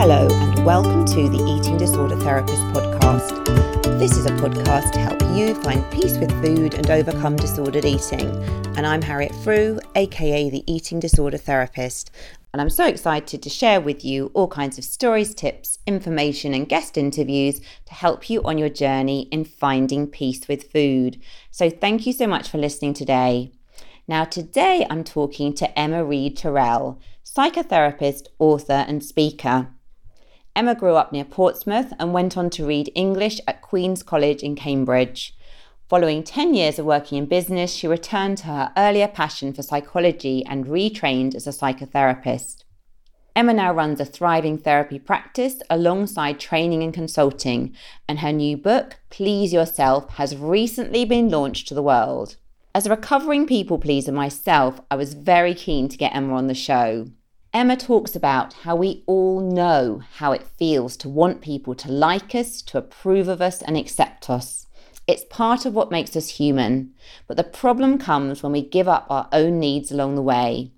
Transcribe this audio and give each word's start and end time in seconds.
Hello, 0.00 0.26
and 0.30 0.64
welcome 0.64 1.04
to 1.04 1.28
the 1.28 1.44
Eating 1.44 1.76
Disorder 1.76 2.16
Therapist 2.16 2.62
podcast. 2.68 3.44
This 3.98 4.16
is 4.16 4.24
a 4.24 4.30
podcast 4.30 4.92
to 4.92 4.98
help 4.98 5.20
you 5.36 5.54
find 5.56 5.84
peace 5.92 6.16
with 6.16 6.32
food 6.42 6.72
and 6.72 6.90
overcome 6.90 7.36
disordered 7.36 7.84
eating. 7.84 8.34
And 8.78 8.86
I'm 8.86 9.02
Harriet 9.02 9.34
Frew, 9.44 9.78
aka 9.96 10.48
the 10.48 10.64
Eating 10.66 11.00
Disorder 11.00 11.36
Therapist. 11.36 12.10
And 12.54 12.62
I'm 12.62 12.70
so 12.70 12.86
excited 12.86 13.42
to 13.42 13.50
share 13.50 13.78
with 13.78 14.02
you 14.02 14.30
all 14.32 14.48
kinds 14.48 14.78
of 14.78 14.84
stories, 14.84 15.34
tips, 15.34 15.78
information, 15.86 16.54
and 16.54 16.66
guest 16.66 16.96
interviews 16.96 17.60
to 17.84 17.92
help 17.92 18.30
you 18.30 18.42
on 18.44 18.56
your 18.56 18.70
journey 18.70 19.28
in 19.30 19.44
finding 19.44 20.06
peace 20.06 20.48
with 20.48 20.72
food. 20.72 21.20
So, 21.50 21.68
thank 21.68 22.06
you 22.06 22.14
so 22.14 22.26
much 22.26 22.48
for 22.48 22.56
listening 22.56 22.94
today. 22.94 23.52
Now, 24.08 24.24
today 24.24 24.86
I'm 24.88 25.04
talking 25.04 25.52
to 25.56 25.78
Emma 25.78 26.02
Reed 26.02 26.38
Turrell, 26.38 26.98
psychotherapist, 27.22 28.28
author, 28.38 28.86
and 28.88 29.04
speaker. 29.04 29.68
Emma 30.56 30.74
grew 30.74 30.96
up 30.96 31.12
near 31.12 31.24
Portsmouth 31.24 31.92
and 31.98 32.12
went 32.12 32.36
on 32.36 32.50
to 32.50 32.66
read 32.66 32.90
English 32.94 33.40
at 33.46 33.62
Queen's 33.62 34.02
College 34.02 34.42
in 34.42 34.56
Cambridge. 34.56 35.36
Following 35.88 36.22
10 36.22 36.54
years 36.54 36.78
of 36.78 36.86
working 36.86 37.18
in 37.18 37.26
business, 37.26 37.72
she 37.72 37.86
returned 37.86 38.38
to 38.38 38.46
her 38.46 38.72
earlier 38.76 39.08
passion 39.08 39.52
for 39.52 39.62
psychology 39.62 40.44
and 40.46 40.66
retrained 40.66 41.34
as 41.34 41.46
a 41.46 41.50
psychotherapist. 41.50 42.64
Emma 43.34 43.52
now 43.52 43.72
runs 43.72 44.00
a 44.00 44.04
thriving 44.04 44.58
therapy 44.58 44.98
practice 44.98 45.62
alongside 45.70 46.40
training 46.40 46.82
and 46.82 46.92
consulting, 46.92 47.74
and 48.08 48.18
her 48.18 48.32
new 48.32 48.56
book, 48.56 48.98
Please 49.08 49.52
Yourself, 49.52 50.10
has 50.10 50.36
recently 50.36 51.04
been 51.04 51.28
launched 51.28 51.68
to 51.68 51.74
the 51.74 51.82
world. 51.82 52.36
As 52.74 52.86
a 52.86 52.90
recovering 52.90 53.46
people 53.46 53.78
pleaser 53.78 54.12
myself, 54.12 54.80
I 54.90 54.96
was 54.96 55.14
very 55.14 55.54
keen 55.54 55.88
to 55.88 55.96
get 55.96 56.14
Emma 56.14 56.34
on 56.34 56.48
the 56.48 56.54
show. 56.54 57.06
Emma 57.52 57.76
talks 57.76 58.14
about 58.14 58.52
how 58.52 58.76
we 58.76 59.02
all 59.06 59.40
know 59.40 60.00
how 60.18 60.30
it 60.30 60.46
feels 60.56 60.96
to 60.96 61.08
want 61.08 61.40
people 61.40 61.74
to 61.74 61.90
like 61.90 62.32
us, 62.32 62.62
to 62.62 62.78
approve 62.78 63.26
of 63.26 63.42
us, 63.42 63.60
and 63.60 63.76
accept 63.76 64.30
us. 64.30 64.68
It's 65.08 65.24
part 65.24 65.66
of 65.66 65.74
what 65.74 65.90
makes 65.90 66.14
us 66.14 66.28
human, 66.28 66.94
but 67.26 67.36
the 67.36 67.42
problem 67.42 67.98
comes 67.98 68.40
when 68.40 68.52
we 68.52 68.62
give 68.62 68.86
up 68.86 69.06
our 69.10 69.28
own 69.32 69.58
needs 69.58 69.90
along 69.90 70.14
the 70.14 70.22
way. 70.22 70.70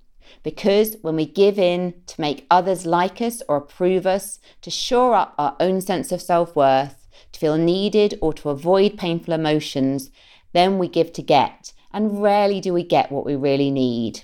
Because 0.42 0.96
when 1.02 1.14
we 1.14 1.26
give 1.26 1.58
in 1.58 1.92
to 2.06 2.18
make 2.18 2.46
others 2.50 2.86
like 2.86 3.20
us 3.20 3.42
or 3.50 3.56
approve 3.56 4.06
us, 4.06 4.40
to 4.62 4.70
shore 4.70 5.14
up 5.14 5.34
our 5.36 5.54
own 5.60 5.82
sense 5.82 6.10
of 6.10 6.22
self 6.22 6.56
worth, 6.56 7.06
to 7.32 7.38
feel 7.38 7.58
needed, 7.58 8.18
or 8.22 8.32
to 8.32 8.48
avoid 8.48 8.96
painful 8.96 9.34
emotions, 9.34 10.10
then 10.54 10.78
we 10.78 10.88
give 10.88 11.12
to 11.12 11.22
get, 11.22 11.74
and 11.92 12.22
rarely 12.22 12.62
do 12.62 12.72
we 12.72 12.82
get 12.82 13.12
what 13.12 13.26
we 13.26 13.36
really 13.36 13.70
need. 13.70 14.22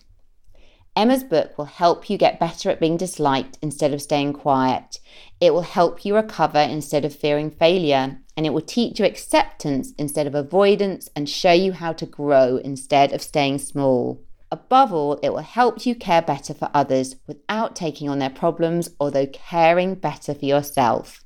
Emma's 0.99 1.23
book 1.23 1.57
will 1.57 1.67
help 1.67 2.11
you 2.11 2.19
get 2.19 2.41
better 2.41 2.71
at 2.71 2.81
being 2.81 2.97
disliked 2.97 3.57
instead 3.63 3.95
of 3.95 4.03
staying 4.03 4.33
quiet. 4.33 4.99
It 5.41 5.55
will 5.55 5.63
help 5.63 6.05
you 6.05 6.17
recover 6.17 6.59
instead 6.59 7.05
of 7.05 7.15
fearing 7.15 7.53
failure. 7.53 8.19
And 8.37 8.45
it 8.45 8.53
will 8.53 8.61
teach 8.63 8.99
you 8.99 9.05
acceptance 9.05 9.93
instead 9.97 10.27
of 10.27 10.35
avoidance 10.35 11.09
and 11.15 11.29
show 11.29 11.53
you 11.53 11.71
how 11.71 11.93
to 11.93 12.05
grow 12.05 12.57
instead 12.57 13.13
of 13.13 13.23
staying 13.23 13.59
small. 13.59 14.21
Above 14.51 14.93
all, 14.93 15.21
it 15.23 15.29
will 15.29 15.39
help 15.39 15.87
you 15.87 15.95
care 15.95 16.23
better 16.23 16.53
for 16.53 16.69
others 16.75 17.15
without 17.29 17.77
taking 17.77 18.09
on 18.09 18.19
their 18.19 18.29
problems, 18.29 18.91
although 18.99 19.27
caring 19.27 19.95
better 19.95 20.35
for 20.35 20.47
yourself. 20.47 21.23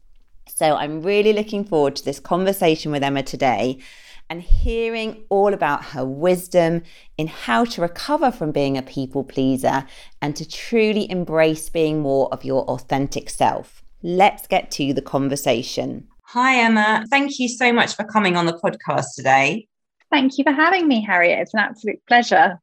So, 0.48 0.76
I'm 0.76 1.00
really 1.00 1.32
looking 1.32 1.64
forward 1.64 1.96
to 1.96 2.04
this 2.04 2.20
conversation 2.20 2.92
with 2.92 3.02
Emma 3.02 3.22
today 3.22 3.78
and 4.28 4.42
hearing 4.42 5.24
all 5.28 5.52
about 5.52 5.84
her 5.86 6.04
wisdom 6.04 6.82
in 7.18 7.26
how 7.26 7.64
to 7.64 7.82
recover 7.82 8.30
from 8.30 8.52
being 8.52 8.78
a 8.78 8.82
people 8.82 9.24
pleaser 9.24 9.84
and 10.20 10.34
to 10.36 10.48
truly 10.48 11.10
embrace 11.10 11.68
being 11.68 12.00
more 12.00 12.32
of 12.32 12.44
your 12.44 12.64
authentic 12.64 13.28
self. 13.28 13.82
Let's 14.02 14.46
get 14.46 14.70
to 14.72 14.92
the 14.92 15.02
conversation. 15.02 16.08
Hi, 16.24 16.56
Emma. 16.56 17.04
Thank 17.10 17.38
you 17.38 17.48
so 17.48 17.72
much 17.72 17.94
for 17.94 18.04
coming 18.04 18.36
on 18.36 18.46
the 18.46 18.54
podcast 18.54 19.14
today. 19.16 19.68
Thank 20.10 20.38
you 20.38 20.44
for 20.44 20.52
having 20.52 20.88
me, 20.88 21.04
Harriet. 21.04 21.40
It's 21.40 21.54
an 21.54 21.60
absolute 21.60 22.00
pleasure. 22.06 22.58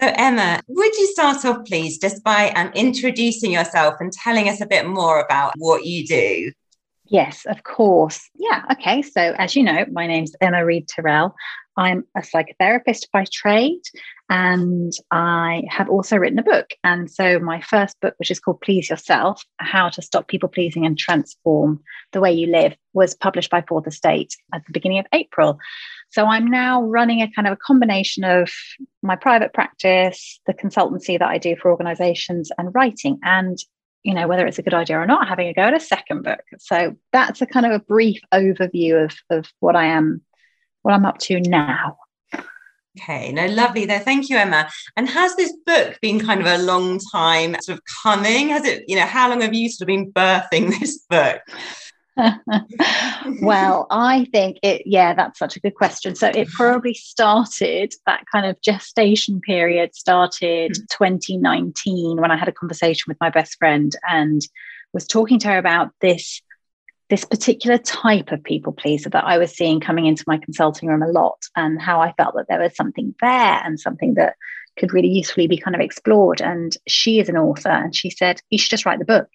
So, 0.00 0.12
Emma, 0.14 0.60
would 0.68 0.94
you 0.96 1.06
start 1.08 1.44
off, 1.44 1.64
please, 1.64 1.98
just 1.98 2.22
by 2.22 2.50
um, 2.50 2.70
introducing 2.74 3.50
yourself 3.50 3.96
and 3.98 4.12
telling 4.12 4.48
us 4.48 4.60
a 4.60 4.66
bit 4.66 4.86
more 4.86 5.20
about 5.20 5.52
what 5.56 5.84
you 5.84 6.06
do? 6.06 6.52
Yes, 7.10 7.46
of 7.46 7.62
course. 7.62 8.28
Yeah. 8.34 8.64
Okay. 8.72 9.00
So, 9.02 9.34
as 9.38 9.56
you 9.56 9.62
know, 9.62 9.86
my 9.90 10.06
name's 10.06 10.34
Emma 10.40 10.64
Reed 10.64 10.88
Turrell. 10.88 11.32
I'm 11.76 12.04
a 12.16 12.20
psychotherapist 12.20 13.06
by 13.12 13.24
trade, 13.32 13.80
and 14.28 14.92
I 15.10 15.62
have 15.70 15.88
also 15.88 16.16
written 16.16 16.38
a 16.38 16.42
book. 16.42 16.70
And 16.84 17.10
so, 17.10 17.38
my 17.38 17.62
first 17.62 17.98
book, 18.00 18.14
which 18.18 18.30
is 18.30 18.40
called 18.40 18.60
Please 18.60 18.90
Yourself 18.90 19.42
How 19.58 19.88
to 19.88 20.02
Stop 20.02 20.28
People 20.28 20.50
Pleasing 20.50 20.84
and 20.84 20.98
Transform 20.98 21.80
the 22.12 22.20
Way 22.20 22.32
You 22.32 22.48
Live, 22.48 22.76
was 22.92 23.14
published 23.14 23.50
by 23.50 23.64
Fourth 23.66 23.86
Estate 23.86 24.36
at 24.52 24.62
the 24.66 24.72
beginning 24.72 24.98
of 24.98 25.06
April. 25.14 25.58
So, 26.10 26.26
I'm 26.26 26.50
now 26.50 26.82
running 26.82 27.22
a 27.22 27.30
kind 27.30 27.48
of 27.48 27.52
a 27.52 27.64
combination 27.64 28.24
of 28.24 28.50
my 29.02 29.16
private 29.16 29.54
practice, 29.54 30.40
the 30.46 30.52
consultancy 30.52 31.18
that 31.18 31.28
I 31.28 31.38
do 31.38 31.56
for 31.56 31.70
organizations, 31.70 32.50
and 32.58 32.74
writing. 32.74 33.18
And 33.22 33.56
you 34.02 34.14
know 34.14 34.28
whether 34.28 34.46
it's 34.46 34.58
a 34.58 34.62
good 34.62 34.74
idea 34.74 34.98
or 34.98 35.06
not 35.06 35.28
having 35.28 35.48
a 35.48 35.54
go 35.54 35.62
at 35.62 35.74
a 35.74 35.80
second 35.80 36.22
book. 36.22 36.42
So 36.58 36.96
that's 37.12 37.42
a 37.42 37.46
kind 37.46 37.66
of 37.66 37.72
a 37.72 37.80
brief 37.80 38.20
overview 38.32 39.04
of 39.04 39.14
of 39.30 39.50
what 39.60 39.76
i 39.76 39.86
am 39.86 40.22
what 40.82 40.94
i'm 40.94 41.06
up 41.06 41.18
to 41.18 41.40
now. 41.40 41.98
Okay 43.00 43.32
no 43.32 43.46
lovely 43.46 43.86
there. 43.86 44.00
Thank 44.00 44.28
you 44.28 44.36
emma. 44.36 44.68
And 44.96 45.08
has 45.08 45.36
this 45.36 45.52
book 45.66 45.98
been 46.00 46.20
kind 46.20 46.40
of 46.40 46.46
a 46.46 46.62
long 46.62 46.98
time 47.12 47.56
sort 47.60 47.78
of 47.78 47.84
coming? 48.02 48.48
Has 48.48 48.64
it 48.64 48.84
you 48.88 48.96
know 48.96 49.06
how 49.06 49.28
long 49.28 49.40
have 49.40 49.54
you 49.54 49.68
sort 49.68 49.82
of 49.82 49.86
been 49.88 50.12
birthing 50.12 50.70
this 50.80 50.98
book 51.10 51.40
well, 53.42 53.86
I 53.90 54.26
think 54.32 54.58
it, 54.62 54.82
yeah, 54.86 55.14
that's 55.14 55.38
such 55.38 55.56
a 55.56 55.60
good 55.60 55.74
question. 55.74 56.14
So 56.14 56.28
it 56.28 56.48
probably 56.48 56.94
started, 56.94 57.94
that 58.06 58.24
kind 58.30 58.46
of 58.46 58.60
gestation 58.60 59.40
period 59.40 59.94
started 59.94 60.72
mm. 60.72 60.88
2019 60.90 62.20
when 62.20 62.30
I 62.30 62.36
had 62.36 62.48
a 62.48 62.52
conversation 62.52 63.04
with 63.08 63.18
my 63.20 63.30
best 63.30 63.56
friend 63.58 63.94
and 64.08 64.42
was 64.92 65.06
talking 65.06 65.38
to 65.40 65.48
her 65.48 65.58
about 65.58 65.90
this 66.00 66.42
this 67.08 67.24
particular 67.24 67.78
type 67.78 68.32
of 68.32 68.44
people 68.44 68.72
pleaser 68.72 69.08
that 69.08 69.24
I 69.24 69.38
was 69.38 69.56
seeing 69.56 69.80
coming 69.80 70.04
into 70.04 70.24
my 70.26 70.36
consulting 70.36 70.88
room 70.88 71.02
a 71.02 71.08
lot, 71.08 71.42
and 71.56 71.80
how 71.80 72.00
I 72.00 72.12
felt 72.12 72.34
that 72.34 72.46
there 72.48 72.60
was 72.60 72.76
something 72.76 73.14
there 73.20 73.62
and 73.64 73.80
something 73.80 74.14
that 74.14 74.36
could 74.78 74.92
really 74.92 75.08
usefully 75.08 75.46
be 75.46 75.56
kind 75.56 75.74
of 75.74 75.80
explored. 75.80 76.42
And 76.42 76.76
she 76.86 77.18
is 77.18 77.28
an 77.28 77.36
author, 77.36 77.70
and 77.70 77.96
she 77.96 78.10
said, 78.10 78.40
You 78.50 78.58
should 78.58 78.70
just 78.70 78.84
write 78.84 78.98
the 78.98 79.04
book. 79.06 79.28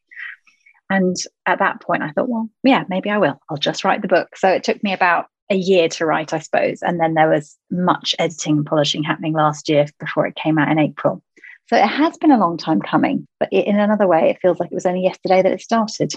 And 0.90 1.16
at 1.46 1.60
that 1.60 1.82
point, 1.82 2.04
I 2.04 2.12
thought, 2.12 2.30
well, 2.30 2.50
yeah, 2.64 2.84
maybe 2.90 3.10
I 3.10 3.18
will. 3.18 3.40
I'll 3.50 3.58
just 3.58 3.84
write 3.84 4.02
the 4.02 4.08
book. 4.08 4.36
So 4.36 4.50
it 4.50 4.64
took 4.64 4.84
me 4.84 4.94
about 4.94 5.28
a 5.50 5.56
year 5.56 5.90
to 5.90 6.06
write, 6.06 6.34
I 6.34 6.40
suppose. 6.40 6.82
And 6.82 7.00
then 7.00 7.14
there 7.14 7.30
was 7.30 7.58
much 7.72 8.16
editing 8.20 8.58
and 8.58 8.66
polishing 8.66 9.04
happening 9.04 9.34
last 9.34 9.70
year 9.70 9.86
before 10.00 10.28
it 10.28 10.36
came 10.36 10.58
out 10.58 10.72
in 10.72 10.80
April. 10.80 11.22
So 11.70 11.78
it 11.78 11.88
has 11.88 12.18
been 12.18 12.32
a 12.32 12.38
long 12.38 12.58
time 12.58 12.82
coming, 12.82 13.28
but 13.40 13.50
in 13.52 13.80
another 13.80 14.08
way, 14.08 14.30
it 14.30 14.40
feels 14.42 14.60
like 14.60 14.72
it 14.72 14.76
was 14.76 14.86
only 14.86 15.04
yesterday 15.04 15.42
that 15.42 15.52
it 15.52 15.62
started. 15.62 16.14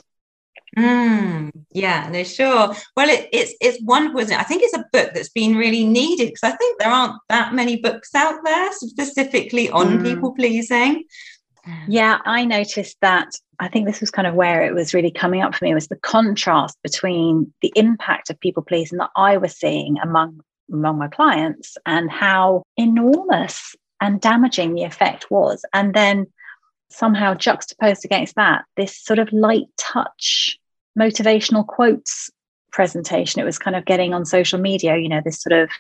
Mm, 0.77 1.53
yeah, 1.73 2.09
no, 2.11 2.25
sure. 2.25 2.75
Well, 2.97 3.09
it, 3.09 3.29
it's 3.33 3.55
it's 3.61 3.83
wonderful, 3.83 4.21
isn't 4.21 4.35
it? 4.35 4.41
I 4.41 4.43
think 4.43 4.63
it's 4.63 4.77
a 4.77 4.85
book 4.93 5.13
that's 5.15 5.29
been 5.29 5.57
really 5.57 5.87
needed 5.87 6.27
because 6.27 6.43
I 6.43 6.57
think 6.57 6.79
there 6.79 6.91
aren't 6.91 7.15
that 7.29 7.55
many 7.55 7.77
books 7.77 8.15
out 8.15 8.41
there 8.45 8.73
specifically 8.73 9.71
on 9.71 9.99
mm. 9.99 10.03
people 10.03 10.35
pleasing. 10.35 11.05
Yeah, 11.89 12.19
I 12.25 12.45
noticed 12.45 12.97
that. 13.01 13.29
I 13.59 13.69
think 13.69 13.87
this 13.87 14.01
was 14.01 14.11
kind 14.11 14.27
of 14.27 14.35
where 14.35 14.63
it 14.63 14.75
was 14.75 14.95
really 14.95 15.11
coming 15.11 15.43
up 15.43 15.55
for 15.55 15.65
me 15.65 15.75
was 15.75 15.89
the 15.89 15.97
contrast 15.97 16.77
between 16.83 17.53
the 17.63 17.73
impact 17.75 18.31
of 18.31 18.41
people 18.41 18.63
pleasing 18.63 18.99
that 18.99 19.11
I 19.17 19.37
was 19.37 19.57
seeing 19.57 19.99
among 19.99 20.41
among 20.73 20.99
my 20.99 21.09
clients 21.09 21.77
and 21.87 22.11
how 22.11 22.65
enormous 22.77 23.77
and 24.01 24.21
damaging 24.21 24.75
the 24.75 24.83
effect 24.83 25.31
was. 25.31 25.65
And 25.73 25.95
then 25.95 26.27
somehow 26.91 27.35
juxtaposed 27.35 28.05
against 28.05 28.35
that, 28.37 28.65
this 28.77 28.99
sort 28.99 29.19
of 29.19 29.33
light 29.33 29.67
touch 29.79 30.59
motivational 30.99 31.67
quotes 31.67 32.31
presentation. 32.73 33.41
It 33.41 33.45
was 33.45 33.59
kind 33.59 33.77
of 33.77 33.85
getting 33.85 34.13
on 34.13 34.25
social 34.25 34.59
media, 34.59 34.97
you 34.97 35.09
know, 35.09 35.21
this 35.25 35.41
sort 35.41 35.53
of 35.53 35.71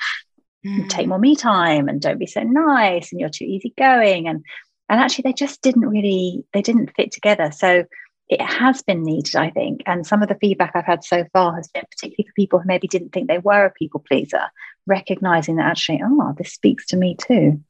mm. 0.65 0.89
take 0.89 1.07
more 1.07 1.19
me 1.19 1.37
time 1.37 1.89
and 1.89 2.01
don't 2.01 2.19
be 2.19 2.27
so 2.27 2.43
nice 2.43 3.13
and 3.13 3.21
you're 3.21 3.29
too 3.29 3.45
easygoing 3.45 4.29
and 4.29 4.45
and 4.89 5.01
actually 5.01 5.23
they 5.23 5.33
just 5.33 5.63
didn't 5.63 5.89
really 5.89 6.45
they 6.53 6.63
didn't 6.63 6.95
fit 6.97 7.13
together 7.13 7.51
so 7.53 7.85
it 8.29 8.41
has 8.41 8.83
been 8.83 9.03
needed 9.05 9.37
i 9.37 9.51
think 9.51 9.83
and 9.87 10.07
some 10.07 10.23
of 10.23 10.29
the 10.29 10.39
feedback 10.41 10.73
i've 10.75 10.85
had 10.85 11.05
so 11.05 11.25
far 11.33 11.55
has 11.55 11.69
been 11.69 11.85
particularly 11.91 12.27
for 12.27 12.33
people 12.35 12.59
who 12.59 12.67
maybe 12.67 12.89
didn't 12.89 13.11
think 13.11 13.29
they 13.29 13.39
were 13.39 13.67
a 13.67 13.71
people 13.71 14.03
pleaser 14.07 14.43
recognizing 14.87 15.57
that 15.57 15.67
actually 15.67 16.01
oh 16.05 16.35
this 16.39 16.53
speaks 16.53 16.87
to 16.87 16.97
me 16.97 17.17
too 17.17 17.61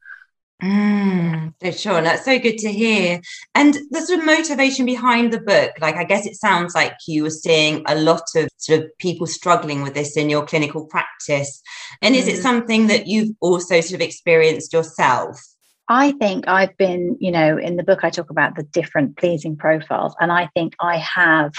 Mm, 0.63 1.53
for 1.59 1.71
sure. 1.71 2.01
That's 2.01 2.25
so 2.25 2.39
good 2.39 2.57
to 2.59 2.71
hear. 2.71 3.21
And 3.53 3.77
the 3.91 4.01
sort 4.01 4.19
of 4.19 4.25
motivation 4.25 4.85
behind 4.85 5.31
the 5.31 5.39
book, 5.39 5.73
like 5.79 5.95
I 5.95 6.03
guess 6.03 6.25
it 6.25 6.35
sounds 6.35 6.73
like 6.73 6.93
you 7.07 7.23
were 7.23 7.29
seeing 7.29 7.83
a 7.85 7.95
lot 7.95 8.23
of 8.35 8.49
sort 8.57 8.79
of 8.79 8.97
people 8.97 9.27
struggling 9.27 9.83
with 9.83 9.93
this 9.93 10.17
in 10.17 10.29
your 10.29 10.45
clinical 10.45 10.85
practice. 10.85 11.61
And 12.01 12.15
mm. 12.15 12.17
is 12.17 12.27
it 12.27 12.39
mm. 12.39 12.41
something 12.41 12.87
that 12.87 13.05
you've 13.05 13.35
also 13.39 13.81
sort 13.81 14.01
of 14.01 14.01
experienced 14.01 14.73
yourself? 14.73 15.39
I 15.89 16.11
think 16.13 16.47
I've 16.47 16.75
been, 16.77 17.15
you 17.19 17.31
know, 17.31 17.57
in 17.57 17.77
the 17.77 17.83
book, 17.83 18.03
I 18.03 18.09
talk 18.09 18.29
about 18.29 18.55
the 18.55 18.63
different 18.63 19.17
pleasing 19.17 19.55
profiles. 19.55 20.15
And 20.19 20.31
I 20.31 20.47
think 20.53 20.75
I 20.81 20.97
have 20.97 21.53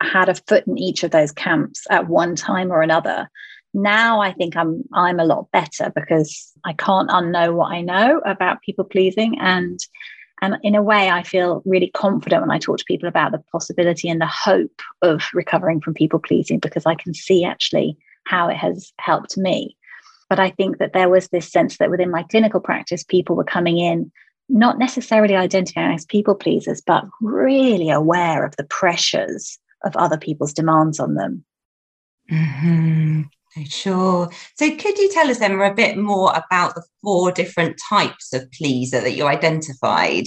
had 0.00 0.28
a 0.28 0.34
foot 0.34 0.66
in 0.66 0.78
each 0.78 1.02
of 1.02 1.10
those 1.10 1.32
camps 1.32 1.86
at 1.90 2.08
one 2.08 2.36
time 2.36 2.70
or 2.70 2.82
another. 2.82 3.28
Now 3.74 4.20
I 4.20 4.32
think 4.32 4.56
I'm 4.56 4.82
I'm 4.92 5.18
a 5.18 5.24
lot 5.24 5.50
better 5.50 5.90
because 5.94 6.52
I 6.64 6.74
can't 6.74 7.08
unknow 7.08 7.54
what 7.54 7.72
I 7.72 7.80
know 7.80 8.20
about 8.26 8.60
people 8.62 8.84
pleasing 8.84 9.38
and 9.40 9.80
and 10.42 10.58
in 10.62 10.74
a 10.74 10.82
way 10.82 11.08
I 11.08 11.22
feel 11.22 11.62
really 11.64 11.90
confident 11.94 12.42
when 12.42 12.50
I 12.50 12.58
talk 12.58 12.78
to 12.78 12.84
people 12.84 13.08
about 13.08 13.32
the 13.32 13.42
possibility 13.50 14.10
and 14.10 14.20
the 14.20 14.26
hope 14.26 14.82
of 15.00 15.22
recovering 15.32 15.80
from 15.80 15.94
people 15.94 16.18
pleasing 16.18 16.58
because 16.58 16.84
I 16.84 16.96
can 16.96 17.14
see 17.14 17.44
actually 17.44 17.96
how 18.26 18.48
it 18.48 18.56
has 18.56 18.92
helped 18.98 19.38
me. 19.38 19.76
But 20.32 20.40
I 20.40 20.48
think 20.48 20.78
that 20.78 20.94
there 20.94 21.10
was 21.10 21.28
this 21.28 21.52
sense 21.52 21.76
that 21.76 21.90
within 21.90 22.10
my 22.10 22.22
clinical 22.22 22.58
practice, 22.58 23.04
people 23.04 23.36
were 23.36 23.44
coming 23.44 23.76
in 23.76 24.10
not 24.48 24.78
necessarily 24.78 25.36
identifying 25.36 25.94
as 25.94 26.06
people 26.06 26.34
pleasers, 26.34 26.80
but 26.80 27.04
really 27.20 27.90
aware 27.90 28.42
of 28.46 28.56
the 28.56 28.64
pressures 28.64 29.58
of 29.84 29.94
other 29.94 30.16
people's 30.16 30.54
demands 30.54 30.98
on 30.98 31.16
them. 31.16 31.44
Mm-hmm. 32.30 33.24
Sure. 33.64 34.30
So, 34.56 34.74
could 34.74 34.96
you 34.96 35.10
tell 35.12 35.28
us, 35.28 35.42
Emma, 35.42 35.64
a 35.64 35.74
bit 35.74 35.98
more 35.98 36.32
about 36.32 36.76
the 36.76 36.84
four 37.02 37.30
different 37.30 37.78
types 37.90 38.32
of 38.32 38.50
pleaser 38.52 39.02
that 39.02 39.12
you 39.12 39.26
identified? 39.26 40.24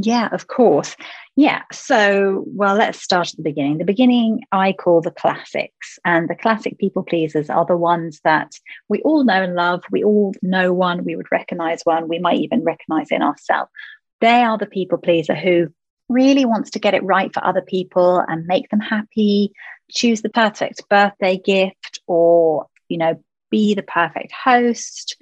Yeah, 0.00 0.28
of 0.30 0.46
course. 0.46 0.96
Yeah. 1.34 1.62
So, 1.72 2.44
well, 2.46 2.76
let's 2.76 3.02
start 3.02 3.30
at 3.30 3.36
the 3.36 3.42
beginning. 3.42 3.78
The 3.78 3.84
beginning 3.84 4.42
I 4.52 4.72
call 4.72 5.00
the 5.00 5.10
classics, 5.10 5.98
and 6.04 6.28
the 6.28 6.36
classic 6.36 6.78
people 6.78 7.02
pleasers 7.02 7.50
are 7.50 7.66
the 7.66 7.76
ones 7.76 8.20
that 8.22 8.52
we 8.88 9.02
all 9.02 9.24
know 9.24 9.42
and 9.42 9.54
love. 9.54 9.82
We 9.90 10.04
all 10.04 10.34
know 10.40 10.72
one, 10.72 11.04
we 11.04 11.16
would 11.16 11.32
recognize 11.32 11.82
one, 11.82 12.06
we 12.06 12.20
might 12.20 12.38
even 12.38 12.62
recognize 12.62 13.08
in 13.10 13.22
ourselves. 13.22 13.72
They 14.20 14.42
are 14.42 14.58
the 14.58 14.66
people 14.66 14.98
pleaser 14.98 15.34
who 15.34 15.68
really 16.08 16.44
wants 16.44 16.70
to 16.70 16.78
get 16.78 16.94
it 16.94 17.02
right 17.02 17.32
for 17.34 17.44
other 17.44 17.62
people 17.62 18.22
and 18.28 18.46
make 18.46 18.68
them 18.70 18.80
happy, 18.80 19.52
choose 19.90 20.22
the 20.22 20.30
perfect 20.30 20.88
birthday 20.88 21.38
gift, 21.38 22.00
or, 22.06 22.66
you 22.88 22.98
know, 22.98 23.22
be 23.50 23.74
the 23.74 23.82
perfect 23.82 24.32
host 24.32 25.16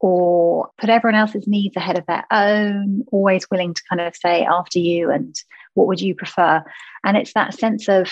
or 0.00 0.70
put 0.78 0.90
everyone 0.90 1.14
else's 1.14 1.46
needs 1.46 1.76
ahead 1.76 1.98
of 1.98 2.06
their 2.06 2.24
own, 2.30 3.04
always 3.12 3.48
willing 3.50 3.74
to 3.74 3.82
kind 3.88 4.00
of 4.00 4.16
say 4.16 4.44
after 4.44 4.78
you 4.78 5.10
and 5.10 5.36
what 5.74 5.86
would 5.86 6.00
you 6.00 6.14
prefer. 6.14 6.62
And 7.04 7.16
it's 7.16 7.34
that 7.34 7.54
sense 7.54 7.88
of 7.88 8.10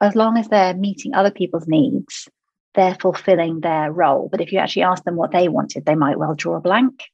as 0.00 0.16
long 0.16 0.36
as 0.36 0.48
they're 0.48 0.74
meeting 0.74 1.14
other 1.14 1.30
people's 1.30 1.68
needs, 1.68 2.28
they're 2.74 2.96
fulfilling 3.00 3.60
their 3.60 3.92
role. 3.92 4.28
But 4.30 4.40
if 4.40 4.52
you 4.52 4.58
actually 4.58 4.82
ask 4.82 5.04
them 5.04 5.16
what 5.16 5.30
they 5.30 5.48
wanted, 5.48 5.86
they 5.86 5.94
might 5.94 6.18
well 6.18 6.34
draw 6.34 6.56
a 6.56 6.60
blank. 6.60 7.04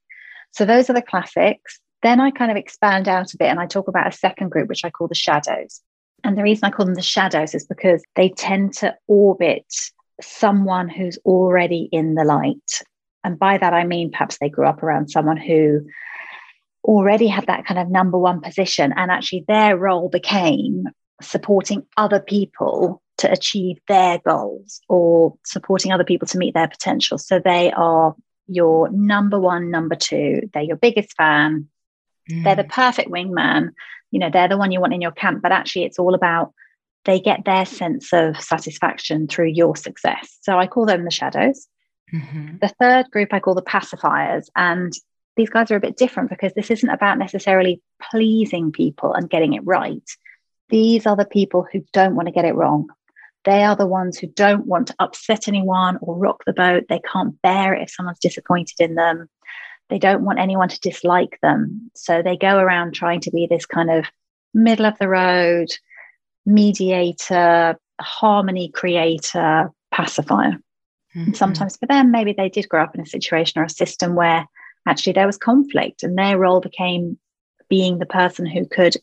So 0.53 0.65
those 0.65 0.89
are 0.89 0.95
the 0.95 1.03
classics. 1.03 1.79
Then 2.03 2.21
I 2.21 2.31
kind 2.31 2.51
of 2.51 2.57
expand 2.57 3.09
out 3.09 3.35
a 3.35 3.37
bit 3.37 3.49
and 3.49 3.61
I 3.61 3.67
talk 3.67 3.89
about 3.89 4.07
a 4.07 4.17
second 4.17 4.51
group, 4.51 4.69
which 4.69 4.85
I 4.85 4.91
call 4.91 5.09
the 5.09 5.15
shadows. 5.15 5.83
And 6.25 6.39
the 6.39 6.43
reason 6.43 6.65
I 6.65 6.71
call 6.71 6.87
them 6.87 6.95
the 6.95 7.03
shadows 7.03 7.55
is 7.55 7.67
because 7.67 8.03
they 8.17 8.31
tend 8.31 8.73
to 8.75 8.95
orbit 9.07 9.67
someone 10.21 10.89
who's 10.89 11.19
already 11.25 11.89
in 11.93 12.15
the 12.15 12.25
light 12.25 12.83
and 13.25 13.39
by 13.39 13.59
that, 13.59 13.75
I 13.75 13.85
mean 13.85 14.11
perhaps 14.11 14.39
they 14.39 14.49
grew 14.49 14.67
up 14.67 14.83
around 14.83 15.11
someone 15.11 15.37
who 15.37 15.87
already 16.85 17.27
had 17.27 17.47
that 17.47 17.67
kind 17.67 17.79
of 17.79 17.91
number 17.91 18.19
one 18.19 18.41
position. 18.41 18.93
And 18.97 19.11
actually, 19.11 19.45
their 19.47 19.77
role 19.77 20.09
became 20.09 20.85
supporting 21.21 21.85
other 21.97 22.21
people 22.21 23.03
to 23.19 23.31
achieve 23.31 23.79
their 23.89 24.19
goals 24.19 24.81
or 24.89 25.37
supporting 25.45 25.93
other 25.93 26.05
people 26.05 26.29
to 26.29 26.39
meet 26.39 26.55
their 26.55 26.69
potential. 26.69 27.19
So 27.19 27.41
they 27.41 27.73
are 27.73 28.15
your 28.47 28.89
number 28.91 29.39
one, 29.39 29.71
number 29.71 29.97
two, 29.97 30.49
they're 30.55 30.63
your 30.63 30.77
biggest 30.77 31.15
fan, 31.17 31.69
mm. 32.31 32.45
they're 32.45 32.57
the 32.57 32.65
perfect 32.65 33.11
wingman. 33.11 33.71
You 34.11 34.21
know, 34.21 34.31
they're 34.33 34.49
the 34.49 34.57
one 34.57 34.73
you 34.73 34.81
want 34.81 34.95
in 34.95 35.03
your 35.03 35.11
camp, 35.13 35.43
but 35.43 35.53
actually, 35.53 35.85
it's 35.85 35.99
all 35.99 36.15
about 36.15 36.55
they 37.05 37.21
get 37.21 37.45
their 37.45 37.67
sense 37.67 38.13
of 38.13 38.41
satisfaction 38.41 39.29
through 39.29 39.49
your 39.49 39.77
success. 39.77 40.39
So 40.43 40.59
I 40.59 40.67
call 40.67 40.87
them 40.87 41.05
the 41.05 41.11
shadows. 41.11 41.67
Mm-hmm. 42.13 42.57
The 42.61 42.75
third 42.81 43.11
group 43.11 43.33
I 43.33 43.41
call 43.41 43.55
the 43.55 43.63
pacifiers. 43.63 44.49
And 44.57 44.93
these 45.37 45.51
guys 45.51 45.71
are 45.71 45.77
a 45.77 45.81
bit 45.81 45.97
different 45.97 46.31
because 46.31 46.53
this 46.55 46.71
isn't 46.71 46.89
about 46.89 47.19
necessarily 47.19 47.81
pleasing 48.11 48.73
people 48.73 49.15
and 49.15 49.31
getting 49.31 49.55
it 49.55 49.65
right. 49.65 50.03
These 50.69 51.07
are 51.07 51.17
the 51.17 51.25
people 51.25 51.67
who 51.71 51.85
don't 51.93 52.15
want 52.15 52.27
to 52.27 52.35
get 52.35 52.45
it 52.45 52.55
wrong. 52.55 52.89
They 53.45 53.63
are 53.63 53.77
the 53.77 53.87
ones 53.87 54.19
who 54.19 54.27
don't 54.27 54.67
want 54.67 54.89
to 54.89 54.97
upset 54.99 55.49
anyone 55.49 55.99
or 56.03 56.19
rock 56.19 56.43
the 56.45 56.53
boat. 56.53 56.85
They 56.89 57.01
can't 57.01 57.41
bear 57.41 57.73
it 57.73 57.83
if 57.83 57.91
someone's 57.91 58.19
disappointed 58.19 58.81
in 58.81 58.95
them. 58.95 59.29
They 59.89 59.99
don't 59.99 60.25
want 60.25 60.39
anyone 60.39 60.69
to 60.69 60.81
dislike 60.81 61.39
them. 61.41 61.91
So 61.95 62.21
they 62.21 62.37
go 62.37 62.59
around 62.59 62.95
trying 62.95 63.21
to 63.21 63.31
be 63.31 63.47
this 63.47 63.65
kind 63.65 63.91
of 63.91 64.07
middle 64.53 64.87
of 64.87 64.99
the 64.99 65.09
road 65.09 65.69
mediator, 66.45 67.79
harmony 68.01 68.71
creator, 68.71 69.71
pacifier. 69.93 70.59
Mm-hmm. 71.19 71.33
sometimes 71.35 71.77
for 71.77 71.87
them, 71.87 72.11
maybe 72.11 72.33
they 72.33 72.49
did 72.49 72.69
grow 72.69 72.83
up 72.83 72.95
in 72.95 73.01
a 73.01 73.07
situation 73.07 73.61
or 73.61 73.65
a 73.65 73.71
system 73.71 74.15
where 74.15 74.47
actually 74.87 75.15
there 75.15 75.27
was 75.27 75.37
conflict 75.37 76.03
and 76.03 76.17
their 76.17 76.39
role 76.39 76.61
became 76.61 77.19
being 77.69 77.99
the 77.99 78.07
person 78.07 78.47
who 78.47 78.65
could 78.67 78.97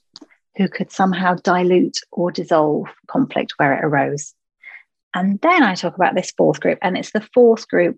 who 0.58 0.70
could 0.70 0.90
somehow 0.90 1.36
dilute 1.36 1.98
or 2.14 2.32
dissolve 2.32 2.88
conflict 3.08 3.54
where 3.58 3.74
it 3.74 3.84
arose. 3.84 4.34
And 5.14 5.40
then 5.42 5.64
I 5.64 5.76
talk 5.76 5.96
about 5.96 6.16
this 6.16 6.32
fourth 6.32 6.62
group, 6.62 6.80
and 6.82 6.98
it's 6.98 7.12
the 7.12 7.28
fourth 7.34 7.68
group 7.68 7.98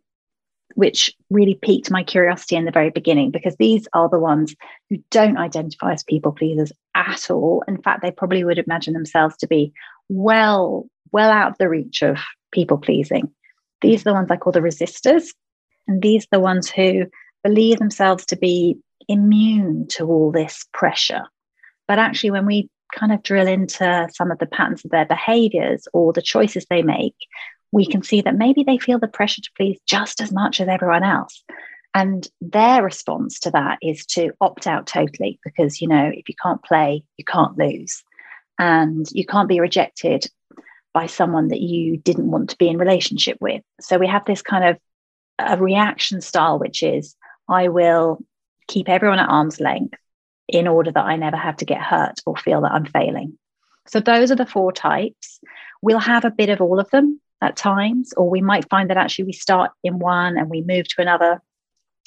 which 0.74 1.14
really 1.30 1.56
piqued 1.56 1.90
my 1.90 2.04
curiosity 2.04 2.56
in 2.56 2.66
the 2.66 2.72
very 2.72 2.90
beginning 2.90 3.32
because 3.32 3.56
these 3.56 3.88
are 3.94 4.10
the 4.10 4.20
ones 4.20 4.56
who 4.90 4.98
don't 5.12 5.38
identify 5.38 5.94
as 5.94 6.04
people 6.04 6.32
pleasers 6.32 6.72
at 6.94 7.32
all. 7.32 7.64
In 7.68 7.82
fact, 7.82 8.02
they 8.02 8.12
probably 8.12 8.44
would 8.44 8.60
imagine 8.60 8.94
themselves 8.94 9.38
to 9.38 9.48
be 9.48 9.72
well, 10.10 10.88
well 11.12 11.32
out 11.32 11.52
of 11.52 11.58
the 11.58 11.70
reach 11.70 12.02
of 12.02 12.18
people 12.52 12.78
pleasing. 12.78 13.32
These 13.82 14.02
are 14.02 14.12
the 14.12 14.14
ones 14.14 14.32
I 14.32 14.38
call 14.38 14.52
the 14.52 14.60
resistors. 14.60 15.34
And 15.88 16.02
these 16.02 16.24
are 16.26 16.38
the 16.38 16.40
ones 16.40 16.70
who 16.70 17.06
believe 17.44 17.80
themselves 17.80 18.26
to 18.28 18.36
be 18.36 18.78
immune 19.08 19.88
to 19.88 20.06
all 20.06 20.32
this 20.32 20.66
pressure. 20.74 21.24
But 21.88 22.00
actually, 22.00 22.32
when 22.32 22.46
we 22.46 22.70
kind 22.94 23.12
of 23.12 23.24
drill 23.24 23.48
into 23.48 24.08
some 24.14 24.32
of 24.32 24.40
the 24.40 24.46
patterns 24.46 24.84
of 24.84 24.92
their 24.92 25.06
behaviors 25.06 25.88
or 25.94 26.14
the 26.14 26.22
choices 26.22 26.66
they 26.70 26.82
make, 26.82 27.16
we 27.72 27.86
can 27.86 28.02
see 28.02 28.22
that 28.22 28.36
maybe 28.36 28.64
they 28.64 28.78
feel 28.78 29.00
the 29.00 29.08
pressure 29.08 29.42
to 29.42 29.50
please 29.58 29.80
just 29.86 30.22
as 30.22 30.32
much 30.32 30.60
as 30.60 30.68
everyone 30.68 31.04
else. 31.04 31.44
And 31.94 32.28
their 32.42 32.84
response 32.84 33.40
to 33.42 33.52
that 33.52 33.80
is 33.82 34.06
to 34.08 34.32
opt 34.40 34.68
out 34.68 34.88
totally 34.88 35.40
because, 35.44 35.82
you 35.82 35.88
know, 35.88 36.12
if 36.14 36.30
you 36.30 36.36
can't 36.42 36.64
play, 36.64 37.04
you 37.18 37.26
can't 37.26 37.58
lose. 37.58 38.04
And 38.60 39.06
you 39.12 39.26
can't 39.26 39.50
be 39.50 39.60
rejected 39.60 40.26
by 40.98 41.06
someone 41.06 41.50
that 41.50 41.62
you 41.62 41.96
didn't 41.96 42.32
want 42.32 42.50
to 42.50 42.58
be 42.58 42.68
in 42.68 42.80
relationship 42.80 43.38
with. 43.40 43.62
So 43.80 44.00
we 44.00 44.08
have 44.08 44.26
this 44.26 44.42
kind 44.42 44.66
of 44.66 44.78
a 45.38 45.56
reaction 45.56 46.22
style, 46.22 46.58
which 46.58 46.82
is 46.82 47.16
I 47.48 47.68
will 47.68 48.18
keep 48.68 48.90
everyone 48.90 49.20
at 49.20 49.30
arm's 49.30 49.60
length 49.60 50.00
in 50.48 50.68
order 50.68 50.92
that 50.92 51.06
I 51.06 51.16
never 51.16 51.38
have 51.38 51.58
to 51.58 51.66
get 51.66 51.84
hurt 51.84 52.16
or 52.26 52.36
feel 52.36 52.62
that 52.62 52.72
I'm 52.72 52.86
failing. 52.86 53.38
So 53.86 54.00
those 54.00 54.32
are 54.32 54.36
the 54.36 54.48
four 54.48 54.72
types. 54.72 55.40
We'll 55.84 56.00
have 56.00 56.26
a 56.26 56.32
bit 56.32 56.50
of 56.50 56.62
all 56.62 56.80
of 56.80 56.90
them 56.90 57.22
at 57.44 57.56
times, 57.56 58.12
or 58.18 58.28
we 58.28 58.42
might 58.42 58.68
find 58.68 58.90
that 58.90 58.98
actually 58.98 59.26
we 59.26 59.34
start 59.34 59.70
in 59.84 60.00
one 60.00 60.36
and 60.36 60.50
we 60.50 60.62
move 60.64 60.88
to 60.88 61.02
another. 61.04 61.44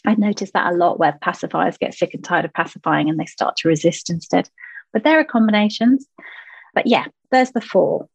I've 0.05 0.19
noticed 0.19 0.55
that 0.55 0.73
a 0.73 0.77
lot 0.77 0.99
where 0.99 1.17
pacifiers 1.23 1.79
get 1.79 1.95
sick 1.95 2.13
and 2.13 2.25
tired 2.25 2.45
of 2.45 2.53
pacifying 2.55 3.09
and 3.09 3.21
they 3.21 3.27
start 3.27 3.55
to 3.59 3.69
resist 3.69 4.11
instead. 4.11 4.51
But 4.93 5.05
there 5.05 5.21
are 5.21 5.25
combinations. 5.25 6.09
But 6.75 6.89
yeah, 6.89 7.07
there's 7.31 7.53
the 7.53 7.61
four. 7.61 8.09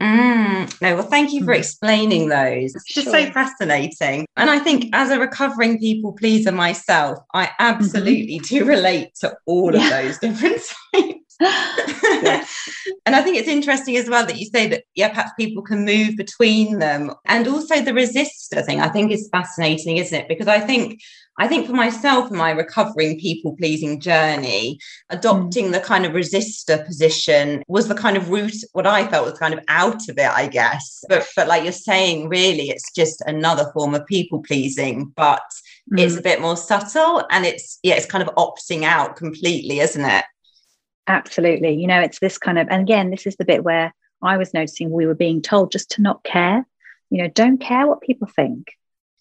Mm, 0.00 0.80
no, 0.80 0.94
well, 0.96 1.04
thank 1.04 1.32
you 1.32 1.44
for 1.44 1.54
mm. 1.54 1.58
explaining 1.58 2.28
those. 2.28 2.74
It's 2.74 2.84
just 2.84 3.08
sure. 3.08 3.26
so 3.26 3.32
fascinating. 3.32 4.26
And 4.36 4.50
I 4.50 4.58
think 4.58 4.90
as 4.92 5.10
a 5.10 5.18
recovering 5.18 5.78
people 5.78 6.12
pleaser 6.12 6.52
myself, 6.52 7.18
I 7.32 7.46
mm-hmm. 7.46 7.54
absolutely 7.58 8.38
mm-hmm. 8.38 8.56
do 8.56 8.64
relate 8.64 9.14
to 9.20 9.36
all 9.46 9.74
yeah. 9.74 9.84
of 9.84 9.90
those 9.90 10.18
different 10.20 10.62
types. 10.94 11.15
and 11.40 13.14
I 13.14 13.22
think 13.22 13.36
it's 13.36 13.48
interesting 13.48 13.96
as 13.96 14.08
well 14.08 14.24
that 14.26 14.38
you 14.38 14.46
say 14.46 14.68
that, 14.68 14.84
yeah, 14.94 15.08
perhaps 15.08 15.32
people 15.38 15.62
can 15.62 15.84
move 15.84 16.16
between 16.16 16.78
them. 16.78 17.12
And 17.26 17.46
also 17.46 17.80
the 17.80 17.92
resistor 17.92 18.64
thing, 18.64 18.80
I 18.80 18.88
think 18.88 19.12
is 19.12 19.28
fascinating, 19.30 19.98
isn't 19.98 20.18
it? 20.18 20.28
Because 20.28 20.48
I 20.48 20.60
think 20.60 21.00
I 21.38 21.48
think 21.48 21.66
for 21.66 21.74
myself 21.74 22.30
in 22.30 22.36
my 22.36 22.50
recovering 22.50 23.20
people 23.20 23.56
pleasing 23.56 24.00
journey, 24.00 24.78
adopting 25.10 25.66
mm. 25.66 25.72
the 25.72 25.80
kind 25.80 26.06
of 26.06 26.12
resistor 26.12 26.84
position 26.86 27.62
was 27.68 27.88
the 27.88 27.94
kind 27.94 28.16
of 28.16 28.30
route, 28.30 28.56
what 28.72 28.86
I 28.86 29.06
felt 29.06 29.26
was 29.26 29.38
kind 29.38 29.52
of 29.52 29.60
out 29.68 30.08
of 30.08 30.16
it, 30.16 30.30
I 30.30 30.48
guess. 30.48 31.04
But, 31.08 31.26
but 31.36 31.46
like 31.46 31.62
you're 31.62 31.72
saying, 31.72 32.30
really, 32.30 32.70
it's 32.70 32.90
just 32.92 33.22
another 33.26 33.70
form 33.74 33.94
of 33.94 34.06
people 34.06 34.42
pleasing, 34.42 35.12
but 35.14 35.42
mm. 35.92 36.00
it's 36.00 36.16
a 36.16 36.22
bit 36.22 36.40
more 36.40 36.56
subtle 36.56 37.26
and 37.30 37.44
it's, 37.44 37.78
yeah, 37.82 37.96
it's 37.96 38.06
kind 38.06 38.26
of 38.26 38.34
opting 38.36 38.84
out 38.84 39.16
completely, 39.16 39.80
isn't 39.80 40.04
it? 40.04 40.24
Absolutely. 41.06 41.74
You 41.74 41.86
know, 41.86 42.00
it's 42.00 42.18
this 42.18 42.38
kind 42.38 42.58
of, 42.58 42.68
and 42.68 42.82
again, 42.82 43.10
this 43.10 43.26
is 43.26 43.36
the 43.36 43.44
bit 43.44 43.64
where 43.64 43.94
I 44.22 44.36
was 44.36 44.54
noticing 44.54 44.90
we 44.90 45.06
were 45.06 45.14
being 45.14 45.42
told 45.42 45.70
just 45.70 45.90
to 45.92 46.02
not 46.02 46.24
care. 46.24 46.66
You 47.10 47.22
know, 47.22 47.28
don't 47.28 47.58
care 47.58 47.86
what 47.86 48.00
people 48.00 48.28
think. 48.34 48.72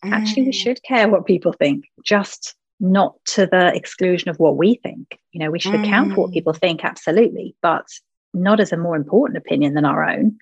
Actually, 0.03 0.43
we 0.43 0.49
mm. 0.49 0.53
should 0.53 0.83
care 0.83 1.09
what 1.09 1.25
people 1.25 1.53
think. 1.53 1.85
Just 2.03 2.55
not 2.79 3.15
to 3.25 3.47
the 3.47 3.73
exclusion 3.73 4.29
of 4.29 4.37
what 4.37 4.57
we 4.57 4.75
think. 4.75 5.19
You 5.31 5.39
know, 5.39 5.51
we 5.51 5.59
should 5.59 5.75
account 5.75 6.13
for 6.13 6.21
what 6.21 6.29
mm. 6.31 6.33
people 6.33 6.53
think, 6.53 6.83
absolutely, 6.83 7.55
but 7.61 7.85
not 8.33 8.59
as 8.59 8.71
a 8.71 8.77
more 8.77 8.95
important 8.95 9.37
opinion 9.37 9.73
than 9.73 9.85
our 9.85 10.07
own. 10.07 10.37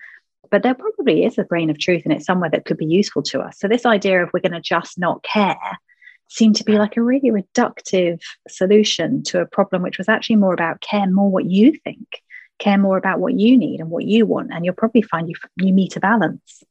But 0.50 0.62
there 0.62 0.74
probably 0.74 1.24
is 1.24 1.38
a 1.38 1.44
grain 1.44 1.70
of 1.70 1.78
truth 1.78 2.02
in 2.04 2.12
it 2.12 2.24
somewhere 2.24 2.50
that 2.50 2.64
could 2.64 2.76
be 2.76 2.86
useful 2.86 3.22
to 3.24 3.40
us. 3.40 3.58
So, 3.58 3.68
this 3.68 3.86
idea 3.86 4.22
of 4.22 4.30
we're 4.32 4.40
going 4.40 4.52
to 4.52 4.60
just 4.60 4.98
not 4.98 5.22
care 5.22 5.78
seemed 6.28 6.56
to 6.56 6.64
be 6.64 6.78
like 6.78 6.96
a 6.96 7.02
really 7.02 7.30
reductive 7.30 8.20
solution 8.48 9.22
to 9.24 9.40
a 9.40 9.46
problem 9.46 9.82
which 9.82 9.98
was 9.98 10.08
actually 10.08 10.36
more 10.36 10.54
about 10.54 10.80
care 10.80 11.10
more 11.10 11.30
what 11.30 11.44
you 11.44 11.72
think, 11.84 12.22
care 12.58 12.78
more 12.78 12.96
about 12.96 13.20
what 13.20 13.34
you 13.34 13.56
need 13.56 13.80
and 13.80 13.90
what 13.90 14.04
you 14.04 14.26
want. 14.26 14.52
And 14.52 14.64
you'll 14.64 14.74
probably 14.74 15.02
find 15.02 15.28
you, 15.28 15.34
you 15.56 15.72
meet 15.72 15.96
a 15.96 16.00
balance. 16.00 16.62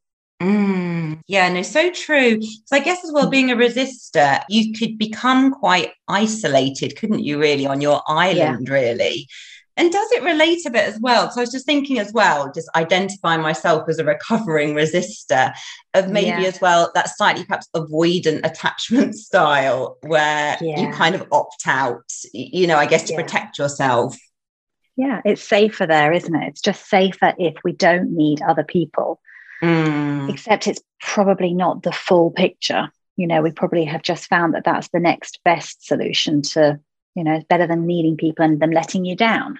Mm, 0.41 1.22
yeah, 1.27 1.48
no, 1.48 1.62
so 1.62 1.89
true. 1.91 2.41
So 2.41 2.75
I 2.75 2.79
guess 2.79 3.03
as 3.05 3.12
well, 3.13 3.29
being 3.29 3.51
a 3.51 3.55
resistor, 3.55 4.43
you 4.50 4.74
could 4.74 4.98
become 4.98 5.53
quite 5.53 5.91
isolated, 6.07 6.98
couldn't 6.98 7.24
you, 7.24 7.39
really, 7.39 7.65
on 7.65 7.79
your 7.79 8.01
island, 8.07 8.67
yeah. 8.67 8.74
really? 8.74 9.27
And 9.75 9.92
does 9.92 10.12
it 10.12 10.24
relate 10.24 10.65
a 10.65 10.70
bit 10.70 10.88
as 10.88 11.00
well? 11.00 11.32
So 11.32 11.39
I 11.39 11.44
was 11.44 11.51
just 11.51 11.65
thinking 11.65 11.98
as 11.98 12.13
well, 12.13 12.51
just 12.53 12.70
identify 12.75 13.38
myself 13.38 13.89
as 13.89 13.98
a 13.98 14.06
recovering 14.06 14.75
resistor 14.75 15.53
of 15.94 16.10
maybe 16.10 16.44
yeah. 16.44 16.48
as 16.48 16.62
well 16.62 16.92
that 16.94 17.10
slightly 17.15 17.44
perhaps 17.44 17.68
avoidant 17.75 18.46
attachment 18.46 19.15
style 19.15 19.98
where 20.01 20.58
yeah. 20.62 20.80
you 20.80 20.94
kind 20.94 21.15
of 21.15 21.27
opt 21.32 21.63
out, 21.65 22.12
you 22.34 22.68
know, 22.68 22.77
I 22.77 22.86
guess 22.86 23.03
to 23.03 23.15
protect 23.15 23.58
yourself. 23.58 24.15
Yeah, 24.96 25.22
it's 25.25 25.42
safer 25.42 25.88
there, 25.88 26.13
isn't 26.13 26.36
it? 26.36 26.50
It's 26.50 26.62
just 26.62 26.88
safer 26.88 27.34
if 27.39 27.56
we 27.63 27.72
don't 27.72 28.15
need 28.15 28.44
other 28.44 28.63
people 28.63 29.20
mm. 29.63 30.30
except 30.30 30.68
it's 30.68 30.82
probably 31.00 31.53
not 31.53 31.84
the 31.84 31.92
full 31.92 32.32
picture. 32.32 32.89
You 33.15 33.27
know, 33.27 33.42
we 33.42 33.51
probably 33.51 33.86
have 33.86 34.01
just 34.01 34.27
found 34.27 34.53
that 34.53 34.65
that's 34.65 34.89
the 34.89 35.00
next 35.00 35.39
best 35.46 35.86
solution 35.86 36.42
to, 36.53 36.80
you 37.15 37.24
know, 37.24 37.36
it's 37.36 37.46
better 37.46 37.67
than 37.67 37.86
needing 37.86 38.17
people 38.17 38.46
and 38.46 38.60
them 38.60 38.72
letting 38.72 39.05
you 39.05 39.15
down. 39.15 39.60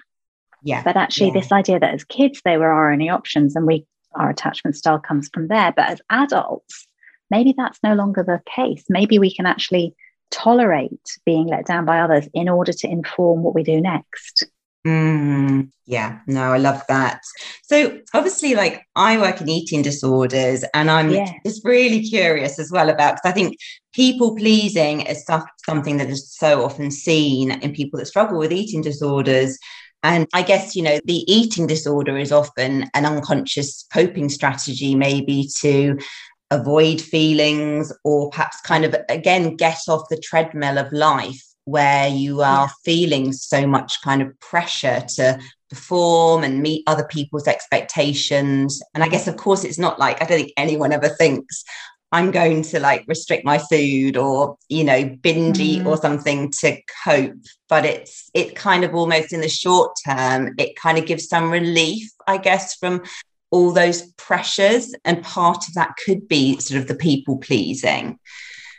Yeah. 0.62 0.82
But 0.82 0.96
actually, 0.96 1.28
yeah. 1.28 1.40
this 1.40 1.52
idea 1.52 1.78
that 1.78 1.94
as 1.94 2.04
kids 2.04 2.40
they 2.44 2.56
were 2.56 2.70
our 2.70 2.90
only 2.92 3.08
options 3.08 3.54
and 3.54 3.66
we 3.66 3.86
our 4.14 4.30
attachment 4.30 4.76
style 4.76 4.98
comes 4.98 5.28
from 5.32 5.48
there. 5.48 5.72
But 5.74 5.90
as 5.90 6.00
adults, 6.08 6.86
maybe 7.30 7.54
that's 7.56 7.80
no 7.82 7.94
longer 7.94 8.22
the 8.22 8.40
case. 8.46 8.84
Maybe 8.88 9.18
we 9.18 9.34
can 9.34 9.46
actually 9.46 9.94
tolerate 10.30 11.18
being 11.24 11.46
let 11.46 11.66
down 11.66 11.84
by 11.84 12.00
others 12.00 12.28
in 12.32 12.48
order 12.48 12.72
to 12.72 12.88
inform 12.88 13.42
what 13.42 13.54
we 13.54 13.62
do 13.62 13.80
next. 13.80 14.44
Mm, 14.86 15.70
yeah, 15.86 16.20
no, 16.26 16.52
I 16.52 16.58
love 16.58 16.82
that. 16.88 17.20
So 17.62 18.00
obviously, 18.12 18.54
like 18.54 18.82
I 18.96 19.16
work 19.18 19.40
in 19.40 19.48
eating 19.48 19.80
disorders, 19.80 20.62
and 20.74 20.90
I'm 20.90 21.10
yeah. 21.10 21.32
just 21.44 21.64
really 21.64 22.02
curious 22.02 22.58
as 22.58 22.70
well 22.70 22.90
about 22.90 23.16
because 23.16 23.30
I 23.30 23.32
think 23.32 23.56
people 23.94 24.36
pleasing 24.36 25.00
is 25.02 25.22
stuff, 25.22 25.44
something 25.64 25.96
that 25.98 26.10
is 26.10 26.30
so 26.34 26.64
often 26.64 26.90
seen 26.90 27.50
in 27.50 27.72
people 27.72 27.98
that 27.98 28.06
struggle 28.06 28.38
with 28.38 28.52
eating 28.52 28.82
disorders. 28.82 29.58
And 30.02 30.26
I 30.34 30.42
guess, 30.42 30.76
you 30.76 30.82
know, 30.82 31.00
the 31.06 31.24
eating 31.32 31.66
disorder 31.66 32.18
is 32.18 32.30
often 32.30 32.90
an 32.92 33.06
unconscious 33.06 33.86
coping 33.90 34.28
strategy, 34.28 34.94
maybe 34.94 35.48
to 35.60 35.96
avoid 36.50 37.00
feelings 37.00 37.90
or 38.04 38.28
perhaps 38.30 38.60
kind 38.60 38.84
of 38.84 38.94
again 39.08 39.56
get 39.56 39.78
off 39.88 40.08
the 40.10 40.18
treadmill 40.18 40.76
of 40.76 40.92
life 40.92 41.53
where 41.64 42.08
you 42.08 42.42
are 42.42 42.70
feeling 42.84 43.32
so 43.32 43.66
much 43.66 44.02
kind 44.02 44.22
of 44.22 44.38
pressure 44.40 45.02
to 45.16 45.38
perform 45.70 46.44
and 46.44 46.62
meet 46.62 46.84
other 46.86 47.04
people's 47.04 47.48
expectations. 47.48 48.82
And 48.94 49.02
I 49.02 49.08
guess, 49.08 49.26
of 49.26 49.36
course, 49.36 49.64
it's 49.64 49.78
not 49.78 49.98
like 49.98 50.22
I 50.22 50.26
don't 50.26 50.38
think 50.38 50.52
anyone 50.56 50.92
ever 50.92 51.08
thinks 51.08 51.64
I'm 52.14 52.30
going 52.30 52.62
to 52.62 52.78
like 52.78 53.04
restrict 53.08 53.44
my 53.44 53.58
food 53.58 54.16
or, 54.16 54.56
you 54.68 54.84
know, 54.84 55.04
binge 55.20 55.58
eat 55.58 55.82
mm. 55.82 55.86
or 55.86 55.96
something 55.96 56.52
to 56.60 56.80
cope. 57.04 57.34
But 57.68 57.84
it's 57.84 58.30
it 58.34 58.54
kind 58.54 58.84
of 58.84 58.94
almost 58.94 59.32
in 59.32 59.40
the 59.40 59.48
short 59.48 59.96
term, 60.06 60.54
it 60.56 60.76
kind 60.76 60.96
of 60.96 61.06
gives 61.06 61.28
some 61.28 61.50
relief, 61.50 62.08
I 62.28 62.38
guess, 62.38 62.76
from 62.76 63.02
all 63.50 63.72
those 63.72 64.02
pressures. 64.12 64.94
And 65.04 65.24
part 65.24 65.66
of 65.66 65.74
that 65.74 65.94
could 66.06 66.28
be 66.28 66.60
sort 66.60 66.80
of 66.80 66.86
the 66.86 66.94
people 66.94 67.38
pleasing. 67.38 68.20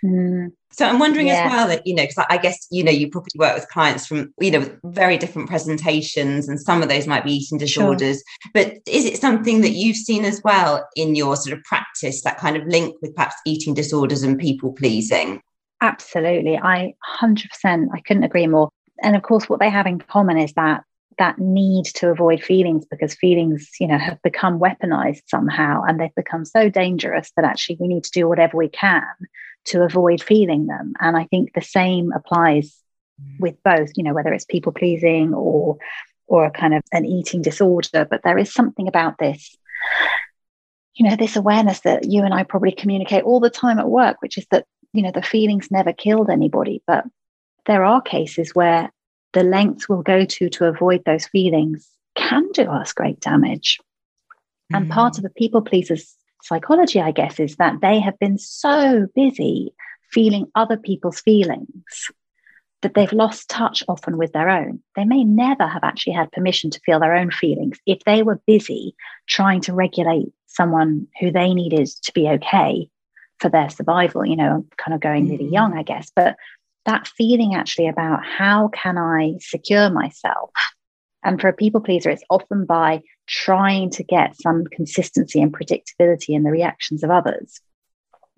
Mm. 0.06 0.52
So 0.72 0.86
I'm 0.86 1.00
wondering 1.00 1.28
yeah. 1.28 1.46
as 1.46 1.52
well 1.52 1.68
that, 1.70 1.88
you 1.88 1.96
know, 1.96 2.04
because 2.04 2.26
I 2.30 2.38
guess, 2.38 2.68
you 2.70 2.84
know, 2.84 2.92
you 2.92 3.10
probably 3.10 3.32
work 3.38 3.56
with 3.56 3.68
clients 3.70 4.06
from, 4.06 4.34
you 4.42 4.52
know, 4.52 4.70
very 4.84 5.18
different 5.18 5.48
presentations 5.48 6.50
and 6.50 6.60
some 6.60 6.84
of 6.84 6.90
those 6.90 7.08
might 7.08 7.24
be 7.24 7.32
eating 7.32 7.58
disorders. 7.58 8.18
Sure. 8.18 8.52
But 8.54 8.80
is 8.86 9.06
it 9.06 9.18
something 9.18 9.62
that 9.62 9.72
you've 9.72 9.96
seen 9.96 10.26
as 10.26 10.42
well 10.44 10.86
in 10.98 11.16
your 11.16 11.38
sort 11.38 11.58
of 11.58 11.64
practice, 11.64 12.24
that 12.24 12.38
kind 12.38 12.58
of 12.58 12.68
link 12.68 12.96
with 13.02 13.16
perhaps 13.16 13.36
eating 13.46 13.74
disorders 13.74 14.22
and 14.22 14.38
people 14.38 14.74
pleasing? 14.74 15.42
Absolutely. 15.82 16.58
I 16.58 16.94
100%, 17.22 17.88
I 17.94 18.00
couldn't 18.02 18.24
agree 18.24 18.48
more. 18.48 18.70
And 19.02 19.16
of 19.16 19.24
course, 19.24 19.48
what 19.48 19.62
they 19.62 19.70
have 19.70 19.88
in 19.88 20.00
common 20.00 20.38
is 20.38 20.52
that 20.54 20.84
that 21.18 21.40
need 21.40 21.86
to 21.86 22.10
avoid 22.10 22.44
feelings 22.44 22.86
because 22.92 23.16
feelings 23.16 23.70
you 23.80 23.88
know 23.88 23.98
have 23.98 24.22
become 24.22 24.60
weaponized 24.60 25.22
somehow 25.28 25.82
and 25.88 25.98
they've 25.98 26.14
become 26.16 26.44
so 26.44 26.70
dangerous 26.70 27.32
that 27.38 27.46
actually 27.46 27.78
we 27.80 27.88
need 27.88 28.04
to 28.04 28.12
do 28.12 28.28
whatever 28.28 28.58
we 28.58 28.68
can 28.68 29.06
to 29.66 29.84
avoid 29.84 30.22
feeling 30.22 30.68
them. 30.68 30.94
And 31.00 31.18
I 31.18 31.26
think 31.26 31.54
the 31.54 31.62
same 31.62 32.12
applies 32.12 32.76
mm. 33.22 33.40
with 33.40 33.62
both, 33.64 33.92
you 33.96 34.04
know, 34.04 34.14
whether 34.14 34.34
it's 34.34 34.46
people 34.46 34.72
pleasing 34.72 35.34
or 35.34 35.78
or 36.28 36.46
a 36.46 36.52
kind 36.52 36.74
of 36.74 36.82
an 36.92 37.06
eating 37.06 37.42
disorder. 37.42 38.08
But 38.10 38.22
there 38.24 38.38
is 38.38 38.52
something 38.54 38.88
about 38.88 39.18
this, 39.20 39.56
you 40.96 41.08
know, 41.08 41.16
this 41.16 41.36
awareness 41.36 41.82
that 41.82 42.10
you 42.10 42.24
and 42.24 42.34
I 42.34 42.44
probably 42.44 42.72
communicate 42.72 43.24
all 43.24 43.40
the 43.40 43.50
time 43.50 43.80
at 43.80 43.90
work, 43.90 44.18
which 44.22 44.38
is 44.38 44.48
that, 44.52 44.66
you 44.94 45.04
know, 45.04 45.12
the 45.12 45.22
feelings 45.22 45.70
never 45.70 45.94
killed 45.94 46.30
anybody. 46.30 46.82
But 46.88 47.06
there 47.66 47.84
are 47.84 48.02
cases 48.02 48.56
where 48.56 48.92
the 49.34 49.44
lengths 49.44 49.90
we'll 49.90 50.02
go 50.02 50.26
to 50.26 50.50
to 50.50 50.66
avoid 50.66 51.04
those 51.06 51.28
feelings 51.28 51.90
can 52.16 52.50
do 52.54 52.64
us 52.64 52.94
great 52.94 53.20
damage. 53.20 53.80
Mm. 54.72 54.78
And 54.78 54.90
part 54.90 55.14
mm. 55.14 55.18
of 55.18 55.24
the 55.24 55.30
people 55.30 55.62
pleasers 55.62 56.16
psychology, 56.46 57.02
I 57.02 57.12
guess, 57.12 57.40
is 57.40 57.56
that 57.58 57.82
they 57.82 58.00
have 58.00 58.18
been 58.20 58.38
so 58.38 59.08
busy 59.16 59.74
feeling 60.12 60.48
other 60.56 60.78
people's 60.78 61.20
feelings 61.20 62.10
that 62.82 62.94
they've 62.94 63.12
lost 63.14 63.50
touch 63.50 63.84
often 63.88 64.18
with 64.18 64.32
their 64.32 64.50
own. 64.50 64.80
They 64.96 65.06
may 65.06 65.24
never 65.24 65.68
have 65.68 65.84
actually 65.84 66.14
had 66.14 66.32
permission 66.32 66.70
to 66.70 66.80
feel 66.86 67.00
their 67.00 67.16
own 67.16 67.32
feelings 67.32 67.80
if 67.86 68.00
they 68.06 68.22
were 68.22 68.42
busy 68.46 68.96
trying 69.28 69.62
to 69.62 69.74
regulate 69.74 70.32
someone 70.46 71.08
who 71.20 71.32
they 71.32 71.54
needed 71.54 71.88
to 71.88 72.14
be 72.14 72.30
okay 72.30 72.90
for 73.40 73.50
their 73.50 73.70
survival. 73.70 74.26
You 74.26 74.36
know, 74.36 74.66
kind 74.78 74.94
of 74.94 75.02
going 75.02 75.30
really 75.30 75.50
young, 75.50 75.74
mm. 75.74 75.80
I 75.80 75.84
guess. 75.84 76.12
But 76.16 76.36
that 76.86 77.08
feeling 77.08 77.56
actually 77.56 77.88
about 77.88 78.24
how 78.24 78.70
can 78.70 78.98
I 78.98 79.38
secure 79.40 79.90
myself? 79.90 80.52
And 81.24 81.42
for 81.42 81.48
a 81.48 81.54
people 81.54 81.82
pleaser, 81.82 82.12
it's 82.12 82.24
often 82.30 82.66
by 82.66 83.02
trying 83.28 83.90
to 83.92 84.04
get 84.04 84.40
some 84.42 84.66
consistency 84.66 85.42
and 85.42 85.54
predictability 85.54 86.30
in 86.30 86.44
the 86.44 86.52
reactions 86.52 87.04
of 87.04 87.10
others. 87.10 87.60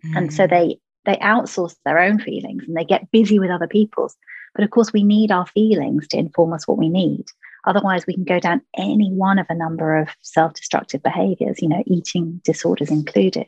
Mm. 0.06 0.17
And 0.17 0.34
so 0.34 0.46
mm. 0.46 0.50
they 0.50 0.79
they 1.06 1.17
outsource 1.17 1.75
their 1.86 2.00
own 2.00 2.20
feelings 2.20 2.63
and 2.67 2.75
they 2.75 2.84
get 2.84 3.10
busy 3.12 3.39
with 3.39 3.50
other 3.50 3.67
people's. 3.67 4.15
But 4.53 4.65
of 4.65 4.72
course, 4.72 4.91
we 4.91 5.03
need 5.03 5.32
our 5.32 5.46
feelings 5.46 6.08
to 6.10 6.17
inform 6.17 6.51
us 6.51 6.67
what 6.67 6.77
we 6.77 6.89
need. 6.89 7.25
Otherwise, 7.65 8.06
we 8.06 8.13
can 8.13 8.24
go 8.24 8.39
down 8.39 8.62
any 8.77 9.12
one 9.12 9.39
of 9.39 9.46
a 9.50 9.56
number 9.56 9.98
of 9.98 10.10
self 10.22 10.53
destructive 10.53 11.03
behaviors, 11.03 11.62
you 11.62 11.70
know, 11.70 11.84
eating 11.86 12.41
disorders 12.44 12.89
included. 12.89 13.48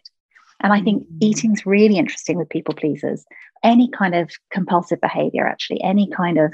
And 0.62 0.74
I 0.74 0.82
think 0.82 1.04
mm. 1.04 1.18
eating's 1.22 1.66
really 1.66 1.98
interesting 1.98 2.38
with 2.38 2.50
people 2.50 2.74
pleasers. 2.74 3.26
Any 3.64 3.90
kind 3.90 4.16
of 4.16 4.32
compulsive 4.52 5.02
behavior, 5.02 5.46
actually, 5.46 5.82
any 5.84 6.10
kind 6.10 6.38
of 6.38 6.54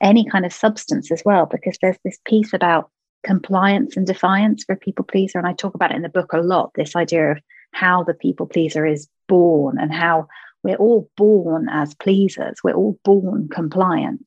any 0.00 0.28
kind 0.28 0.44
of 0.44 0.52
substance 0.52 1.12
as 1.12 1.22
well, 1.24 1.46
because 1.46 1.78
there's 1.80 1.98
this 2.04 2.18
piece 2.24 2.52
about 2.52 2.90
compliance 3.24 3.96
and 3.96 4.06
defiance 4.06 4.64
for 4.64 4.76
people 4.76 5.04
pleaser. 5.04 5.38
And 5.38 5.46
I 5.46 5.52
talk 5.52 5.74
about 5.74 5.90
it 5.90 5.96
in 5.96 6.02
the 6.02 6.08
book 6.08 6.32
a 6.32 6.38
lot 6.38 6.72
this 6.74 6.94
idea 6.94 7.32
of 7.32 7.38
how 7.72 8.04
the 8.04 8.14
people 8.14 8.46
pleaser 8.46 8.86
is 8.86 9.08
born 9.26 9.78
and 9.78 9.92
how 9.92 10.28
we're 10.62 10.76
all 10.76 11.10
born 11.16 11.68
as 11.70 11.94
pleasers, 11.94 12.60
we're 12.62 12.74
all 12.74 12.98
born 13.04 13.48
compliant. 13.48 14.26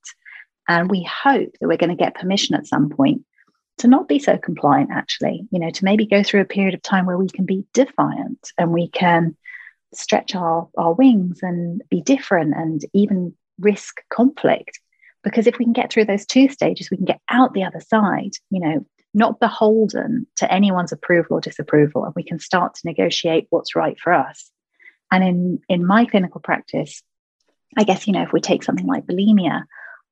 And 0.68 0.90
we 0.90 1.04
hope 1.04 1.52
that 1.60 1.68
we're 1.68 1.78
going 1.78 1.96
to 1.96 2.04
get 2.04 2.16
permission 2.16 2.56
at 2.56 2.68
some 2.68 2.90
point 2.90 3.24
to 3.80 3.88
not 3.88 4.08
be 4.08 4.20
so 4.20 4.38
compliant, 4.38 4.90
actually, 4.92 5.48
you 5.52 5.60
know, 5.60 5.70
to 5.70 5.86
maybe 5.86 6.06
go 6.06 6.24
through 6.24 6.42
a 6.42 6.46
period 6.46 6.74
of 6.74 6.82
time 6.82 7.06
where 7.06 7.18
we 7.18 7.30
can 7.30 7.46
be 7.46 7.64
defiant 7.74 8.52
and 8.58 8.72
we 8.72 8.90
can 8.90 9.36
stretch 9.94 10.36
our, 10.36 10.68
our 10.78 10.94
wings 10.94 11.40
and 11.42 11.82
be 11.90 12.02
different 12.02 12.54
and 12.56 12.82
even 12.94 13.34
risk 13.60 14.02
conflict 14.10 14.80
because 15.24 15.48
if 15.48 15.58
we 15.58 15.66
can 15.66 15.74
get 15.74 15.92
through 15.92 16.06
those 16.06 16.26
two 16.26 16.50
stages, 16.50 16.90
we 16.90 16.98
can 16.98 17.06
get 17.06 17.22
out 17.30 17.54
the 17.54 17.64
other 17.64 17.82
side, 17.82 18.32
you 18.50 18.60
know, 18.60 18.86
not 19.14 19.40
beholden 19.40 20.28
to 20.38 20.52
anyone's 20.52 20.92
approval 20.92 21.38
or 21.38 21.42
disapproval, 21.42 22.06
and 22.06 22.14
we 22.16 22.24
can 22.24 22.40
start 22.40 22.76
to 22.76 22.82
negotiate 22.86 23.48
what's 23.50 23.76
right 23.76 24.00
for 24.00 24.14
us. 24.14 24.52
And 25.12 25.24
in, 25.24 25.60
in 25.70 25.86
my 25.86 26.06
clinical 26.06 26.42
practice, 26.42 27.02
I 27.78 27.84
guess, 27.84 28.08
you 28.08 28.14
know, 28.14 28.24
if 28.24 28.34
we 28.34 28.42
take 28.42 28.64
something 28.64 28.86
like 28.86 29.06
bulimia, 29.06 29.64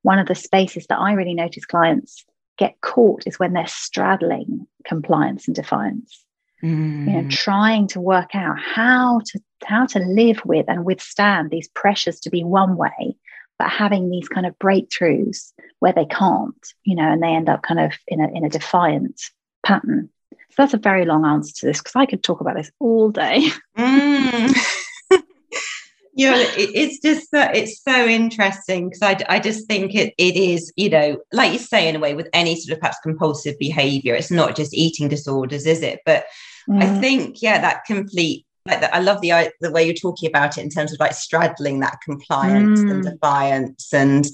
one 0.02 0.18
of 0.18 0.26
the 0.26 0.34
spaces 0.34 0.86
that 0.88 0.98
I 0.98 1.12
really 1.12 1.34
notice 1.34 1.64
clients 1.64 2.24
get 2.58 2.80
caught 2.80 3.24
is 3.26 3.38
when 3.38 3.52
they're 3.52 3.66
straddling 3.66 4.66
compliance 4.84 5.46
and 5.46 5.54
defiance. 5.54 6.24
Mm. 6.62 7.06
You 7.06 7.12
know, 7.12 7.22
mm. 7.22 7.30
trying 7.30 7.86
to 7.88 8.00
work 8.00 8.34
out 8.34 8.58
how 8.58 9.20
to 9.26 9.40
how 9.64 9.86
to 9.86 9.98
live 9.98 10.40
with 10.44 10.66
and 10.68 10.84
withstand 10.84 11.50
these 11.50 11.68
pressures 11.68 12.20
to 12.20 12.30
be 12.30 12.44
one 12.44 12.76
way 12.76 13.16
but 13.58 13.68
having 13.68 14.10
these 14.10 14.28
kind 14.28 14.46
of 14.46 14.58
breakthroughs 14.58 15.52
where 15.80 15.92
they 15.92 16.06
can't, 16.06 16.66
you 16.84 16.94
know, 16.94 17.10
and 17.10 17.22
they 17.22 17.28
end 17.28 17.48
up 17.48 17.62
kind 17.62 17.80
of 17.80 17.92
in 18.08 18.20
a 18.20 18.28
in 18.28 18.44
a 18.44 18.50
defiant 18.50 19.20
pattern. 19.64 20.10
So 20.30 20.54
that's 20.58 20.74
a 20.74 20.78
very 20.78 21.04
long 21.04 21.26
answer 21.26 21.52
to 21.60 21.66
this 21.66 21.78
because 21.78 21.96
I 21.96 22.06
could 22.06 22.22
talk 22.22 22.40
about 22.40 22.56
this 22.56 22.70
all 22.78 23.10
day. 23.10 23.48
Mm. 23.76 24.56
you 26.14 26.30
know, 26.30 26.46
it's 26.56 26.98
just 27.00 27.28
it's 27.32 27.82
so 27.82 28.06
interesting 28.06 28.88
because 28.88 29.02
I, 29.02 29.18
I 29.28 29.38
just 29.38 29.68
think 29.68 29.94
it, 29.94 30.14
it 30.16 30.34
is 30.34 30.72
you 30.76 30.88
know 30.88 31.18
like 31.30 31.52
you 31.52 31.58
say 31.58 31.86
in 31.86 31.94
a 31.94 31.98
way 31.98 32.14
with 32.14 32.28
any 32.32 32.58
sort 32.58 32.74
of 32.74 32.80
perhaps 32.80 32.96
compulsive 33.02 33.58
behavior 33.58 34.14
it's 34.14 34.30
not 34.30 34.56
just 34.56 34.72
eating 34.72 35.08
disorders 35.08 35.66
is 35.66 35.82
it 35.82 36.00
but 36.06 36.24
mm. 36.66 36.82
I 36.82 37.00
think 37.00 37.42
yeah 37.42 37.60
that 37.60 37.84
complete 37.84 38.46
like 38.66 38.80
that 38.80 38.94
I 38.94 39.00
love 39.00 39.20
the 39.20 39.52
the 39.60 39.70
way 39.70 39.84
you're 39.84 39.94
talking 39.94 40.28
about 40.28 40.58
it 40.58 40.62
in 40.62 40.70
terms 40.70 40.92
of 40.92 41.00
like 41.00 41.14
straddling 41.14 41.80
that 41.80 41.98
compliance 42.04 42.80
mm. 42.80 42.90
and 42.90 43.02
defiance 43.04 43.92
and 43.92 44.26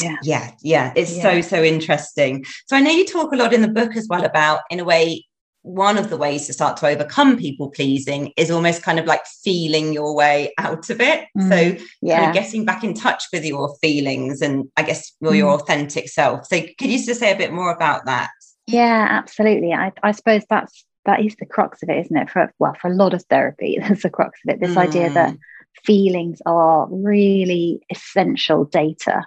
yeah 0.00 0.16
yeah 0.22 0.50
yeah 0.62 0.92
it's 0.96 1.16
yeah. 1.16 1.22
so 1.22 1.40
so 1.40 1.62
interesting 1.62 2.44
so 2.66 2.76
I 2.76 2.80
know 2.80 2.90
you 2.90 3.06
talk 3.06 3.32
a 3.32 3.36
lot 3.36 3.52
in 3.52 3.62
the 3.62 3.68
book 3.68 3.96
as 3.96 4.06
well 4.08 4.24
about 4.24 4.62
in 4.70 4.80
a 4.80 4.84
way 4.84 5.24
one 5.62 5.98
of 5.98 6.08
the 6.08 6.16
ways 6.16 6.46
to 6.46 6.52
start 6.52 6.76
to 6.78 6.86
overcome 6.86 7.36
people 7.36 7.70
pleasing 7.70 8.32
is 8.36 8.50
almost 8.50 8.82
kind 8.82 8.98
of 8.98 9.04
like 9.04 9.24
feeling 9.26 9.92
your 9.92 10.14
way 10.14 10.52
out 10.56 10.88
of 10.88 11.00
it. 11.00 11.26
Mm, 11.36 11.48
so, 11.48 11.84
yeah, 12.00 12.18
kind 12.18 12.30
of 12.30 12.42
getting 12.42 12.64
back 12.64 12.82
in 12.82 12.94
touch 12.94 13.24
with 13.32 13.44
your 13.44 13.76
feelings 13.82 14.40
and 14.40 14.70
I 14.76 14.82
guess 14.82 15.12
your, 15.20 15.32
mm. 15.32 15.36
your 15.36 15.50
authentic 15.50 16.08
self. 16.08 16.46
So, 16.46 16.60
could 16.60 16.88
you 16.88 17.04
just 17.04 17.20
say 17.20 17.32
a 17.32 17.36
bit 17.36 17.52
more 17.52 17.70
about 17.74 18.06
that? 18.06 18.30
Yeah, 18.66 19.06
absolutely. 19.10 19.72
I, 19.72 19.92
I 20.02 20.12
suppose 20.12 20.44
that's 20.48 20.84
that 21.06 21.24
is 21.24 21.36
the 21.36 21.46
crux 21.46 21.82
of 21.82 21.88
it, 21.88 21.98
isn't 22.06 22.16
it? 22.16 22.30
For 22.30 22.52
well, 22.58 22.74
for 22.80 22.90
a 22.90 22.94
lot 22.94 23.14
of 23.14 23.24
therapy, 23.24 23.78
that's 23.80 24.02
the 24.02 24.10
crux 24.10 24.40
of 24.44 24.54
it. 24.54 24.60
This 24.60 24.74
mm. 24.74 24.78
idea 24.78 25.10
that 25.10 25.34
mm. 25.34 25.38
feelings 25.84 26.40
are 26.46 26.88
really 26.90 27.80
essential 27.90 28.64
data 28.64 29.26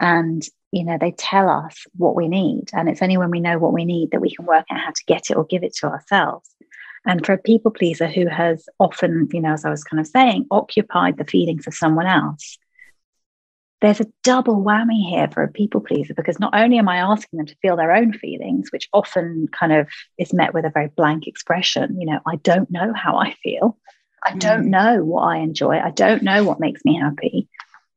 and 0.00 0.42
you 0.72 0.84
know 0.84 0.98
they 1.00 1.12
tell 1.12 1.48
us 1.48 1.86
what 1.96 2.14
we 2.14 2.28
need 2.28 2.64
and 2.72 2.88
it's 2.88 3.02
only 3.02 3.16
when 3.16 3.30
we 3.30 3.40
know 3.40 3.58
what 3.58 3.72
we 3.72 3.84
need 3.84 4.10
that 4.10 4.20
we 4.20 4.34
can 4.34 4.44
work 4.44 4.64
out 4.70 4.80
how 4.80 4.90
to 4.90 5.04
get 5.06 5.30
it 5.30 5.36
or 5.36 5.44
give 5.44 5.62
it 5.62 5.74
to 5.74 5.86
ourselves 5.86 6.54
and 7.04 7.24
for 7.24 7.32
a 7.32 7.38
people 7.38 7.70
pleaser 7.70 8.06
who 8.06 8.26
has 8.26 8.68
often 8.78 9.28
you 9.32 9.40
know 9.40 9.52
as 9.52 9.64
i 9.64 9.70
was 9.70 9.84
kind 9.84 10.00
of 10.00 10.06
saying 10.06 10.46
occupied 10.50 11.16
the 11.16 11.24
feelings 11.24 11.66
of 11.66 11.74
someone 11.74 12.06
else 12.06 12.58
there's 13.80 14.00
a 14.00 14.06
double 14.24 14.62
whammy 14.62 15.08
here 15.08 15.28
for 15.32 15.42
a 15.42 15.52
people 15.52 15.80
pleaser 15.80 16.14
because 16.14 16.40
not 16.40 16.54
only 16.54 16.78
am 16.78 16.88
i 16.88 16.98
asking 16.98 17.36
them 17.36 17.46
to 17.46 17.56
feel 17.62 17.76
their 17.76 17.92
own 17.92 18.12
feelings 18.12 18.70
which 18.72 18.88
often 18.92 19.46
kind 19.52 19.72
of 19.72 19.88
is 20.18 20.32
met 20.32 20.54
with 20.54 20.64
a 20.64 20.70
very 20.70 20.88
blank 20.96 21.26
expression 21.26 22.00
you 22.00 22.06
know 22.06 22.20
i 22.26 22.36
don't 22.36 22.70
know 22.70 22.92
how 22.92 23.16
i 23.16 23.32
feel 23.42 23.78
i 24.24 24.34
don't 24.36 24.66
mm. 24.66 24.70
know 24.70 25.04
what 25.04 25.22
i 25.22 25.38
enjoy 25.38 25.78
i 25.78 25.90
don't 25.90 26.22
know 26.22 26.44
what 26.44 26.60
makes 26.60 26.84
me 26.84 26.96
happy 26.96 27.48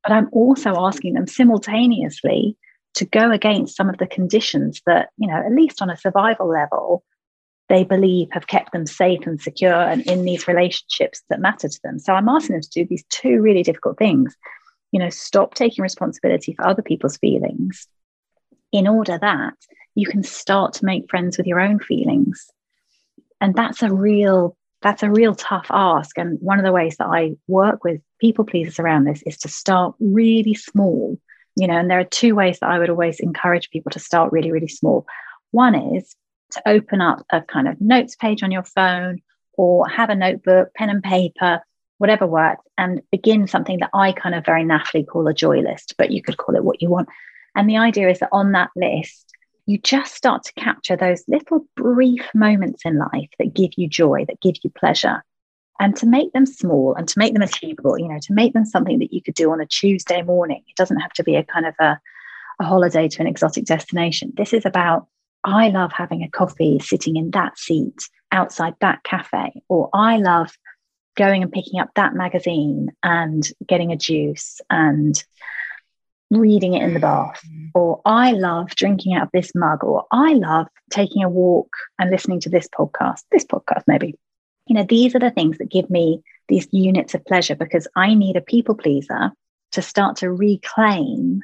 but 0.03 0.13
I'm 0.13 0.29
also 0.31 0.73
asking 0.77 1.13
them 1.13 1.27
simultaneously 1.27 2.57
to 2.95 3.05
go 3.05 3.31
against 3.31 3.75
some 3.75 3.89
of 3.89 3.97
the 3.97 4.07
conditions 4.07 4.81
that, 4.85 5.09
you 5.17 5.27
know, 5.27 5.35
at 5.35 5.53
least 5.53 5.81
on 5.81 5.89
a 5.89 5.97
survival 5.97 6.49
level, 6.49 7.03
they 7.69 7.83
believe 7.83 8.27
have 8.31 8.47
kept 8.47 8.73
them 8.73 8.85
safe 8.85 9.25
and 9.25 9.39
secure 9.39 9.73
and 9.73 10.01
in 10.05 10.25
these 10.25 10.47
relationships 10.47 11.21
that 11.29 11.39
matter 11.39 11.69
to 11.69 11.79
them. 11.83 11.99
So 11.99 12.13
I'm 12.13 12.27
asking 12.27 12.55
them 12.55 12.61
to 12.61 12.69
do 12.69 12.85
these 12.85 13.05
two 13.09 13.39
really 13.39 13.63
difficult 13.63 13.97
things. 13.97 14.35
You 14.91 14.99
know, 14.99 15.09
stop 15.09 15.53
taking 15.53 15.81
responsibility 15.81 16.53
for 16.53 16.65
other 16.65 16.81
people's 16.81 17.17
feelings 17.17 17.87
in 18.71 18.87
order 18.87 19.17
that 19.19 19.53
you 19.95 20.07
can 20.07 20.23
start 20.23 20.73
to 20.73 20.85
make 20.85 21.09
friends 21.09 21.37
with 21.37 21.47
your 21.47 21.59
own 21.59 21.79
feelings. 21.79 22.49
And 23.39 23.55
that's 23.55 23.83
a 23.83 23.93
real 23.93 24.55
that's 24.81 25.03
a 25.03 25.11
real 25.11 25.35
tough 25.35 25.67
ask. 25.69 26.17
And 26.17 26.39
one 26.41 26.57
of 26.57 26.65
the 26.65 26.71
ways 26.71 26.97
that 26.97 27.05
I 27.05 27.33
work 27.47 27.83
with 27.83 28.01
people 28.19 28.45
pleasers 28.45 28.79
around 28.79 29.03
this 29.03 29.21
is 29.27 29.37
to 29.39 29.47
start 29.47 29.95
really 29.99 30.55
small. 30.55 31.19
You 31.55 31.67
know, 31.67 31.75
and 31.77 31.89
there 31.89 31.99
are 31.99 32.05
two 32.05 32.33
ways 32.33 32.59
that 32.59 32.69
I 32.69 32.79
would 32.79 32.89
always 32.89 33.19
encourage 33.19 33.69
people 33.69 33.91
to 33.91 33.99
start 33.99 34.31
really, 34.31 34.51
really 34.51 34.67
small. 34.67 35.05
One 35.51 35.75
is 35.95 36.15
to 36.51 36.61
open 36.67 37.01
up 37.01 37.25
a 37.31 37.41
kind 37.41 37.67
of 37.67 37.79
notes 37.79 38.15
page 38.15 38.41
on 38.41 38.51
your 38.51 38.63
phone 38.63 39.21
or 39.53 39.87
have 39.87 40.09
a 40.09 40.15
notebook, 40.15 40.73
pen 40.73 40.89
and 40.89 41.03
paper, 41.03 41.61
whatever 42.01 42.25
works, 42.25 42.65
and 42.79 42.99
begin 43.11 43.47
something 43.47 43.77
that 43.79 43.91
I 43.93 44.11
kind 44.11 44.33
of 44.33 44.43
very 44.43 44.65
naffily 44.65 45.05
call 45.05 45.27
a 45.27 45.35
joy 45.35 45.59
list, 45.59 45.93
but 45.99 46.09
you 46.09 46.23
could 46.23 46.37
call 46.37 46.55
it 46.55 46.63
what 46.63 46.81
you 46.81 46.89
want. 46.89 47.07
And 47.55 47.69
the 47.69 47.77
idea 47.77 48.09
is 48.09 48.19
that 48.19 48.29
on 48.31 48.53
that 48.53 48.71
list, 48.75 49.31
you 49.67 49.77
just 49.77 50.15
start 50.15 50.43
to 50.45 50.53
capture 50.53 50.97
those 50.97 51.23
little 51.27 51.67
brief 51.75 52.27
moments 52.33 52.81
in 52.85 52.97
life 52.97 53.29
that 53.37 53.53
give 53.53 53.69
you 53.77 53.87
joy, 53.87 54.25
that 54.27 54.41
give 54.41 54.55
you 54.63 54.71
pleasure. 54.71 55.23
And 55.79 55.95
to 55.97 56.07
make 56.07 56.33
them 56.33 56.47
small 56.47 56.95
and 56.95 57.07
to 57.07 57.19
make 57.19 57.33
them 57.33 57.43
achievable, 57.43 57.99
you 57.99 58.07
know, 58.07 58.19
to 58.23 58.33
make 58.33 58.53
them 58.53 58.65
something 58.65 58.97
that 58.97 59.13
you 59.13 59.21
could 59.21 59.35
do 59.35 59.51
on 59.51 59.61
a 59.61 59.67
Tuesday 59.67 60.23
morning. 60.23 60.63
It 60.67 60.75
doesn't 60.75 60.99
have 60.99 61.13
to 61.13 61.23
be 61.23 61.35
a 61.35 61.43
kind 61.43 61.67
of 61.67 61.75
a, 61.79 61.99
a 62.59 62.63
holiday 62.63 63.07
to 63.09 63.21
an 63.21 63.27
exotic 63.27 63.65
destination. 63.65 64.33
This 64.35 64.53
is 64.53 64.65
about, 64.65 65.07
I 65.43 65.69
love 65.69 65.91
having 65.91 66.23
a 66.23 66.29
coffee 66.29 66.79
sitting 66.79 67.15
in 67.15 67.29
that 67.31 67.59
seat 67.59 68.09
outside 68.31 68.73
that 68.81 69.03
cafe, 69.03 69.61
or 69.69 69.89
I 69.93 70.17
love 70.17 70.57
going 71.15 71.43
and 71.43 71.51
picking 71.51 71.79
up 71.79 71.89
that 71.95 72.13
magazine 72.13 72.91
and 73.03 73.47
getting 73.67 73.91
a 73.91 73.97
juice 73.97 74.61
and 74.69 75.23
reading 76.29 76.73
it 76.73 76.83
in 76.83 76.93
the 76.93 76.99
bath, 76.99 77.41
mm. 77.45 77.69
or 77.75 78.01
I 78.05 78.31
love 78.31 78.69
drinking 78.69 79.13
out 79.13 79.23
of 79.23 79.29
this 79.33 79.51
mug, 79.53 79.83
or 79.83 80.05
I 80.11 80.33
love 80.33 80.67
taking 80.89 81.23
a 81.23 81.29
walk 81.29 81.75
and 81.99 82.09
listening 82.09 82.39
to 82.41 82.49
this 82.49 82.67
podcast, 82.67 83.21
this 83.31 83.45
podcast, 83.45 83.83
maybe. 83.87 84.15
You 84.67 84.75
know, 84.75 84.85
these 84.87 85.13
are 85.15 85.19
the 85.19 85.31
things 85.31 85.57
that 85.57 85.69
give 85.69 85.89
me 85.89 86.21
these 86.47 86.67
units 86.71 87.13
of 87.13 87.25
pleasure 87.25 87.55
because 87.55 87.87
I 87.95 88.13
need 88.13 88.37
a 88.37 88.41
people 88.41 88.75
pleaser 88.75 89.31
to 89.73 89.81
start 89.81 90.17
to 90.17 90.31
reclaim 90.31 91.41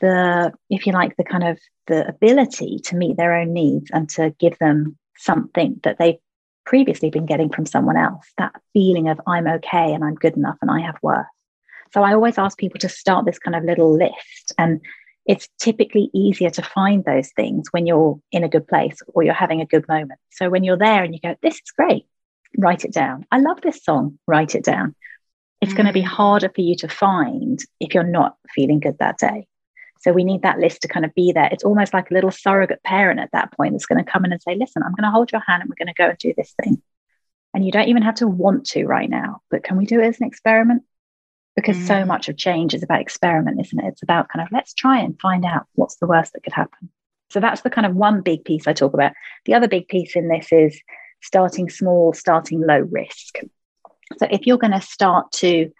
the, 0.00 0.52
if 0.68 0.86
you 0.86 0.92
like, 0.92 1.16
the 1.16 1.24
kind 1.24 1.44
of 1.44 1.58
the 1.86 2.06
ability 2.06 2.80
to 2.84 2.96
meet 2.96 3.16
their 3.16 3.34
own 3.34 3.52
needs 3.52 3.90
and 3.90 4.08
to 4.10 4.34
give 4.38 4.58
them 4.58 4.98
something 5.16 5.80
that 5.84 5.98
they've 5.98 6.18
previously 6.64 7.10
been 7.10 7.26
getting 7.26 7.50
from 7.50 7.66
someone 7.66 7.96
else 7.96 8.26
that 8.38 8.52
feeling 8.72 9.08
of 9.08 9.20
I'm 9.26 9.46
okay 9.46 9.92
and 9.92 10.04
I'm 10.04 10.14
good 10.14 10.36
enough 10.36 10.56
and 10.62 10.70
I 10.70 10.80
have 10.80 10.96
worth. 11.02 11.26
So 11.92 12.02
I 12.02 12.14
always 12.14 12.38
ask 12.38 12.56
people 12.56 12.80
to 12.80 12.88
start 12.88 13.26
this 13.26 13.38
kind 13.38 13.54
of 13.54 13.64
little 13.64 13.96
list. 13.96 14.52
And 14.58 14.80
it's 15.26 15.48
typically 15.60 16.10
easier 16.14 16.50
to 16.50 16.62
find 16.62 17.04
those 17.04 17.30
things 17.32 17.68
when 17.70 17.86
you're 17.86 18.18
in 18.32 18.44
a 18.44 18.48
good 18.48 18.66
place 18.66 18.98
or 19.08 19.22
you're 19.22 19.34
having 19.34 19.60
a 19.60 19.66
good 19.66 19.86
moment. 19.88 20.18
So 20.30 20.48
when 20.48 20.64
you're 20.64 20.78
there 20.78 21.04
and 21.04 21.14
you 21.14 21.20
go, 21.20 21.36
this 21.42 21.54
is 21.54 21.70
great, 21.76 22.06
write 22.58 22.84
it 22.84 22.92
down. 22.92 23.26
I 23.30 23.38
love 23.38 23.60
this 23.60 23.84
song, 23.84 24.18
write 24.26 24.54
it 24.54 24.64
down. 24.64 24.94
It's 25.60 25.72
mm. 25.72 25.76
going 25.76 25.86
to 25.86 25.92
be 25.92 26.02
harder 26.02 26.50
for 26.52 26.60
you 26.60 26.74
to 26.76 26.88
find 26.88 27.60
if 27.78 27.94
you're 27.94 28.02
not 28.02 28.36
feeling 28.54 28.80
good 28.80 28.98
that 28.98 29.18
day. 29.18 29.46
So 30.02 30.12
we 30.12 30.24
need 30.24 30.42
that 30.42 30.58
list 30.58 30.82
to 30.82 30.88
kind 30.88 31.04
of 31.04 31.14
be 31.14 31.32
there. 31.32 31.48
It's 31.52 31.64
almost 31.64 31.94
like 31.94 32.10
a 32.10 32.14
little 32.14 32.30
surrogate 32.30 32.82
parent 32.82 33.20
at 33.20 33.30
that 33.32 33.52
point 33.52 33.72
that's 33.72 33.86
going 33.86 34.04
to 34.04 34.10
come 34.10 34.24
in 34.24 34.32
and 34.32 34.42
say, 34.42 34.54
listen, 34.56 34.82
I'm 34.82 34.94
going 34.94 35.04
to 35.04 35.10
hold 35.10 35.32
your 35.32 35.42
hand 35.46 35.62
and 35.62 35.70
we're 35.70 35.84
going 35.84 35.94
to 35.94 36.02
go 36.02 36.08
and 36.08 36.18
do 36.18 36.34
this 36.36 36.54
thing. 36.62 36.82
And 37.54 37.64
you 37.64 37.70
don't 37.70 37.88
even 37.88 38.02
have 38.02 38.16
to 38.16 38.26
want 38.26 38.66
to 38.68 38.86
right 38.86 39.08
now, 39.08 39.42
but 39.50 39.62
can 39.62 39.76
we 39.76 39.86
do 39.86 40.00
it 40.00 40.06
as 40.06 40.20
an 40.20 40.26
experiment? 40.26 40.82
because 41.56 41.76
mm. 41.76 41.86
so 41.86 42.04
much 42.04 42.28
of 42.28 42.36
change 42.36 42.74
is 42.74 42.82
about 42.82 43.00
experiment, 43.00 43.60
isn't 43.60 43.78
it? 43.78 43.88
It's 43.88 44.02
about 44.02 44.28
kind 44.28 44.44
of 44.44 44.52
let's 44.52 44.74
try 44.74 44.98
and 44.98 45.18
find 45.20 45.44
out 45.44 45.66
what's 45.74 45.96
the 45.96 46.06
worst 46.06 46.32
that 46.32 46.42
could 46.42 46.52
happen. 46.52 46.90
So 47.30 47.40
that's 47.40 47.62
the 47.62 47.70
kind 47.70 47.86
of 47.86 47.94
one 47.94 48.20
big 48.20 48.44
piece 48.44 48.66
I 48.66 48.72
talk 48.72 48.94
about. 48.94 49.12
The 49.44 49.54
other 49.54 49.68
big 49.68 49.88
piece 49.88 50.16
in 50.16 50.28
this 50.28 50.48
is 50.52 50.80
starting 51.22 51.70
small, 51.70 52.12
starting 52.12 52.60
low 52.60 52.80
risk. 52.80 53.38
So 54.18 54.26
if 54.30 54.46
you're 54.46 54.58
going 54.58 54.72
to 54.72 54.80
start 54.80 55.32
to 55.32 55.70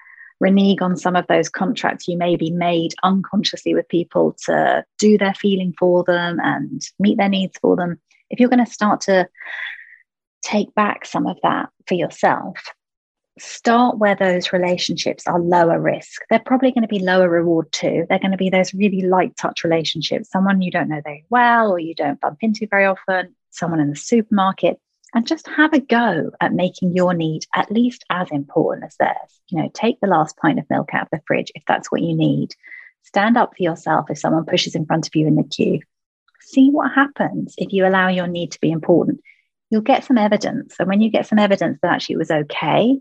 renege 0.42 0.82
on 0.82 0.96
some 0.96 1.14
of 1.14 1.26
those 1.28 1.48
contracts 1.48 2.08
you 2.08 2.18
may 2.18 2.36
be 2.36 2.50
made 2.50 2.92
unconsciously 3.04 3.74
with 3.74 3.88
people 3.88 4.36
to 4.44 4.84
do 4.98 5.16
their 5.16 5.34
feeling 5.34 5.72
for 5.78 6.02
them 6.04 6.38
and 6.42 6.82
meet 6.98 7.16
their 7.16 7.28
needs 7.28 7.56
for 7.62 7.76
them, 7.76 8.00
if 8.28 8.40
you're 8.40 8.48
going 8.48 8.64
to 8.64 8.70
start 8.70 9.00
to 9.02 9.28
take 10.42 10.74
back 10.74 11.06
some 11.06 11.26
of 11.28 11.38
that 11.44 11.68
for 11.86 11.94
yourself, 11.94 12.58
start 13.38 13.98
where 13.98 14.16
those 14.16 14.52
relationships 14.52 15.26
are 15.26 15.38
lower 15.38 15.80
risk. 15.80 16.22
They're 16.28 16.40
probably 16.44 16.72
going 16.72 16.82
to 16.82 16.88
be 16.88 16.98
lower 16.98 17.28
reward 17.28 17.70
too. 17.70 18.04
They're 18.08 18.18
going 18.18 18.32
to 18.32 18.36
be 18.36 18.50
those 18.50 18.74
really 18.74 19.02
light 19.02 19.36
touch 19.36 19.62
relationships, 19.62 20.30
someone 20.30 20.60
you 20.60 20.72
don't 20.72 20.88
know 20.88 21.00
very 21.04 21.24
well 21.30 21.70
or 21.70 21.78
you 21.78 21.94
don't 21.94 22.20
bump 22.20 22.38
into 22.40 22.66
very 22.68 22.84
often, 22.84 23.34
someone 23.50 23.80
in 23.80 23.90
the 23.90 23.96
supermarket, 23.96 24.80
and 25.14 25.26
just 25.26 25.46
have 25.48 25.72
a 25.72 25.80
go 25.80 26.30
at 26.40 26.52
making 26.52 26.96
your 26.96 27.14
need 27.14 27.44
at 27.54 27.70
least 27.70 28.04
as 28.10 28.30
important 28.30 28.86
as 28.86 28.96
theirs. 28.96 29.40
You 29.48 29.62
know, 29.62 29.70
take 29.74 30.00
the 30.00 30.06
last 30.06 30.36
pint 30.36 30.58
of 30.58 30.68
milk 30.70 30.90
out 30.94 31.02
of 31.02 31.08
the 31.12 31.22
fridge 31.26 31.52
if 31.54 31.62
that's 31.66 31.92
what 31.92 32.02
you 32.02 32.14
need. 32.14 32.54
Stand 33.02 33.36
up 33.36 33.54
for 33.56 33.62
yourself 33.62 34.10
if 34.10 34.18
someone 34.18 34.46
pushes 34.46 34.74
in 34.74 34.86
front 34.86 35.06
of 35.06 35.14
you 35.14 35.26
in 35.26 35.36
the 35.36 35.44
queue. 35.44 35.80
See 36.40 36.70
what 36.70 36.92
happens 36.92 37.54
if 37.58 37.72
you 37.72 37.86
allow 37.86 38.08
your 38.08 38.26
need 38.26 38.52
to 38.52 38.60
be 38.60 38.70
important. 38.70 39.20
You'll 39.70 39.82
get 39.82 40.04
some 40.04 40.18
evidence. 40.18 40.76
And 40.78 40.88
when 40.88 41.00
you 41.00 41.10
get 41.10 41.26
some 41.26 41.38
evidence 41.38 41.78
that 41.82 41.92
actually 41.92 42.14
it 42.14 42.18
was 42.18 42.30
okay, 42.30 42.98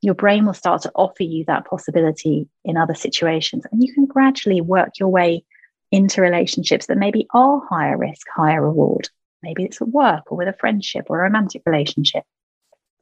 your 0.00 0.14
brain 0.14 0.44
will 0.44 0.52
start 0.52 0.82
to 0.82 0.92
offer 0.94 1.22
you 1.22 1.44
that 1.46 1.66
possibility 1.66 2.48
in 2.64 2.76
other 2.76 2.94
situations. 2.94 3.64
And 3.70 3.82
you 3.82 3.92
can 3.94 4.06
gradually 4.06 4.60
work 4.60 4.98
your 4.98 5.08
way 5.08 5.44
into 5.90 6.22
relationships 6.22 6.86
that 6.86 6.98
maybe 6.98 7.26
are 7.32 7.62
higher 7.68 7.96
risk, 7.96 8.26
higher 8.34 8.62
reward. 8.62 9.08
Maybe 9.42 9.64
it's 9.64 9.80
at 9.80 9.88
work 9.88 10.30
or 10.30 10.38
with 10.38 10.48
a 10.48 10.52
friendship 10.58 11.06
or 11.08 11.20
a 11.20 11.22
romantic 11.24 11.62
relationship. 11.66 12.24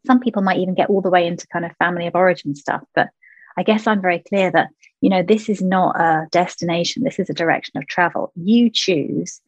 Some 0.07 0.20
people 0.20 0.42
might 0.42 0.59
even 0.59 0.74
get 0.74 0.88
all 0.88 1.03
the 1.03 1.11
way 1.11 1.26
into 1.26 1.46
kind 1.48 1.64
of 1.64 1.76
family 1.79 2.07
of 2.07 2.14
origin 2.14 2.55
stuff. 2.55 2.83
But 2.94 3.09
I 3.57 3.62
guess 3.62 3.87
I'm 3.87 4.00
very 4.00 4.20
clear 4.20 4.50
that 4.53 4.68
you 5.00 5.09
know, 5.09 5.22
this 5.22 5.48
is 5.48 5.62
not 5.62 5.98
a 5.98 6.26
destination, 6.31 7.03
this 7.03 7.18
is 7.18 7.31
a 7.31 7.35
direction 7.35 7.79
of 7.79 7.87
travel. 7.87 8.33
You 8.37 8.70
choose 8.70 9.40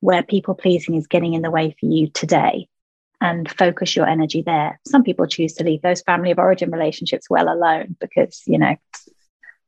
where 0.00 0.22
people 0.22 0.54
pleasing 0.54 0.96
is 0.96 1.06
getting 1.06 1.34
in 1.34 1.42
the 1.42 1.50
way 1.50 1.74
for 1.78 1.86
you 1.86 2.08
today 2.08 2.68
and 3.20 3.50
focus 3.50 3.96
your 3.96 4.06
energy 4.06 4.42
there. 4.42 4.80
Some 4.86 5.04
people 5.04 5.26
choose 5.26 5.54
to 5.54 5.64
leave 5.64 5.80
those 5.82 6.02
family 6.02 6.32
of 6.32 6.38
origin 6.38 6.70
relationships 6.70 7.30
well 7.30 7.48
alone 7.48 7.96
because, 8.00 8.42
you 8.46 8.58
know, 8.58 8.76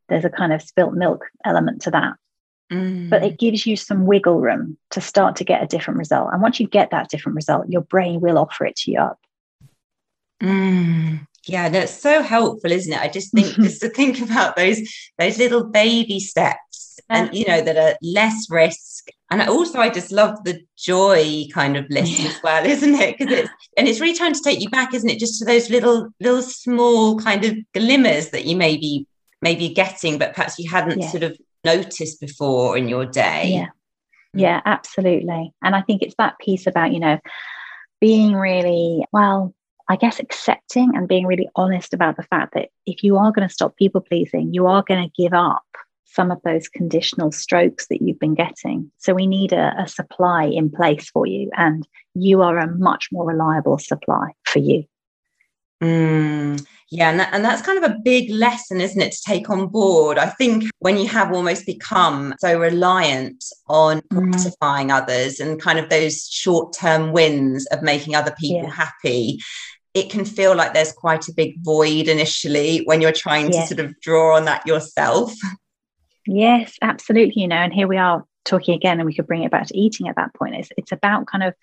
there's 0.08 0.24
a 0.24 0.30
kind 0.30 0.52
of 0.52 0.62
spilt 0.62 0.92
milk 0.92 1.26
element 1.44 1.82
to 1.82 1.92
that. 1.92 2.14
Mm. 2.72 3.08
But 3.08 3.24
it 3.24 3.38
gives 3.38 3.66
you 3.66 3.76
some 3.76 4.04
wiggle 4.06 4.40
room 4.40 4.76
to 4.90 5.00
start 5.00 5.36
to 5.36 5.44
get 5.44 5.62
a 5.62 5.66
different 5.66 5.98
result. 5.98 6.30
And 6.32 6.42
once 6.42 6.60
you 6.60 6.66
get 6.66 6.90
that 6.90 7.08
different 7.08 7.36
result, 7.36 7.68
your 7.68 7.80
brain 7.80 8.20
will 8.20 8.38
offer 8.38 8.66
it 8.66 8.76
to 8.76 8.90
you 8.90 9.00
up. 9.00 9.18
Mm. 10.42 11.26
Yeah, 11.46 11.70
that's 11.70 11.98
so 11.98 12.22
helpful, 12.22 12.70
isn't 12.70 12.92
it? 12.92 13.00
I 13.00 13.08
just 13.08 13.32
think 13.32 13.46
just 13.54 13.80
to 13.80 13.88
think 13.88 14.20
about 14.20 14.56
those 14.56 14.80
those 15.18 15.38
little 15.38 15.64
baby 15.64 16.20
steps 16.20 17.00
and 17.08 17.34
you 17.34 17.46
know 17.46 17.60
that 17.60 17.76
are 17.76 17.96
less 18.02 18.50
risk. 18.50 19.08
And 19.30 19.42
also 19.42 19.78
I 19.78 19.90
just 19.90 20.12
love 20.12 20.42
the 20.44 20.60
joy 20.76 21.46
kind 21.52 21.76
of 21.76 21.88
list 21.90 22.18
yeah. 22.18 22.28
as 22.28 22.42
well, 22.42 22.64
isn't 22.64 22.94
it? 22.94 23.18
Because 23.18 23.32
it's 23.32 23.50
and 23.76 23.88
it's 23.88 24.00
really 24.00 24.14
trying 24.14 24.34
to 24.34 24.42
take 24.42 24.60
you 24.60 24.68
back, 24.68 24.94
isn't 24.94 25.08
it? 25.08 25.18
Just 25.18 25.38
to 25.38 25.44
those 25.44 25.70
little 25.70 26.10
little 26.20 26.42
small 26.42 27.18
kind 27.18 27.44
of 27.44 27.56
glimmers 27.72 28.30
that 28.30 28.44
you 28.44 28.56
maybe 28.56 29.06
maybe 29.40 29.68
getting, 29.70 30.18
but 30.18 30.34
perhaps 30.34 30.58
you 30.58 30.68
hadn't 30.68 31.00
yeah. 31.00 31.08
sort 31.08 31.22
of 31.22 31.38
noticed 31.76 32.20
before 32.20 32.76
in 32.76 32.88
your 32.88 33.04
day. 33.04 33.50
Yeah. 33.52 33.66
Mm. 34.36 34.40
Yeah, 34.42 34.60
absolutely. 34.64 35.52
And 35.62 35.74
I 35.74 35.82
think 35.82 36.02
it's 36.02 36.14
that 36.18 36.38
piece 36.38 36.66
about, 36.66 36.92
you 36.92 37.00
know, 37.00 37.18
being 38.00 38.34
really, 38.34 39.04
well, 39.12 39.54
I 39.88 39.96
guess 39.96 40.20
accepting 40.20 40.92
and 40.94 41.08
being 41.08 41.26
really 41.26 41.48
honest 41.56 41.94
about 41.94 42.16
the 42.16 42.22
fact 42.22 42.54
that 42.54 42.68
if 42.86 43.02
you 43.02 43.16
are 43.16 43.32
going 43.32 43.48
to 43.48 43.54
stop 43.54 43.76
people 43.76 44.02
pleasing, 44.02 44.52
you 44.52 44.66
are 44.66 44.84
going 44.86 45.02
to 45.02 45.22
give 45.22 45.32
up 45.32 45.62
some 46.04 46.30
of 46.30 46.40
those 46.42 46.68
conditional 46.68 47.32
strokes 47.32 47.86
that 47.88 48.02
you've 48.02 48.18
been 48.18 48.34
getting. 48.34 48.90
So 48.98 49.14
we 49.14 49.26
need 49.26 49.52
a, 49.52 49.74
a, 49.78 49.86
supply 49.86 50.44
in 50.44 50.70
place 50.70 51.10
for 51.10 51.26
you, 51.26 51.50
and 51.56 51.86
you 52.14 52.42
are 52.42 52.58
a 52.58 52.74
much 52.76 53.08
more 53.12 53.26
reliable 53.26 53.78
supply 53.78 54.32
for 54.44 54.58
you. 54.58 54.84
Mm, 55.82 56.64
yeah, 56.90 57.10
and, 57.10 57.20
that, 57.20 57.34
and 57.34 57.44
that's 57.44 57.62
kind 57.62 57.82
of 57.82 57.90
a 57.90 57.98
big 58.02 58.30
lesson, 58.30 58.80
isn't 58.80 59.00
it, 59.00 59.12
to 59.12 59.22
take 59.26 59.50
on 59.50 59.68
board? 59.68 60.18
I 60.18 60.26
think 60.26 60.64
when 60.78 60.96
you 60.96 61.06
have 61.08 61.32
almost 61.32 61.66
become 61.66 62.34
so 62.40 62.58
reliant 62.58 63.44
on 63.68 64.00
mm. 64.00 64.30
gratifying 64.30 64.90
others 64.90 65.38
and 65.38 65.60
kind 65.60 65.78
of 65.78 65.90
those 65.90 66.26
short 66.28 66.72
term 66.72 67.12
wins 67.12 67.66
of 67.66 67.82
making 67.82 68.14
other 68.14 68.34
people 68.40 68.64
yeah. 68.64 68.70
happy, 68.70 69.38
it 69.94 70.10
can 70.10 70.24
feel 70.24 70.54
like 70.54 70.74
there's 70.74 70.92
quite 70.92 71.28
a 71.28 71.34
big 71.34 71.62
void 71.62 72.08
initially 72.08 72.82
when 72.84 73.00
you're 73.00 73.12
trying 73.12 73.50
to 73.50 73.66
sort 73.66 73.80
of 73.80 73.98
draw 74.00 74.36
on 74.36 74.46
that 74.46 74.66
yourself. 74.66 75.34
Yes, 76.26 76.74
absolutely. 76.82 77.42
You 77.42 77.48
know, 77.48 77.56
and 77.56 77.72
here 77.72 77.88
we 77.88 77.96
are 77.96 78.24
talking 78.44 78.74
again, 78.74 78.98
and 78.98 79.06
we 79.06 79.14
could 79.14 79.26
bring 79.26 79.42
it 79.42 79.50
back 79.50 79.66
to 79.66 79.78
eating 79.78 80.08
at 80.08 80.16
that 80.16 80.34
point. 80.34 80.54
It's 80.54 80.70
it's 80.76 80.92
about 80.92 81.26
kind 81.26 81.44
of 81.44 81.54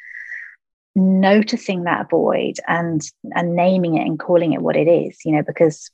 noticing 0.95 1.83
that 1.83 2.09
void 2.09 2.55
and 2.67 3.01
and 3.35 3.55
naming 3.55 3.97
it 3.97 4.07
and 4.07 4.19
calling 4.19 4.53
it 4.53 4.61
what 4.61 4.77
it 4.77 4.87
is, 4.87 5.17
you 5.25 5.33
know, 5.33 5.43
because 5.43 5.89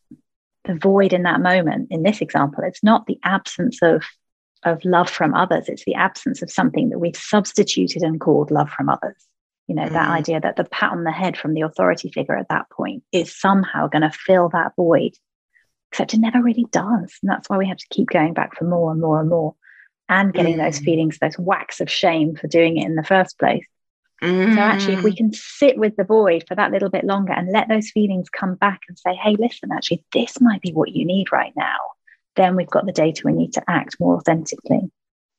the 0.66 0.76
void 0.76 1.12
in 1.12 1.24
that 1.24 1.42
moment, 1.42 1.88
in 1.90 2.04
this 2.04 2.22
example, 2.22 2.64
it's 2.64 2.84
not 2.84 3.08
the 3.08 3.20
absence 3.24 3.80
of 3.82 4.04
of 4.64 4.86
love 4.86 5.10
from 5.10 5.34
others, 5.34 5.68
it's 5.68 5.86
the 5.86 5.96
absence 5.96 6.42
of 6.44 6.52
something 6.52 6.90
that 6.90 7.00
we've 7.00 7.18
substituted 7.18 8.04
and 8.04 8.22
called 8.22 8.52
love 8.52 8.70
from 8.70 8.90
others. 8.90 9.26
You 9.68 9.76
know, 9.76 9.86
mm. 9.86 9.94
that 9.94 10.10
idea 10.10 10.40
that 10.40 10.56
the 10.56 10.66
pat 10.66 10.92
on 10.92 11.04
the 11.04 11.12
head 11.12 11.36
from 11.36 11.54
the 11.54 11.62
authority 11.62 12.12
figure 12.12 12.38
at 12.38 12.50
that 12.50 12.70
point 12.70 13.04
is 13.12 13.40
somehow 13.40 13.88
going 13.88 14.04
to 14.04 14.12
fill 14.12 14.50
that 14.50 14.74
void, 14.76 15.14
except 15.92 16.14
it 16.14 16.20
never 16.20 16.42
really 16.42 16.66
does. 16.72 17.18
And 17.22 17.30
that's 17.30 17.50
why 17.50 17.58
we 17.58 17.68
have 17.68 17.78
to 17.78 17.88
keep 17.90 18.10
going 18.10 18.34
back 18.34 18.56
for 18.56 18.66
more 18.66 18.92
and 18.92 19.02
more 19.02 19.20
and 19.20 19.30
more 19.30 19.56
and 20.10 20.34
getting 20.34 20.56
mm. 20.56 20.66
those 20.66 20.80
feelings, 20.80 21.18
those 21.20 21.36
whacks 21.36 21.80
of 21.80 21.90
shame 21.90 22.36
for 22.36 22.48
doing 22.48 22.78
it 22.78 22.86
in 22.86 22.96
the 22.96 23.04
first 23.04 23.40
place. 23.40 23.66
Mm. 24.22 24.56
So 24.56 24.62
actually, 24.62 24.94
if 24.96 25.04
we 25.04 25.14
mm. 25.14 25.18
can 25.18 25.34
sit 25.34 25.78
with 25.78 25.96
the 25.96 26.04
void 26.04 26.44
for 26.48 26.56
that 26.56 26.72
little 26.72 26.90
bit 26.90 27.04
longer 27.04 27.34
and 27.34 27.52
let 27.52 27.68
those 27.68 27.90
feelings 27.90 28.30
come 28.30 28.56
back 28.56 28.82
and 28.88 28.98
say, 28.98 29.16
hey, 29.16 29.36
listen, 29.38 29.72
actually, 29.72 30.04
this 30.14 30.40
might 30.40 30.62
be 30.62 30.72
what 30.72 30.92
you 30.92 31.06
need 31.06 31.32
right 31.32 31.54
now, 31.56 31.78
then 32.36 32.56
we've 32.56 32.70
got 32.70 32.86
the 32.86 32.92
data 32.92 33.24
we 33.26 33.34
need 33.34 33.54
to 33.54 33.64
act 33.68 34.00
more 34.00 34.18
authentically. 34.18 34.92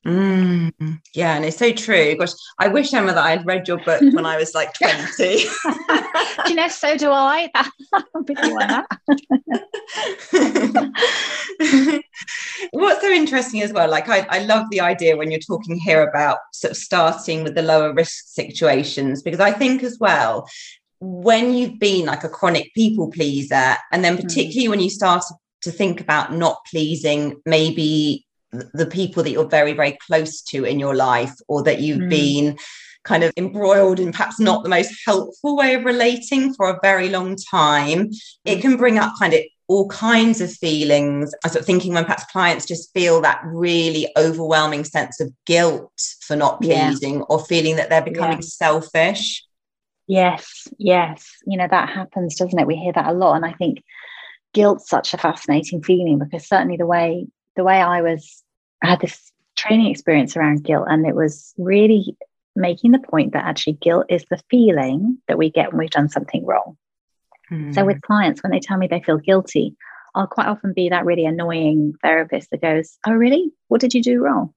Mm, 0.04 1.00
yeah, 1.14 1.36
and 1.36 1.44
it's 1.44 1.58
so 1.58 1.72
true. 1.72 2.16
Gosh, 2.16 2.32
I 2.58 2.66
wish 2.68 2.92
Emma 2.92 3.12
that 3.12 3.24
I 3.24 3.30
had 3.30 3.46
read 3.46 3.68
your 3.68 3.78
book 3.78 4.00
when 4.00 4.26
I 4.26 4.36
was 4.36 4.52
like 4.54 4.74
20. 4.78 5.06
do 5.16 5.48
you 6.48 6.54
know, 6.56 6.68
so 6.68 6.96
do 6.96 7.10
I. 7.12 7.48
What's 12.72 13.00
so 13.00 13.10
interesting 13.10 13.62
as 13.62 13.72
well, 13.72 13.88
like 13.88 14.08
I, 14.08 14.26
I 14.28 14.40
love 14.40 14.66
the 14.70 14.80
idea 14.80 15.16
when 15.16 15.30
you're 15.30 15.38
talking 15.40 15.76
here 15.76 16.02
about 16.02 16.38
sort 16.52 16.72
of 16.72 16.76
starting 16.76 17.44
with 17.44 17.54
the 17.54 17.62
lower 17.62 17.94
risk 17.94 18.24
situations, 18.26 19.22
because 19.22 19.40
I 19.40 19.52
think 19.52 19.84
as 19.84 19.98
well, 20.00 20.48
when 21.00 21.54
you've 21.54 21.78
been 21.78 22.06
like 22.06 22.24
a 22.24 22.28
chronic 22.28 22.74
people 22.74 23.08
pleaser, 23.10 23.76
and 23.92 24.04
then 24.04 24.16
mm. 24.16 24.22
particularly 24.22 24.66
mm. 24.66 24.70
when 24.70 24.80
you 24.80 24.90
start 24.90 25.22
to 25.62 25.70
think 25.70 26.00
about 26.00 26.32
not 26.32 26.58
pleasing 26.68 27.40
maybe 27.46 28.26
the 28.52 28.86
people 28.86 29.22
that 29.22 29.30
you're 29.30 29.48
very 29.48 29.72
very 29.72 29.96
close 30.06 30.42
to 30.42 30.64
in 30.64 30.78
your 30.78 30.94
life 30.94 31.34
or 31.48 31.62
that 31.62 31.80
you've 31.80 32.00
mm. 32.00 32.10
been 32.10 32.58
kind 33.04 33.24
of 33.24 33.32
embroiled 33.36 33.98
in 33.98 34.12
perhaps 34.12 34.38
not 34.38 34.62
the 34.62 34.68
most 34.68 34.92
helpful 35.04 35.56
way 35.56 35.74
of 35.74 35.84
relating 35.84 36.54
for 36.54 36.70
a 36.70 36.78
very 36.82 37.08
long 37.08 37.36
time. 37.50 38.10
It 38.44 38.60
can 38.60 38.76
bring 38.76 38.96
up 38.96 39.12
kind 39.18 39.34
of 39.34 39.40
all 39.66 39.88
kinds 39.88 40.40
of 40.40 40.52
feelings. 40.52 41.34
I 41.44 41.48
sort 41.48 41.62
of 41.62 41.66
thinking 41.66 41.94
when 41.94 42.04
perhaps 42.04 42.30
clients 42.30 42.66
just 42.66 42.92
feel 42.92 43.20
that 43.22 43.42
really 43.44 44.08
overwhelming 44.16 44.84
sense 44.84 45.18
of 45.18 45.32
guilt 45.46 45.92
for 46.20 46.36
not 46.36 46.60
pleasing 46.60 47.16
yeah. 47.16 47.24
or 47.28 47.44
feeling 47.44 47.76
that 47.76 47.90
they're 47.90 48.02
becoming 48.02 48.38
yeah. 48.38 48.46
selfish. 48.46 49.44
Yes 50.06 50.68
yes. 50.78 51.28
You 51.46 51.58
know 51.58 51.68
that 51.68 51.88
happens 51.88 52.36
doesn't 52.36 52.58
it? 52.58 52.66
We 52.66 52.76
hear 52.76 52.92
that 52.92 53.08
a 53.08 53.12
lot. 53.12 53.34
And 53.34 53.44
i 53.44 53.52
think 53.52 53.82
guilt's 54.52 54.88
such 54.88 55.14
a 55.14 55.18
fascinating 55.18 55.82
feeling 55.82 56.18
because 56.18 56.46
certainly 56.46 56.76
the 56.76 56.86
way 56.86 57.26
the 57.56 57.64
way 57.64 57.80
I 57.80 58.02
was, 58.02 58.41
I 58.83 58.88
had 58.88 59.01
this 59.01 59.33
training 59.57 59.90
experience 59.90 60.37
around 60.37 60.64
guilt, 60.64 60.87
and 60.88 61.07
it 61.07 61.14
was 61.14 61.55
really 61.57 62.16
making 62.55 62.92
the 62.92 62.99
point 62.99 63.33
that 63.33 63.45
actually 63.45 63.75
guilt 63.75 64.07
is 64.09 64.25
the 64.31 64.40
feeling 64.51 65.18
that 65.29 65.38
we 65.38 65.51
get 65.51 65.73
when 65.73 65.79
we've 65.79 65.90
done 65.90 66.09
something 66.09 66.45
wrong. 66.45 66.77
Mm. 67.51 67.75
So, 67.75 67.85
with 67.85 67.97
hmm. 67.97 68.07
clients, 68.07 68.42
when 68.42 68.53
they 68.53 68.61
tell 68.61 68.79
me 68.79 68.87
they 68.87 69.03
feel 69.03 69.18
guilty, 69.18 69.77
I'll 70.14 70.27
quite 70.27 70.47
often 70.47 70.73
be 70.73 70.88
that 70.88 71.05
really 71.05 71.25
annoying 71.25 71.95
therapist 72.03 72.51
that 72.51 72.61
goes, 72.61 72.99
Oh, 73.07 73.12
really? 73.12 73.53
What 73.68 73.81
did 73.81 73.95
you 73.95 74.03
do 74.03 74.21
wrong? 74.21 74.53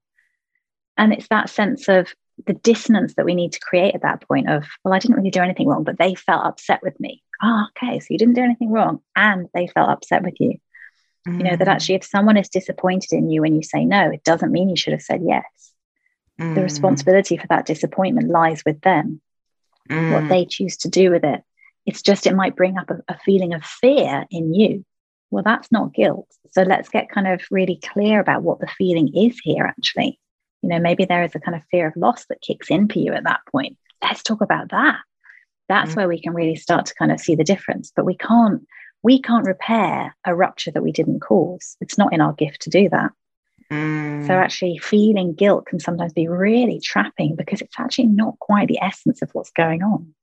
And 0.98 1.14
it's 1.14 1.28
that 1.30 1.50
sense 1.50 1.88
of 1.88 2.14
the 2.46 2.54
dissonance 2.54 3.16
that 3.16 3.26
we 3.26 3.36
need 3.36 3.54
to 3.54 3.60
create 3.60 3.96
at 3.96 4.02
that 4.02 4.22
point 4.28 4.50
of, 4.50 4.66
Well, 4.84 4.94
I 4.94 5.00
didn't 5.00 5.18
really 5.18 5.32
do 5.32 5.42
anything 5.42 5.68
wrong, 5.68 5.84
but 5.84 5.98
they 5.98 6.16
felt 6.16 6.46
upset 6.46 6.82
with 6.84 7.00
me. 7.00 7.24
Oh, 7.42 7.66
okay. 7.72 8.00
So 8.00 8.08
you 8.10 8.18
didn't 8.18 8.36
do 8.36 8.44
anything 8.44 8.72
wrong 8.72 9.02
and 9.16 9.48
they 9.54 9.68
felt 9.68 9.90
upset 9.90 10.24
with 10.24 10.36
you. 10.40 10.56
Mm. 11.28 11.38
You 11.38 11.44
know, 11.44 11.56
that 11.56 11.68
actually, 11.68 11.96
if 11.96 12.06
someone 12.06 12.38
is 12.38 12.50
disappointed 12.50 13.14
in 13.14 13.30
you 13.30 13.42
when 13.42 13.56
you 13.56 13.64
say 13.64 13.86
no, 13.86 14.12
it 14.12 14.24
doesn't 14.24 14.52
mean 14.52 14.70
you 14.70 14.76
should 14.76 14.94
have 14.94 15.02
said 15.02 15.22
yes. 15.26 15.44
Mm. 16.40 16.56
The 16.56 16.62
responsibility 16.62 17.38
for 17.38 17.48
that 17.48 17.66
disappointment 17.66 18.30
lies 18.30 18.62
with 18.66 18.82
them, 18.82 19.22
mm. 19.90 20.14
what 20.14 20.30
they 20.30 20.46
choose 20.46 20.78
to 20.78 20.90
do 20.90 21.12
with 21.12 21.24
it. 21.24 21.42
It's 21.86 22.02
just, 22.02 22.28
it 22.28 22.36
might 22.36 22.56
bring 22.56 22.78
up 22.78 22.90
a, 22.90 23.02
a 23.08 23.18
feeling 23.20 23.54
of 23.54 23.64
fear 23.64 24.26
in 24.30 24.54
you. 24.54 24.86
Well, 25.32 25.44
that's 25.44 25.72
not 25.72 25.94
guilt. 25.94 26.28
So 26.52 26.64
let's 26.64 26.90
get 26.90 27.10
kind 27.10 27.28
of 27.28 27.42
really 27.52 27.80
clear 27.84 28.20
about 28.20 28.44
what 28.44 28.60
the 28.60 28.68
feeling 28.68 29.16
is 29.16 29.40
here, 29.44 29.66
actually. 29.66 30.20
You 30.62 30.70
know, 30.70 30.80
maybe 30.80 31.06
there 31.06 31.24
is 31.24 31.36
a 31.36 31.40
kind 31.40 31.56
of 31.56 31.64
fear 31.72 31.88
of 31.88 31.96
loss 31.96 32.26
that 32.28 32.42
kicks 32.42 32.70
in 32.70 32.88
for 32.88 33.00
you 33.00 33.14
at 33.14 33.24
that 33.24 33.42
point. 33.52 33.78
Let's 34.02 34.24
talk 34.24 34.42
about 34.42 34.70
that. 34.70 35.00
That's 35.68 35.92
mm. 35.92 35.96
where 35.96 36.08
we 36.08 36.22
can 36.22 36.34
really 36.34 36.56
start 36.56 36.88
to 36.88 36.96
kind 36.96 37.12
of 37.12 37.20
see 37.20 37.36
the 37.36 37.44
difference. 37.44 37.92
But 37.96 38.06
we 38.06 38.16
can't 38.16 38.66
we 39.06 39.22
can't 39.22 39.46
repair 39.46 40.16
a 40.26 40.34
rupture 40.34 40.72
that 40.72 40.82
we 40.82 40.92
didn't 40.92 41.20
cause. 41.20 41.78
It's 41.80 41.96
not 41.96 42.12
in 42.12 42.22
our 42.22 42.34
gift 42.34 42.64
to 42.64 42.72
do 42.72 42.90
that. 42.90 43.12
Mm. 43.72 44.26
So, 44.26 44.34
actually, 44.34 44.80
feeling 44.80 45.36
guilt 45.36 45.68
can 45.68 45.80
sometimes 45.80 46.12
be 46.12 46.28
really 46.28 46.80
trapping 46.80 47.36
because 47.36 47.62
it's 47.62 47.80
actually 47.80 48.08
not 48.08 48.40
quite 48.40 48.68
the 48.68 48.80
essence 48.82 49.22
of 49.22 49.30
what's 49.34 49.52
going 49.52 49.84
on. 49.84 50.16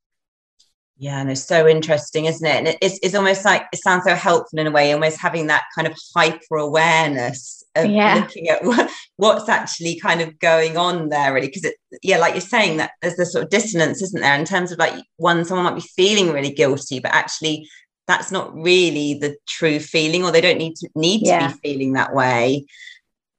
Yeah, 0.99 1.21
and 1.21 1.31
it's 1.31 1.45
so 1.45 1.67
interesting, 1.69 2.25
isn't 2.25 2.47
it? 2.47 2.57
And 2.57 2.77
it's, 2.81 2.99
it's 3.03 3.15
almost 3.15 3.45
like 3.45 3.67
it 3.73 3.81
sounds 3.81 4.05
so 4.05 4.17
helpful 4.17 4.59
in 4.59 4.67
a 4.67 4.71
way, 4.73 4.93
almost 4.93 5.21
having 5.21 5.47
that 5.47 5.63
kind 5.77 5.87
of 5.87 5.95
hyper 6.15 6.57
awareness 6.57 7.63
of 7.77 7.87
yeah. 7.87 8.15
looking 8.17 8.49
at 8.49 8.65
what, 8.65 8.91
what's 9.17 9.49
actually 9.49 9.99
kind 9.99 10.21
of 10.21 10.39
going 10.41 10.77
on 10.77 11.09
there, 11.09 11.33
really. 11.33 11.47
Because, 11.47 11.65
it, 11.65 11.77
yeah, 12.03 12.19
like 12.19 12.35
you're 12.35 12.41
saying, 12.41 12.79
that 12.79 12.93
there's 13.01 13.17
this 13.17 13.33
sort 13.33 13.45
of 13.45 13.51
dissonance, 13.51 14.03
isn't 14.03 14.23
there, 14.23 14.35
in 14.35 14.45
terms 14.45 14.73
of 14.73 14.79
like 14.79 14.95
one, 15.19 15.45
someone 15.45 15.67
might 15.67 15.81
be 15.81 15.89
feeling 15.97 16.33
really 16.33 16.53
guilty, 16.53 16.99
but 16.99 17.13
actually 17.13 17.69
that's 18.07 18.33
not 18.33 18.55
really 18.55 19.15
the 19.15 19.37
true 19.47 19.79
feeling 19.79 20.25
or 20.25 20.31
they 20.31 20.41
don't 20.41 20.59
need 20.59 20.77
to 20.77 20.89
need 20.95 21.23
yeah. 21.25 21.49
to 21.49 21.55
be 21.55 21.61
feeling 21.61 21.93
that 21.93 22.15
way 22.15 22.65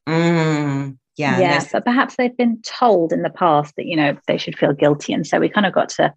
mm, 0.08 0.98
yeah 1.18 1.40
yeah 1.40 1.64
but 1.72 1.86
perhaps 1.86 2.16
they've 2.16 2.38
been 2.38 2.62
told 2.62 3.12
in 3.12 3.22
the 3.22 3.30
past 3.30 3.76
that 3.76 3.86
you 3.86 3.96
know 3.96 4.18
they 4.28 4.38
should 4.38 4.58
feel 4.58 4.74
guilty 4.74 5.14
and 5.14 5.28
so 5.28 5.40
we 5.40 5.50
kind 5.50 5.66
of 5.66 5.74
got 5.74 5.90
to 5.90 6.14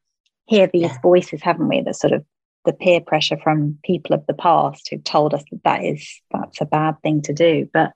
hear 0.46 0.68
these 0.72 0.82
yeah. 0.82 1.00
voices 1.02 1.42
haven't 1.42 1.68
we 1.68 1.80
that 1.82 1.96
sort 1.96 2.12
of 2.12 2.24
the 2.64 2.72
peer 2.72 3.00
pressure 3.00 3.38
from 3.42 3.78
people 3.84 4.14
of 4.14 4.26
the 4.26 4.34
past 4.34 4.88
who 4.90 4.98
told 4.98 5.32
us 5.34 5.44
that 5.50 5.62
that 5.64 5.84
is 5.84 6.20
that's 6.32 6.60
a 6.60 6.66
bad 6.66 7.00
thing 7.02 7.22
to 7.22 7.32
do 7.32 7.68
but 7.72 7.92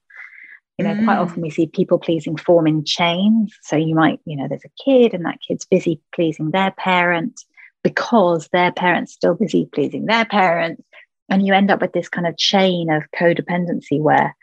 you 0.79 0.85
know 0.85 0.95
mm. 0.95 1.05
quite 1.05 1.19
often 1.19 1.43
we 1.43 1.51
see 1.51 1.67
people 1.67 1.99
pleasing 1.99 2.37
form 2.37 2.67
in 2.67 2.85
chains 2.85 3.53
so 3.63 3.77
you 3.77 3.95
might 3.95 4.21
you 4.25 4.37
know 4.37 4.47
there's 4.49 4.65
a 4.65 4.85
kid 4.85 5.13
and 5.13 5.25
that 5.25 5.41
kid's 5.47 5.65
busy 5.65 6.01
pleasing 6.15 6.51
their 6.51 6.71
parent 6.73 7.45
because 7.83 8.49
their 8.53 8.73
parents 8.73 9.13
still 9.13 9.35
busy 9.35 9.69
pleasing 9.73 10.07
their 10.07 10.25
parents 10.25 10.83
and 11.29 11.47
you 11.47 11.55
end 11.55 11.71
up 11.71 11.81
with 11.81 11.93
this 11.93 12.09
kind 12.09 12.27
of 12.27 12.37
chain 12.37 12.91
of 12.91 13.05
codependency 13.17 14.01
where 14.01 14.37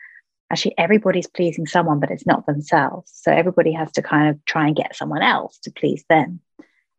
actually 0.50 0.74
everybody's 0.78 1.26
pleasing 1.26 1.66
someone 1.66 2.00
but 2.00 2.10
it's 2.10 2.26
not 2.26 2.46
themselves 2.46 3.10
so 3.14 3.30
everybody 3.30 3.72
has 3.72 3.92
to 3.92 4.02
kind 4.02 4.28
of 4.28 4.44
try 4.44 4.66
and 4.66 4.76
get 4.76 4.96
someone 4.96 5.22
else 5.22 5.58
to 5.58 5.70
please 5.70 6.04
them 6.08 6.40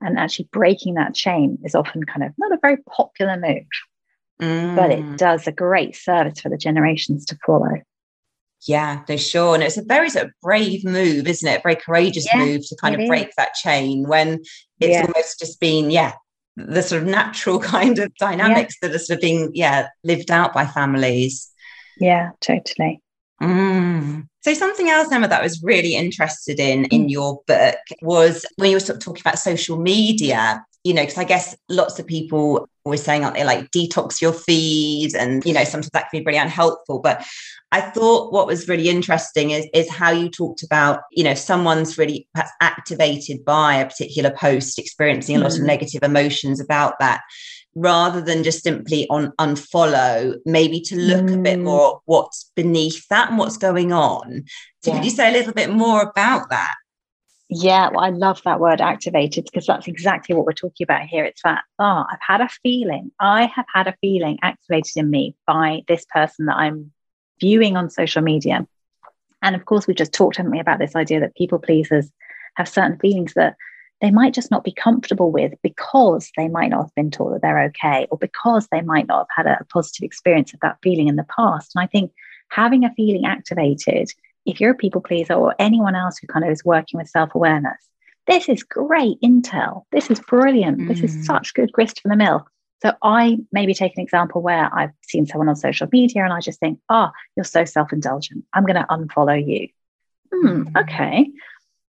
and 0.02 0.17
actually 0.17 0.47
breaking 0.52 0.93
that 0.93 1.13
chain 1.13 1.58
is 1.63 1.75
often 1.75 2.04
kind 2.04 2.23
of 2.23 2.32
not 2.38 2.54
a 2.54 2.60
very 2.62 2.78
popular 2.89 3.38
move 3.38 3.65
mm. 4.41 4.75
but 4.75 4.91
it 4.91 5.04
mm. 5.04 5.17
does 5.17 5.47
a 5.47 5.52
great 5.52 5.95
service 5.95 6.39
for 6.39 6.49
the 6.49 6.58
generations 6.58 7.25
to 7.25 7.38
follow 7.45 7.82
yeah, 8.67 9.04
for 9.06 9.17
sure. 9.17 9.56
And 9.56 9.63
it's 9.63 9.78
a 9.78 9.84
very 9.84 10.10
sort 10.10 10.25
of 10.25 10.32
brave 10.41 10.84
move, 10.84 11.28
isn't 11.28 11.47
it? 11.47 11.60
A 11.60 11.62
very 11.62 11.75
courageous 11.75 12.28
yeah, 12.32 12.43
move 12.43 12.67
to 12.67 12.75
kind 12.75 12.99
of 12.99 13.08
break 13.08 13.34
that 13.38 13.54
chain 13.54 14.04
when 14.08 14.41
it's 14.80 14.91
yeah. 14.91 15.06
almost 15.06 15.39
just 15.39 15.60
been, 15.60 15.91
yeah, 15.91 16.13
the 16.67 16.82
sort 16.82 17.02
of 17.02 17.08
natural 17.08 17.60
kind 17.76 18.00
of 18.00 18.13
dynamics 18.15 18.76
yeah. 18.82 18.89
that 18.89 18.95
are 18.95 19.00
sort 19.00 19.17
of 19.17 19.22
being, 19.22 19.52
yeah, 19.54 19.88
lived 20.04 20.32
out 20.32 20.54
by 20.54 20.65
families. 20.65 21.50
Yeah, 22.00 22.32
totally. 22.41 23.02
Mm. 23.41 24.28
So 24.41 24.54
something 24.54 24.89
else, 24.89 25.12
Emma, 25.12 25.28
that 25.28 25.39
I 25.39 25.43
was 25.43 25.63
really 25.63 25.95
interested 25.95 26.60
in 26.60 26.86
in 26.86 27.06
mm. 27.06 27.10
your 27.10 27.41
book 27.48 27.78
was 28.02 28.45
when 28.58 28.69
you 28.69 28.76
were 28.76 28.82
sort 28.82 28.98
of 28.98 29.04
talking 29.04 29.22
about 29.22 29.39
social 29.39 29.78
media 29.78 30.65
you 30.84 30.93
know, 30.93 31.02
because 31.02 31.17
I 31.17 31.24
guess 31.24 31.56
lots 31.67 32.00
of 32.00 32.08
people 32.08 32.67
always 32.89 33.04
saying 33.04 33.23
out 33.23 33.36
there 33.36 33.45
like 33.45 33.69
detox 33.69 34.19
your 34.19 34.34
feed, 34.34 35.15
and 35.15 35.45
you 35.45 35.54
know, 35.54 35.63
sometimes 35.63 35.91
that 35.93 36.10
can 36.10 36.19
be 36.19 36.25
really 36.25 36.39
unhelpful. 36.39 36.99
But 36.99 37.23
I 37.71 37.82
thought 37.82 38.34
what 38.34 38.47
was 38.47 38.67
really 38.67 38.89
interesting 38.89 39.52
is 39.52 39.67
is 39.73 39.89
how 39.89 40.10
you 40.10 40.30
talked 40.30 40.63
about, 40.63 41.02
you 41.12 41.23
know, 41.23 41.36
someone's 41.36 41.97
really 41.97 42.28
perhaps 42.34 42.52
activated 42.62 43.45
by 43.45 43.75
a 43.75 43.86
particular 43.86 44.32
post, 44.32 44.80
experiencing 44.80 45.36
a 45.36 45.39
lot 45.39 45.52
mm. 45.52 45.60
of 45.60 45.65
negative 45.65 46.02
emotions 46.02 46.60
about 46.60 46.95
that, 46.99 47.21
rather 47.75 48.21
than 48.21 48.43
just 48.43 48.63
simply 48.63 49.08
on 49.12 49.32
unfollow, 49.39 50.36
maybe 50.45 50.82
to 50.82 50.95
look 50.95 51.25
mm. 51.25 51.39
a 51.39 51.43
bit 51.43 51.60
mm. 51.60 51.63
more 51.63 52.02
what's 52.06 52.52
beneath 52.56 53.08
that 53.10 53.30
and 53.30 53.38
what's 53.38 53.58
going 53.58 53.93
on. 53.93 54.45
So 54.82 54.89
yeah. 54.89 54.97
could 54.97 55.06
you 55.06 55.12
say 55.12 55.30
a 55.30 55.38
little 55.38 55.54
bit 55.54 55.69
more 55.69 56.02
about 56.02 56.49
that? 56.49 56.73
Yeah, 57.51 57.89
well, 57.89 58.01
I 58.05 58.09
love 58.09 58.41
that 58.45 58.59
word 58.59 58.79
activated 58.79 59.45
because 59.45 59.65
that's 59.65 59.88
exactly 59.88 60.35
what 60.35 60.45
we're 60.45 60.53
talking 60.53 60.83
about 60.83 61.07
here. 61.07 61.25
It's 61.25 61.41
that, 61.43 61.63
oh, 61.79 62.05
I've 62.07 62.19
had 62.21 62.41
a 62.41 62.49
feeling, 62.62 63.12
I 63.19 63.47
have 63.47 63.65
had 63.73 63.88
a 63.88 63.95
feeling 64.01 64.38
activated 64.43 64.97
in 64.97 65.09
me 65.09 65.35
by 65.47 65.81
this 65.88 66.05
person 66.13 66.45
that 66.45 66.57
I'm 66.57 66.91
viewing 67.39 67.75
on 67.75 67.89
social 67.89 68.21
media. 68.21 68.67
And 69.41 69.55
of 69.55 69.65
course, 69.65 69.88
we've 69.88 69.97
just 69.97 70.13
talked, 70.13 70.38
haven't 70.38 70.51
we, 70.51 70.59
about 70.59 70.77
this 70.77 70.95
idea 70.95 71.19
that 71.21 71.35
people 71.35 71.57
pleasers 71.57 72.12
have 72.55 72.69
certain 72.69 72.99
feelings 72.99 73.33
that 73.33 73.55
they 73.99 74.12
might 74.12 74.35
just 74.35 74.51
not 74.51 74.63
be 74.63 74.71
comfortable 74.71 75.31
with 75.31 75.53
because 75.63 76.31
they 76.38 76.47
might 76.47 76.69
not 76.69 76.83
have 76.83 76.95
been 76.95 77.09
taught 77.09 77.31
that 77.33 77.41
they're 77.41 77.63
okay 77.63 78.07
or 78.12 78.17
because 78.19 78.67
they 78.71 78.81
might 78.81 79.07
not 79.07 79.27
have 79.35 79.45
had 79.45 79.59
a 79.59 79.65
positive 79.65 80.05
experience 80.05 80.53
of 80.53 80.59
that 80.62 80.77
feeling 80.83 81.07
in 81.07 81.15
the 81.15 81.25
past. 81.35 81.71
And 81.73 81.83
I 81.83 81.88
think 81.88 82.12
having 82.49 82.85
a 82.85 82.93
feeling 82.93 83.25
activated 83.25 84.12
if 84.45 84.60
you're 84.60 84.71
a 84.71 84.75
people 84.75 85.02
pleaser 85.02 85.34
or 85.34 85.56
anyone 85.60 85.95
else 85.95 86.17
who 86.17 86.28
kind 86.28 86.45
of 86.45 86.52
is 86.52 86.65
working 86.65 86.97
with 86.97 87.10
self 87.10 87.36
awareness, 87.36 87.78
this 88.28 88.47
is 88.47 88.63
great 88.63 89.19
intel. 89.21 89.84
This 89.91 90.10
is 90.10 90.19
brilliant. 90.19 90.80
Mm. 90.80 90.88
This 90.88 91.02
is 91.02 91.15
mm. 91.15 91.25
such 91.25 91.54
good 91.54 91.71
grist 91.71 92.02
for 92.02 92.10
the 92.10 92.15
mill. 92.15 92.45
So 92.82 92.93
I 93.02 93.38
maybe 93.52 93.73
take 93.73 93.97
an 93.97 94.04
example 94.04 94.41
where 94.41 94.73
I've 94.73 94.91
seen 95.06 95.25
someone 95.25 95.49
on 95.49 95.56
social 95.56 95.88
media 95.91 96.23
and 96.23 96.32
I 96.32 96.39
just 96.39 96.60
think, 96.60 96.80
oh, 96.89 97.10
you're 97.36 97.43
so 97.43 97.65
self 97.65 97.91
indulgent. 97.91 98.45
I'm 98.54 98.65
going 98.65 98.75
to 98.75 98.86
unfollow 98.89 99.45
you. 99.45 99.67
Hmm, 100.34 100.63
mm. 100.63 100.84
okay. 100.84 101.30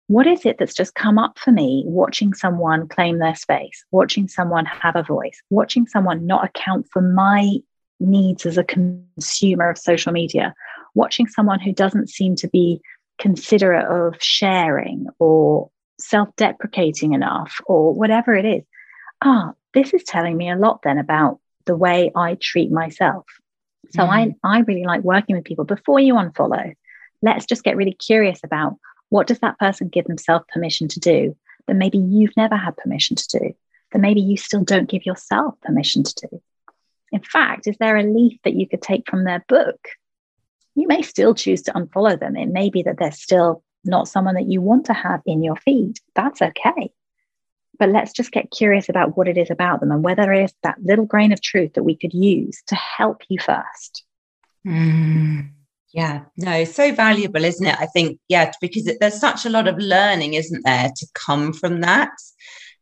What 0.09 0.27
is 0.27 0.45
it 0.45 0.59
that's 0.59 0.75
just 0.75 0.97
come 0.97 1.19
up 1.19 1.39
for 1.39 1.53
me 1.53 1.85
watching 1.87 2.35
someone 2.35 2.89
claim 2.89 3.19
their 3.19 3.37
space, 3.37 3.85
watching 3.93 4.27
someone 4.27 4.65
have 4.65 4.97
a 4.97 5.05
voice, 5.05 5.41
watching 5.51 5.87
someone 5.87 6.27
not 6.27 6.45
account 6.45 6.89
for 6.91 7.01
my 7.01 7.59
needs 8.01 8.45
as 8.45 8.59
a 8.59 8.65
consumer 8.65 9.71
of 9.71 9.79
social 9.79 10.11
media, 10.11 10.53
watching 10.95 11.27
someone 11.27 11.61
who 11.61 11.73
doesn't 11.73 12.11
seem 12.11 12.37
to 12.37 12.49
be 12.49 12.81
considerate 13.19 13.87
of 13.87 14.21
sharing 14.21 15.07
or 15.19 15.71
self 15.99 16.35
deprecating 16.37 17.13
enough 17.13 17.61
or 17.67 17.95
whatever 17.95 18.35
it 18.35 18.45
is. 18.45 18.65
Ah, 19.23 19.53
this 19.75 19.93
is 19.93 20.03
telling 20.05 20.37
me 20.37 20.51
a 20.51 20.57
lot 20.57 20.81
then 20.83 20.99
about 20.99 21.39
the 21.67 21.77
way 21.77 22.11
I 22.17 22.37
treat 22.41 22.71
myself. 22.71 23.27
So 23.91 24.03
mm. 24.03 24.09
I, 24.09 24.35
I 24.43 24.61
really 24.61 24.85
like 24.85 25.03
working 25.03 25.37
with 25.37 25.45
people 25.45 25.65
before 25.65 26.01
you 26.01 26.15
unfollow. 26.15 26.75
Let's 27.23 27.47
just 27.47 27.65
get 27.65 27.77
really 27.77 27.93
curious 27.93 28.41
about 28.43 28.79
what 29.11 29.27
does 29.27 29.41
that 29.41 29.59
person 29.59 29.89
give 29.89 30.07
themselves 30.07 30.47
permission 30.53 30.89
to 30.89 31.01
do 31.01 31.37
that 31.67 31.75
maybe 31.75 31.99
you've 31.99 32.37
never 32.37 32.57
had 32.57 32.77
permission 32.77 33.17
to 33.17 33.39
do, 33.39 33.55
that 33.93 33.99
maybe 33.99 34.21
you 34.21 34.37
still 34.37 34.65
don't 34.65 34.89
give 34.89 35.05
yourself 35.05 35.55
permission 35.61 36.03
to 36.03 36.29
do. 36.29 36.43
In 37.13 37.23
fact, 37.23 37.67
is 37.67 37.77
there 37.79 37.97
a 37.97 38.03
leaf 38.03 38.39
that 38.45 38.55
you 38.55 38.69
could 38.69 38.83
take 38.83 39.09
from 39.09 39.25
their 39.25 39.45
book 39.49 39.89
you 40.81 40.89
may 40.89 41.03
still 41.03 41.35
choose 41.35 41.63
to 41.63 41.73
unfollow 41.73 42.19
them. 42.19 42.37
It 42.37 42.49
may 42.49 42.71
be 42.71 42.83
that 42.83 42.99
they're 42.99 43.13
still 43.13 43.63
not 43.85 44.09
someone 44.09 44.35
that 44.35 44.51
you 44.51 44.61
want 44.61 44.87
to 44.87 44.95
have 44.95 45.21
in 45.27 45.43
your 45.43 45.57
feed. 45.57 45.99
That's 46.15 46.41
okay. 46.41 46.91
But 47.79 47.91
let's 47.91 48.13
just 48.13 48.33
get 48.33 48.51
curious 48.51 48.89
about 48.89 49.17
what 49.17 49.29
it 49.29 49.39
is 49.39 49.51
about 49.51 49.81
them 49.81 49.91
and 49.91 50.03
whether 50.03 50.23
there 50.23 50.33
is 50.33 50.53
that 50.63 50.83
little 50.83 51.07
grain 51.07 51.33
of 51.33 51.41
truth 51.41 51.75
that 51.75 51.83
we 51.83 51.97
could 51.97 52.13
use 52.13 52.63
to 52.67 52.75
help 52.75 53.23
you 53.29 53.39
first. 53.39 54.05
Mm, 54.67 55.51
yeah, 55.93 56.25
no, 56.37 56.65
so 56.65 56.95
valuable, 56.95 57.45
isn't 57.45 57.67
it? 57.67 57.77
I 57.79 57.87
think, 57.87 58.21
yeah, 58.29 58.53
because 58.61 58.87
it, 58.87 58.99
there's 59.01 59.19
such 59.19 59.47
a 59.47 59.51
lot 59.51 59.67
of 59.67 59.79
learning, 59.79 60.35
isn't 60.35 60.63
there, 60.65 60.91
to 60.95 61.07
come 61.15 61.53
from 61.53 61.81
that 61.81 62.13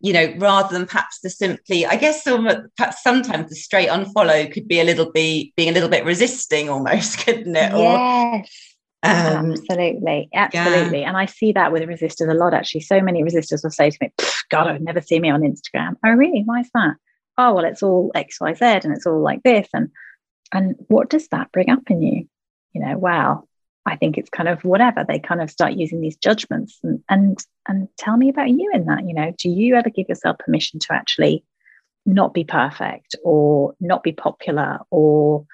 you 0.00 0.12
know, 0.12 0.32
rather 0.38 0.76
than 0.76 0.86
perhaps 0.86 1.20
the 1.20 1.30
simply, 1.30 1.84
I 1.84 1.96
guess 1.96 2.22
perhaps 2.22 3.02
sometimes 3.02 3.48
the 3.48 3.56
straight 3.56 3.88
unfollow 3.88 4.50
could 4.52 4.68
be 4.68 4.80
a 4.80 4.84
little 4.84 5.10
be 5.10 5.52
being 5.56 5.68
a 5.68 5.72
little 5.72 5.88
bit 5.88 6.04
resisting 6.04 6.68
almost, 6.68 7.18
couldn't 7.24 7.56
it? 7.56 7.72
Yes. 7.72 8.48
um, 9.02 9.52
absolutely, 9.52 10.28
absolutely, 10.34 11.00
yeah. 11.00 11.08
and 11.08 11.16
I 11.16 11.26
see 11.26 11.52
that 11.52 11.72
with 11.72 11.82
resistors 11.82 12.30
a 12.30 12.34
lot. 12.34 12.54
Actually, 12.54 12.80
so 12.82 13.00
many 13.00 13.22
resistors 13.22 13.62
will 13.62 13.70
say 13.70 13.90
to 13.90 13.98
me, 14.00 14.12
"God, 14.50 14.66
I 14.66 14.72
would 14.72 14.82
never 14.82 15.00
see 15.00 15.20
me 15.20 15.30
on 15.30 15.42
Instagram." 15.42 15.94
Oh, 16.04 16.10
really? 16.10 16.42
Why 16.44 16.60
is 16.60 16.70
that? 16.74 16.94
Oh, 17.36 17.54
well, 17.54 17.64
it's 17.64 17.82
all 17.82 18.10
X, 18.14 18.40
Y, 18.40 18.54
Z, 18.54 18.64
and 18.64 18.92
it's 18.92 19.06
all 19.06 19.20
like 19.20 19.42
this, 19.42 19.68
and 19.72 19.90
and 20.52 20.76
what 20.88 21.10
does 21.10 21.28
that 21.28 21.52
bring 21.52 21.70
up 21.70 21.90
in 21.90 22.02
you? 22.02 22.28
You 22.72 22.80
know, 22.82 22.98
wow, 22.98 23.47
I 23.88 23.96
think 23.96 24.18
it's 24.18 24.30
kind 24.30 24.48
of 24.48 24.64
whatever 24.64 25.04
they 25.06 25.18
kind 25.18 25.40
of 25.40 25.50
start 25.50 25.72
using 25.72 26.00
these 26.00 26.16
judgments 26.16 26.78
and 26.82 27.02
and 27.08 27.38
and 27.66 27.88
tell 27.96 28.16
me 28.16 28.28
about 28.28 28.50
you 28.50 28.70
in 28.74 28.84
that. 28.86 29.06
You 29.06 29.14
know, 29.14 29.32
do 29.38 29.48
you 29.48 29.74
ever 29.76 29.90
give 29.90 30.08
yourself 30.08 30.38
permission 30.38 30.78
to 30.80 30.92
actually 30.92 31.44
not 32.04 32.34
be 32.34 32.44
perfect 32.44 33.16
or 33.24 33.74
not 33.80 34.02
be 34.02 34.12
popular 34.12 34.78
or 34.90 35.46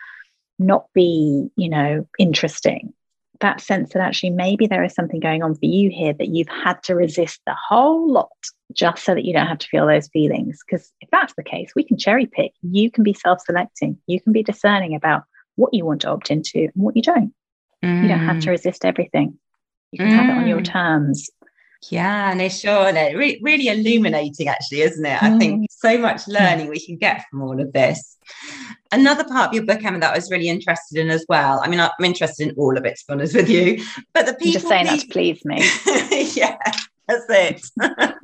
not 0.59 0.87
be, 0.95 1.49
you 1.57 1.69
know, 1.69 2.09
interesting? 2.19 2.93
That 3.41 3.61
sense 3.61 3.93
that 3.93 4.03
actually 4.03 4.31
maybe 4.31 4.67
there 4.67 4.85
is 4.85 4.95
something 4.95 5.21
going 5.21 5.43
on 5.43 5.55
for 5.55 5.67
you 5.67 5.91
here 5.91 6.13
that 6.13 6.29
you've 6.29 6.49
had 6.49 6.83
to 6.85 6.95
resist 6.95 7.41
the 7.47 7.55
whole 7.69 8.11
lot 8.11 8.31
just 8.73 9.05
so 9.05 9.15
that 9.15 9.25
you 9.25 9.33
don't 9.33 9.47
have 9.47 9.59
to 9.59 9.69
feel 9.69 9.87
those 9.87 10.09
feelings. 10.09 10.61
Because 10.65 10.93
if 11.01 11.09
that's 11.11 11.35
the 11.35 11.43
case, 11.43 11.73
we 11.77 11.85
can 11.85 11.99
cherry 11.99 12.27
pick. 12.27 12.53
You 12.63 12.91
can 12.91 13.05
be 13.05 13.15
self 13.15 13.41
selecting, 13.41 13.99
you 14.07 14.21
can 14.21 14.33
be 14.33 14.43
discerning 14.43 14.95
about 14.95 15.25
what 15.57 15.75
you 15.75 15.85
want 15.85 16.01
to 16.01 16.11
opt 16.11 16.31
into 16.31 16.59
and 16.59 16.73
what 16.75 16.97
you 16.97 17.03
don't. 17.03 17.33
Mm. 17.85 18.03
You 18.03 18.09
don't 18.09 18.19
have 18.21 18.41
to 18.41 18.47
mm. 18.47 18.51
resist 18.51 18.85
everything. 18.85 19.39
You 19.93 19.99
can 19.99 20.09
mm. 20.09 20.17
have 20.17 20.29
it 20.29 20.41
on 20.41 20.47
your 20.47 20.61
mm. 20.61 20.65
terms. 20.65 21.31
Yeah, 21.91 22.33
no, 22.35 22.49
sure. 22.49 22.93
No, 22.93 23.13
re- 23.13 23.41
really 23.43 23.69
illuminating, 23.69 24.49
actually, 24.49 24.83
isn't 24.83 25.05
it? 25.05 25.19
Mm. 25.19 25.35
I 25.35 25.39
think 25.39 25.71
so 25.71 25.99
much 25.99 26.27
learning 26.27 26.69
we 26.69 26.85
can 26.85 26.97
get 26.97 27.25
from 27.31 27.43
all 27.43 27.61
of 27.61 27.73
this. 27.73 28.17
Another 28.91 29.25
part 29.25 29.49
of 29.49 29.55
your 29.55 29.65
book, 29.65 29.85
Emma, 29.85 29.99
that 30.01 30.13
I 30.13 30.17
was 30.17 30.31
really 30.31 30.49
interested 30.49 30.99
in 30.99 31.11
as 31.11 31.27
well. 31.29 31.61
I 31.63 31.69
mean, 31.69 31.81
I'm 31.81 31.91
interested 32.03 32.49
in 32.49 32.55
all 32.57 32.77
of 32.77 32.85
it, 32.85 32.97
to 32.97 33.05
be 33.07 33.13
honest 33.13 33.35
with 33.35 33.51
you. 33.51 33.85
But 34.15 34.27
the 34.27 34.35
people. 34.35 34.53
just 34.53 34.69
saying 34.69 34.87
that 34.87 35.01
to 35.01 35.09
please 35.09 35.45
me. 35.45 35.59
yeah, 36.35 36.57
that's 37.07 37.27
it. 37.29 37.63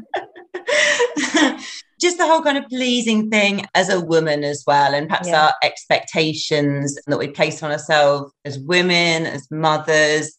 just 2.00 2.18
the 2.18 2.26
whole 2.26 2.42
kind 2.42 2.58
of 2.58 2.68
pleasing 2.68 3.30
thing 3.30 3.66
as 3.74 3.88
a 3.88 4.00
woman 4.00 4.42
as 4.44 4.64
well, 4.66 4.94
and 4.94 5.08
perhaps 5.08 5.28
yeah. 5.28 5.46
our 5.46 5.54
expectations 5.62 6.98
that 7.06 7.18
we 7.18 7.28
place 7.28 7.62
on 7.62 7.70
ourselves 7.70 8.32
as 8.44 8.58
women, 8.58 9.26
as 9.26 9.46
mothers. 9.50 10.36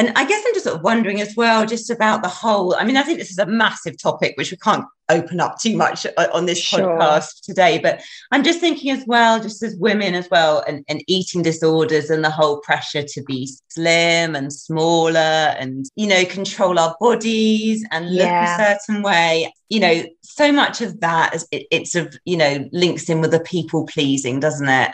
And 0.00 0.16
I 0.16 0.24
guess 0.24 0.42
I'm 0.46 0.54
just 0.54 0.64
sort 0.64 0.76
of 0.76 0.82
wondering 0.82 1.20
as 1.20 1.36
well, 1.36 1.66
just 1.66 1.90
about 1.90 2.22
the 2.22 2.28
whole. 2.28 2.74
I 2.74 2.84
mean, 2.84 2.96
I 2.96 3.02
think 3.02 3.18
this 3.18 3.30
is 3.30 3.36
a 3.36 3.44
massive 3.44 4.00
topic 4.00 4.32
which 4.38 4.50
we 4.50 4.56
can't 4.56 4.86
open 5.10 5.40
up 5.40 5.58
too 5.58 5.76
much 5.76 6.06
uh, 6.06 6.28
on 6.32 6.46
this 6.46 6.58
sure. 6.58 6.80
podcast 6.80 7.42
today, 7.42 7.78
but 7.78 8.00
I'm 8.30 8.42
just 8.42 8.60
thinking 8.60 8.92
as 8.92 9.04
well, 9.06 9.42
just 9.42 9.62
as 9.62 9.76
women 9.76 10.14
as 10.14 10.26
well, 10.30 10.64
and, 10.66 10.86
and 10.88 11.04
eating 11.06 11.42
disorders 11.42 12.08
and 12.08 12.24
the 12.24 12.30
whole 12.30 12.60
pressure 12.60 13.02
to 13.02 13.22
be 13.24 13.52
slim 13.68 14.34
and 14.34 14.50
smaller 14.50 15.18
and, 15.18 15.84
you 15.96 16.06
know, 16.06 16.24
control 16.24 16.78
our 16.78 16.96
bodies 16.98 17.84
and 17.90 18.08
look 18.08 18.24
yeah. 18.24 18.54
a 18.54 18.78
certain 18.78 19.02
way. 19.02 19.52
You 19.68 19.80
know, 19.80 20.04
so 20.22 20.50
much 20.50 20.80
of 20.80 21.00
that 21.00 21.34
is 21.34 21.46
it, 21.50 21.66
it's 21.70 21.94
of, 21.94 22.16
you 22.24 22.38
know, 22.38 22.66
links 22.72 23.10
in 23.10 23.20
with 23.20 23.32
the 23.32 23.40
people 23.40 23.84
pleasing, 23.84 24.40
doesn't 24.40 24.68
it? 24.68 24.92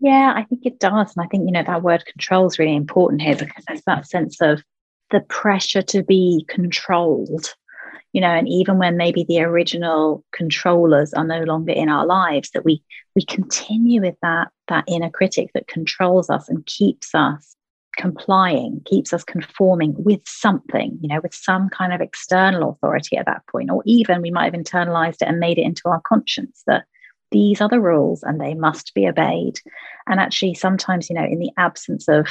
Yeah, 0.00 0.32
I 0.36 0.44
think 0.44 0.64
it 0.64 0.78
does. 0.78 1.16
And 1.16 1.24
I 1.24 1.28
think, 1.28 1.44
you 1.46 1.52
know, 1.52 1.64
that 1.64 1.82
word 1.82 2.04
control 2.06 2.46
is 2.46 2.58
really 2.58 2.76
important 2.76 3.22
here 3.22 3.36
because 3.36 3.64
there's 3.66 3.82
that 3.86 4.06
sense 4.06 4.40
of 4.40 4.62
the 5.10 5.20
pressure 5.20 5.82
to 5.82 6.02
be 6.02 6.44
controlled, 6.48 7.54
you 8.12 8.20
know, 8.20 8.28
and 8.28 8.48
even 8.48 8.78
when 8.78 8.96
maybe 8.96 9.24
the 9.24 9.40
original 9.40 10.24
controllers 10.32 11.12
are 11.14 11.24
no 11.24 11.40
longer 11.42 11.72
in 11.72 11.88
our 11.88 12.06
lives, 12.06 12.50
that 12.50 12.64
we 12.64 12.82
we 13.16 13.24
continue 13.24 14.00
with 14.00 14.14
that 14.22 14.48
that 14.68 14.84
inner 14.86 15.10
critic 15.10 15.50
that 15.54 15.66
controls 15.66 16.30
us 16.30 16.48
and 16.48 16.64
keeps 16.66 17.14
us 17.14 17.56
complying, 17.96 18.80
keeps 18.84 19.12
us 19.12 19.24
conforming 19.24 19.92
with 19.98 20.20
something, 20.26 20.96
you 21.00 21.08
know, 21.08 21.20
with 21.20 21.34
some 21.34 21.68
kind 21.70 21.92
of 21.92 22.00
external 22.00 22.70
authority 22.70 23.16
at 23.16 23.26
that 23.26 23.44
point, 23.50 23.70
or 23.70 23.82
even 23.84 24.22
we 24.22 24.30
might 24.30 24.54
have 24.54 24.62
internalized 24.62 25.22
it 25.22 25.28
and 25.28 25.40
made 25.40 25.58
it 25.58 25.62
into 25.62 25.82
our 25.86 26.00
conscience 26.02 26.62
that 26.68 26.84
these 27.30 27.60
are 27.60 27.68
the 27.68 27.80
rules 27.80 28.22
and 28.22 28.40
they 28.40 28.54
must 28.54 28.94
be 28.94 29.06
obeyed 29.06 29.58
and 30.06 30.20
actually 30.20 30.54
sometimes 30.54 31.08
you 31.08 31.14
know 31.14 31.24
in 31.24 31.38
the 31.38 31.50
absence 31.56 32.08
of 32.08 32.26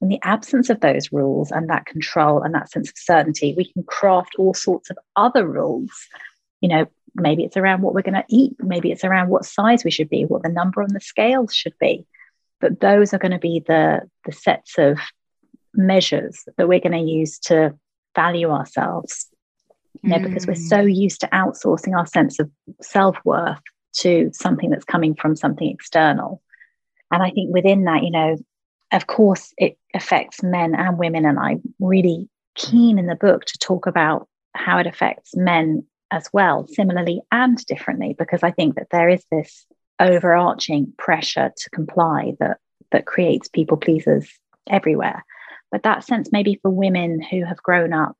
in 0.00 0.08
the 0.08 0.20
absence 0.22 0.68
of 0.70 0.80
those 0.80 1.12
rules 1.12 1.50
and 1.50 1.68
that 1.70 1.86
control 1.86 2.42
and 2.42 2.54
that 2.54 2.70
sense 2.70 2.88
of 2.88 2.96
certainty 2.96 3.54
we 3.56 3.70
can 3.70 3.82
craft 3.84 4.34
all 4.38 4.54
sorts 4.54 4.90
of 4.90 4.98
other 5.16 5.46
rules 5.46 5.90
you 6.60 6.68
know 6.68 6.86
maybe 7.14 7.44
it's 7.44 7.56
around 7.56 7.82
what 7.82 7.94
we're 7.94 8.02
going 8.02 8.14
to 8.14 8.24
eat 8.28 8.54
maybe 8.58 8.90
it's 8.90 9.04
around 9.04 9.28
what 9.28 9.44
size 9.44 9.84
we 9.84 9.90
should 9.90 10.08
be 10.08 10.24
what 10.24 10.42
the 10.42 10.48
number 10.48 10.82
on 10.82 10.92
the 10.92 11.00
scales 11.00 11.54
should 11.54 11.74
be 11.78 12.06
but 12.60 12.80
those 12.80 13.12
are 13.12 13.18
going 13.18 13.32
to 13.32 13.38
be 13.38 13.62
the 13.66 14.00
the 14.24 14.32
sets 14.32 14.78
of 14.78 14.98
measures 15.74 16.44
that 16.56 16.68
we're 16.68 16.80
going 16.80 16.92
to 16.92 17.12
use 17.12 17.38
to 17.38 17.74
value 18.14 18.50
ourselves 18.50 19.28
you 20.02 20.10
know, 20.10 20.18
mm. 20.18 20.24
because 20.24 20.46
we're 20.46 20.54
so 20.54 20.78
mm. 20.78 20.94
used 20.94 21.20
to 21.20 21.26
outsourcing 21.28 21.96
our 21.96 22.06
sense 22.06 22.38
of 22.38 22.50
self-worth 22.80 23.58
to 23.94 24.30
something 24.32 24.70
that's 24.70 24.84
coming 24.84 25.14
from 25.14 25.36
something 25.36 25.68
external. 25.68 26.42
And 27.10 27.22
I 27.22 27.30
think 27.30 27.52
within 27.52 27.84
that, 27.84 28.02
you 28.02 28.10
know, 28.10 28.36
of 28.92 29.06
course, 29.06 29.52
it 29.58 29.78
affects 29.94 30.42
men 30.42 30.74
and 30.74 30.98
women. 30.98 31.24
And 31.24 31.38
I'm 31.38 31.62
really 31.80 32.28
keen 32.54 32.98
in 32.98 33.06
the 33.06 33.14
book 33.14 33.44
to 33.46 33.58
talk 33.58 33.86
about 33.86 34.28
how 34.54 34.78
it 34.78 34.86
affects 34.86 35.34
men 35.34 35.84
as 36.10 36.28
well, 36.32 36.66
similarly 36.66 37.22
and 37.30 37.56
differently, 37.66 38.14
because 38.18 38.42
I 38.42 38.50
think 38.50 38.74
that 38.76 38.88
there 38.90 39.08
is 39.08 39.24
this 39.30 39.66
overarching 39.98 40.92
pressure 40.98 41.52
to 41.56 41.70
comply 41.70 42.32
that 42.38 42.58
that 42.90 43.06
creates 43.06 43.48
people 43.48 43.76
pleasers 43.76 44.28
everywhere. 44.68 45.24
But 45.70 45.82
that 45.84 46.04
sense, 46.04 46.30
maybe 46.30 46.58
for 46.60 46.70
women 46.70 47.22
who 47.22 47.44
have 47.44 47.62
grown 47.62 47.92
up 47.92 48.16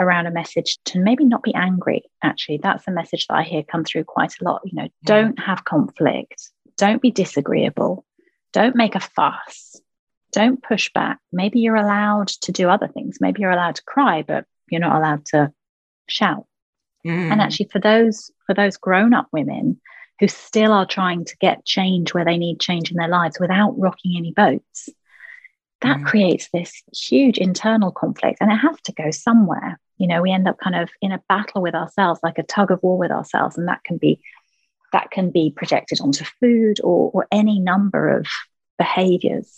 around 0.00 0.26
a 0.26 0.30
message 0.30 0.78
to 0.86 0.98
maybe 0.98 1.24
not 1.24 1.42
be 1.42 1.54
angry 1.54 2.02
actually. 2.22 2.58
That's 2.62 2.86
a 2.88 2.92
message 2.92 3.26
that 3.28 3.36
i 3.36 3.42
hear 3.42 3.62
come 3.62 3.84
through 3.84 4.04
quite 4.04 4.32
a 4.40 4.44
lot 4.44 4.62
you 4.64 4.74
know 4.74 4.88
don't 5.04 5.38
have 5.38 5.64
conflict. 5.64 6.50
Don't 6.76 7.02
be 7.02 7.10
disagreeable. 7.10 8.04
Don't 8.52 8.74
make 8.74 8.94
a 8.94 9.00
fuss. 9.00 9.80
Don't 10.32 10.62
push 10.62 10.90
back. 10.92 11.18
Maybe 11.32 11.60
you're 11.60 11.76
allowed 11.76 12.28
to 12.28 12.52
do 12.52 12.68
other 12.68 12.88
things. 12.88 13.18
Maybe 13.20 13.42
you're 13.42 13.50
allowed 13.50 13.76
to 13.76 13.84
cry 13.84 14.22
but 14.26 14.44
you're 14.70 14.80
not 14.80 14.96
allowed 14.96 15.26
to 15.26 15.52
shout. 16.08 16.46
Mm. 17.06 17.32
and 17.32 17.40
actually 17.40 17.70
for 17.72 17.78
those 17.78 18.30
for 18.46 18.54
those 18.54 18.76
grown 18.76 19.14
up 19.14 19.26
women 19.32 19.80
who 20.18 20.28
still 20.28 20.70
are 20.70 20.84
trying 20.84 21.24
to 21.24 21.36
get 21.38 21.64
change 21.64 22.12
where 22.12 22.26
they 22.26 22.36
need 22.36 22.60
change 22.60 22.90
in 22.90 22.98
their 22.98 23.08
lives 23.08 23.38
without 23.40 23.74
rocking 23.78 24.18
any 24.18 24.32
boats 24.32 24.90
that 25.80 25.96
mm. 25.96 26.04
creates 26.04 26.50
this 26.52 26.82
huge 26.92 27.38
internal 27.38 27.90
conflict 27.90 28.36
and 28.42 28.52
it 28.52 28.56
has 28.56 28.76
to 28.82 28.92
go 28.92 29.10
somewhere 29.10 29.80
you 30.00 30.06
know 30.06 30.22
we 30.22 30.32
end 30.32 30.48
up 30.48 30.58
kind 30.58 30.74
of 30.74 30.88
in 31.00 31.12
a 31.12 31.22
battle 31.28 31.60
with 31.60 31.74
ourselves 31.74 32.20
like 32.22 32.38
a 32.38 32.42
tug 32.42 32.70
of 32.70 32.82
war 32.82 32.98
with 32.98 33.10
ourselves 33.10 33.56
and 33.56 33.68
that 33.68 33.84
can 33.84 33.98
be 33.98 34.20
that 34.92 35.10
can 35.12 35.30
be 35.30 35.52
projected 35.54 36.00
onto 36.00 36.24
food 36.40 36.78
or, 36.82 37.10
or 37.12 37.26
any 37.30 37.60
number 37.60 38.08
of 38.08 38.26
behaviors 38.78 39.56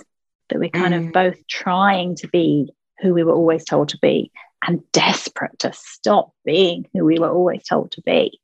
that 0.50 0.58
we're 0.58 0.68
kind 0.68 0.92
mm. 0.92 1.06
of 1.06 1.12
both 1.12 1.46
trying 1.46 2.14
to 2.16 2.28
be 2.28 2.70
who 3.00 3.14
we 3.14 3.24
were 3.24 3.32
always 3.32 3.64
told 3.64 3.88
to 3.88 3.98
be 4.02 4.30
and 4.66 4.82
desperate 4.92 5.58
to 5.60 5.72
stop 5.72 6.32
being 6.44 6.86
who 6.92 7.04
we 7.04 7.18
were 7.18 7.30
always 7.30 7.62
told 7.64 7.90
to 7.92 8.02
be 8.02 8.38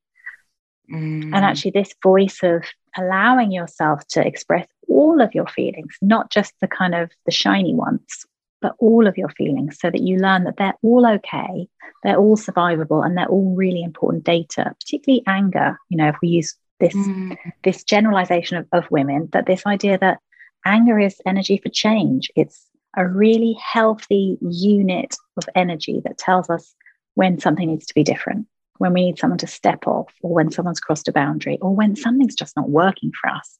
mm. 0.91 1.25
and 1.25 1.35
actually 1.35 1.73
this 1.73 1.93
voice 2.03 2.39
of 2.43 2.65
allowing 2.97 3.53
yourself 3.53 4.07
to 4.09 4.25
express 4.25 4.67
all 4.89 5.21
of 5.21 5.35
your 5.35 5.47
feelings 5.49 5.97
not 6.01 6.31
just 6.31 6.55
the 6.61 6.69
kind 6.69 6.95
of 6.95 7.11
the 7.27 7.33
shiny 7.33 7.75
ones 7.75 8.25
but 8.61 8.75
all 8.79 9.07
of 9.07 9.17
your 9.17 9.29
feelings 9.31 9.79
so 9.81 9.91
that 9.91 10.03
you 10.03 10.17
learn 10.19 10.45
that 10.45 10.57
they're 10.57 10.75
all 10.83 11.07
okay, 11.07 11.69
they're 12.03 12.17
all 12.17 12.37
survivable, 12.37 13.05
and 13.05 13.17
they're 13.17 13.27
all 13.27 13.55
really 13.55 13.83
important 13.83 14.25
data, 14.25 14.75
particularly 14.81 15.23
anger. 15.27 15.79
You 15.89 15.99
know, 15.99 16.09
if 16.09 16.17
we 16.23 16.29
use 16.29 16.55
this 16.81 16.95
mm. 16.95 17.37
this 17.65 17.85
generalization 17.85 18.57
of, 18.57 18.67
of 18.73 18.91
women, 18.91 19.29
that 19.33 19.47
this 19.47 19.67
idea 19.67 19.99
that 19.99 20.19
anger 20.65 20.99
is 20.99 21.21
energy 21.27 21.61
for 21.63 21.69
change. 21.69 22.31
It's 22.37 22.67
a 22.97 23.07
really 23.07 23.57
healthy 23.63 24.39
unit 24.41 25.15
of 25.37 25.45
energy 25.55 26.01
that 26.05 26.19
tells 26.19 26.51
us 26.51 26.75
when 27.15 27.39
something 27.39 27.69
needs 27.69 27.87
to 27.87 27.95
be 27.95 28.03
different, 28.03 28.47
when 28.79 28.93
we 28.93 29.05
need 29.05 29.19
someone 29.19 29.39
to 29.39 29.47
step 29.47 29.87
off, 29.87 30.13
or 30.23 30.35
when 30.35 30.51
someone's 30.51 30.81
crossed 30.81 31.09
a 31.09 31.13
boundary, 31.13 31.59
or 31.61 31.75
when 31.75 31.97
something's 31.97 32.35
just 32.35 32.57
not 32.57 32.71
working 32.71 33.13
for 33.21 33.31
us. 33.31 33.59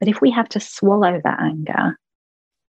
But 0.00 0.08
if 0.08 0.20
we 0.20 0.30
have 0.30 0.48
to 0.50 0.60
swallow 0.60 1.20
that 1.22 1.40
anger 1.40 1.98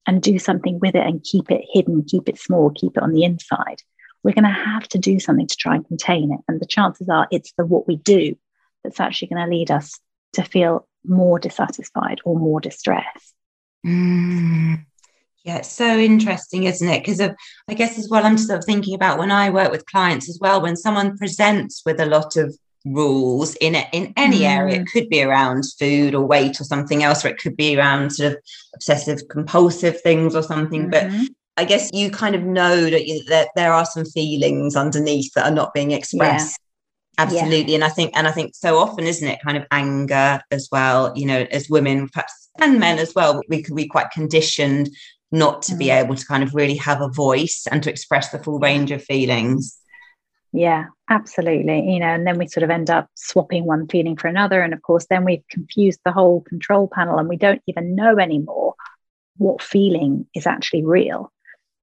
and 0.07 0.21
do 0.21 0.39
something 0.39 0.79
with 0.79 0.95
it 0.95 1.05
and 1.05 1.23
keep 1.23 1.51
it 1.51 1.65
hidden, 1.71 2.03
keep 2.03 2.27
it 2.27 2.39
small, 2.39 2.71
keep 2.71 2.97
it 2.97 3.03
on 3.03 3.11
the 3.11 3.23
inside, 3.23 3.81
we're 4.23 4.33
going 4.33 4.43
to 4.43 4.49
have 4.49 4.87
to 4.89 4.99
do 4.99 5.19
something 5.19 5.47
to 5.47 5.55
try 5.55 5.75
and 5.75 5.87
contain 5.87 6.31
it. 6.31 6.39
And 6.47 6.59
the 6.59 6.65
chances 6.65 7.09
are 7.09 7.27
it's 7.31 7.53
the 7.57 7.65
what 7.65 7.87
we 7.87 7.97
do 7.97 8.35
that's 8.83 8.99
actually 8.99 9.29
going 9.29 9.43
to 9.43 9.55
lead 9.55 9.71
us 9.71 9.99
to 10.33 10.43
feel 10.43 10.87
more 11.05 11.39
dissatisfied 11.39 12.19
or 12.23 12.37
more 12.37 12.61
distressed. 12.61 13.33
Mm. 13.85 14.85
Yeah, 15.43 15.57
it's 15.57 15.71
so 15.71 15.97
interesting, 15.97 16.65
isn't 16.65 16.87
it? 16.87 16.99
Because 16.99 17.19
I 17.19 17.73
guess 17.73 17.97
as 17.97 18.09
well, 18.09 18.25
I'm 18.25 18.37
sort 18.37 18.59
of 18.59 18.65
thinking 18.65 18.93
about 18.93 19.17
when 19.17 19.31
I 19.31 19.49
work 19.49 19.71
with 19.71 19.87
clients 19.87 20.29
as 20.29 20.37
well, 20.39 20.61
when 20.61 20.75
someone 20.75 21.17
presents 21.17 21.81
with 21.85 21.99
a 21.99 22.05
lot 22.05 22.37
of 22.37 22.55
rules 22.85 23.55
in 23.55 23.75
in 23.75 24.13
any 24.17 24.39
mm. 24.39 24.49
area. 24.49 24.81
It 24.81 24.87
could 24.87 25.09
be 25.09 25.21
around 25.21 25.63
food 25.79 26.15
or 26.15 26.25
weight 26.25 26.59
or 26.59 26.63
something 26.63 27.03
else, 27.03 27.23
or 27.23 27.29
it 27.29 27.37
could 27.37 27.55
be 27.55 27.77
around 27.77 28.11
sort 28.11 28.33
of 28.33 28.39
obsessive 28.73 29.21
compulsive 29.29 30.01
things 30.01 30.35
or 30.35 30.43
something. 30.43 30.89
Mm-hmm. 30.89 31.23
But 31.23 31.31
I 31.57 31.65
guess 31.65 31.89
you 31.93 32.09
kind 32.09 32.33
of 32.33 32.43
know 32.43 32.89
that, 32.89 33.05
you, 33.05 33.23
that 33.25 33.49
there 33.55 33.73
are 33.73 33.85
some 33.85 34.05
feelings 34.05 34.75
underneath 34.75 35.33
that 35.33 35.45
are 35.45 35.53
not 35.53 35.73
being 35.73 35.91
expressed. 35.91 36.57
Yeah. 36.59 36.65
Absolutely, 37.17 37.73
yeah. 37.73 37.75
and 37.75 37.83
I 37.83 37.89
think, 37.89 38.13
and 38.15 38.25
I 38.25 38.31
think 38.31 38.55
so 38.55 38.77
often, 38.77 39.05
isn't 39.05 39.27
it, 39.27 39.39
kind 39.43 39.57
of 39.57 39.65
anger 39.69 40.41
as 40.49 40.69
well? 40.71 41.11
You 41.15 41.25
know, 41.25 41.45
as 41.51 41.69
women, 41.69 42.07
perhaps 42.07 42.49
and 42.59 42.79
men 42.79 42.99
as 42.99 43.13
well, 43.13 43.41
we 43.47 43.61
can 43.61 43.75
be 43.75 43.85
quite 43.85 44.11
conditioned 44.11 44.89
not 45.31 45.61
to 45.63 45.73
mm. 45.73 45.79
be 45.79 45.89
able 45.89 46.15
to 46.15 46.25
kind 46.25 46.41
of 46.41 46.55
really 46.55 46.75
have 46.75 47.01
a 47.01 47.09
voice 47.09 47.67
and 47.69 47.83
to 47.83 47.89
express 47.89 48.29
the 48.29 48.39
full 48.39 48.59
range 48.59 48.91
of 48.91 49.03
feelings. 49.03 49.77
Yeah, 50.53 50.87
absolutely. 51.09 51.93
You 51.93 51.99
know, 51.99 52.07
and 52.07 52.27
then 52.27 52.37
we 52.37 52.47
sort 52.47 52.63
of 52.63 52.69
end 52.69 52.89
up 52.89 53.09
swapping 53.15 53.65
one 53.65 53.87
feeling 53.87 54.17
for 54.17 54.27
another. 54.27 54.61
And 54.61 54.73
of 54.73 54.81
course, 54.81 55.05
then 55.09 55.23
we've 55.23 55.47
confused 55.49 56.01
the 56.03 56.11
whole 56.11 56.41
control 56.41 56.89
panel 56.91 57.17
and 57.17 57.29
we 57.29 57.37
don't 57.37 57.61
even 57.67 57.95
know 57.95 58.17
anymore 58.19 58.75
what 59.37 59.61
feeling 59.61 60.27
is 60.35 60.45
actually 60.45 60.83
real. 60.83 61.31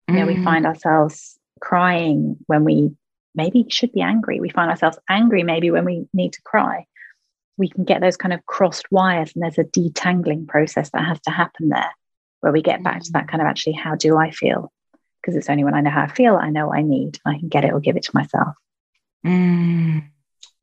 You 0.09 0.15
know, 0.15 0.27
we 0.27 0.37
mm. 0.37 0.45
find 0.45 0.65
ourselves 0.65 1.39
crying 1.61 2.37
when 2.47 2.65
we 2.65 2.91
maybe 3.35 3.67
should 3.69 3.93
be 3.93 4.01
angry. 4.01 4.41
We 4.41 4.49
find 4.49 4.71
ourselves 4.71 4.99
angry 5.09 5.43
maybe 5.43 5.71
when 5.71 5.85
we 5.85 6.07
need 6.15 6.33
to 6.33 6.43
cry. 6.43 6.87
We 7.59 7.69
can 7.69 7.85
get 7.85 8.01
those 8.01 8.17
kind 8.17 8.33
of 8.33 8.47
crossed 8.47 8.87
wires, 8.91 9.33
and 9.35 9.43
there's 9.43 9.59
a 9.59 9.65
detangling 9.65 10.47
process 10.47 10.91
that 10.91 11.05
has 11.05 11.21
to 11.23 11.31
happen 11.31 11.69
there 11.69 11.91
where 12.41 12.53
we 12.53 12.63
get 12.63 12.83
back 12.83 13.03
to 13.03 13.13
that 13.13 13.25
mm. 13.27 13.29
kind 13.29 13.43
of 13.43 13.49
actually, 13.49 13.75
how 13.75 13.97
do 13.97 14.17
I 14.17 14.31
feel? 14.31 14.73
Because 15.21 15.37
it's 15.37 15.51
only 15.51 15.65
when 15.65 15.75
I 15.75 15.81
know 15.81 15.91
how 15.91 16.03
I 16.03 16.09
feel 16.09 16.37
I 16.37 16.51
know 16.51 16.69
what 16.69 16.79
I 16.79 16.83
need. 16.83 17.19
I 17.25 17.39
can 17.39 17.49
get 17.49 17.65
it 17.65 17.73
or 17.73 17.81
give 17.81 17.97
it 17.97 18.05
to 18.05 18.15
myself. 18.15 18.55
Mm. 19.25 20.09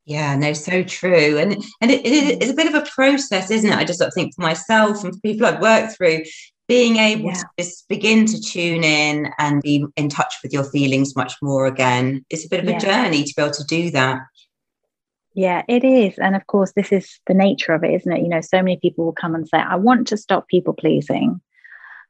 Yeah, 0.06 0.36
no, 0.36 0.54
so 0.54 0.84
true. 0.84 1.38
And 1.38 1.54
and 1.82 1.92
it, 1.92 2.06
it, 2.06 2.42
it's 2.42 2.52
a 2.52 2.56
bit 2.56 2.74
of 2.74 2.76
a 2.76 2.86
process, 2.90 3.50
isn't 3.50 3.72
it? 3.72 3.76
I 3.76 3.84
just 3.84 4.00
sort 4.00 4.10
of 4.10 4.14
think 4.14 4.36
for 4.36 4.42
myself 4.42 5.04
and 5.04 5.14
for 5.14 5.22
people 5.22 5.48
I've 5.48 5.62
worked 5.62 5.98
through, 5.98 6.24
being 6.68 6.98
able 6.98 7.26
yeah. 7.26 7.34
to 7.34 7.46
just 7.60 7.88
begin 7.88 8.26
to 8.28 8.40
tune 8.40 8.84
in 8.84 9.32
and 9.40 9.62
be 9.62 9.86
in 9.96 10.10
touch 10.10 10.36
with 10.44 10.54
your 10.54 10.64
feelings 10.64 11.16
much 11.16 11.34
more 11.42 11.66
again. 11.66 12.24
It's 12.30 12.46
a 12.46 12.50
bit 12.50 12.62
of 12.62 12.70
yeah. 12.70 12.78
a 12.78 12.80
journey 12.80 13.24
to 13.24 13.34
be 13.36 13.42
able 13.42 13.54
to 13.54 13.64
do 13.64 13.92
that. 13.92 14.20
Yeah, 15.34 15.64
it 15.68 15.84
is. 15.84 16.18
And 16.18 16.36
of 16.36 16.48
course, 16.48 16.72
this 16.76 16.92
is 16.92 17.20
the 17.28 17.34
nature 17.34 17.74
of 17.74 17.84
it, 17.84 17.94
isn't 17.94 18.12
it? 18.12 18.22
You 18.22 18.30
know, 18.30 18.42
so 18.42 18.58
many 18.60 18.78
people 18.78 19.06
will 19.06 19.12
come 19.12 19.36
and 19.36 19.48
say, 19.48 19.58
I 19.58 19.76
want 19.76 20.08
to 20.08 20.18
stop 20.18 20.48
people 20.48 20.74
pleasing 20.74 21.42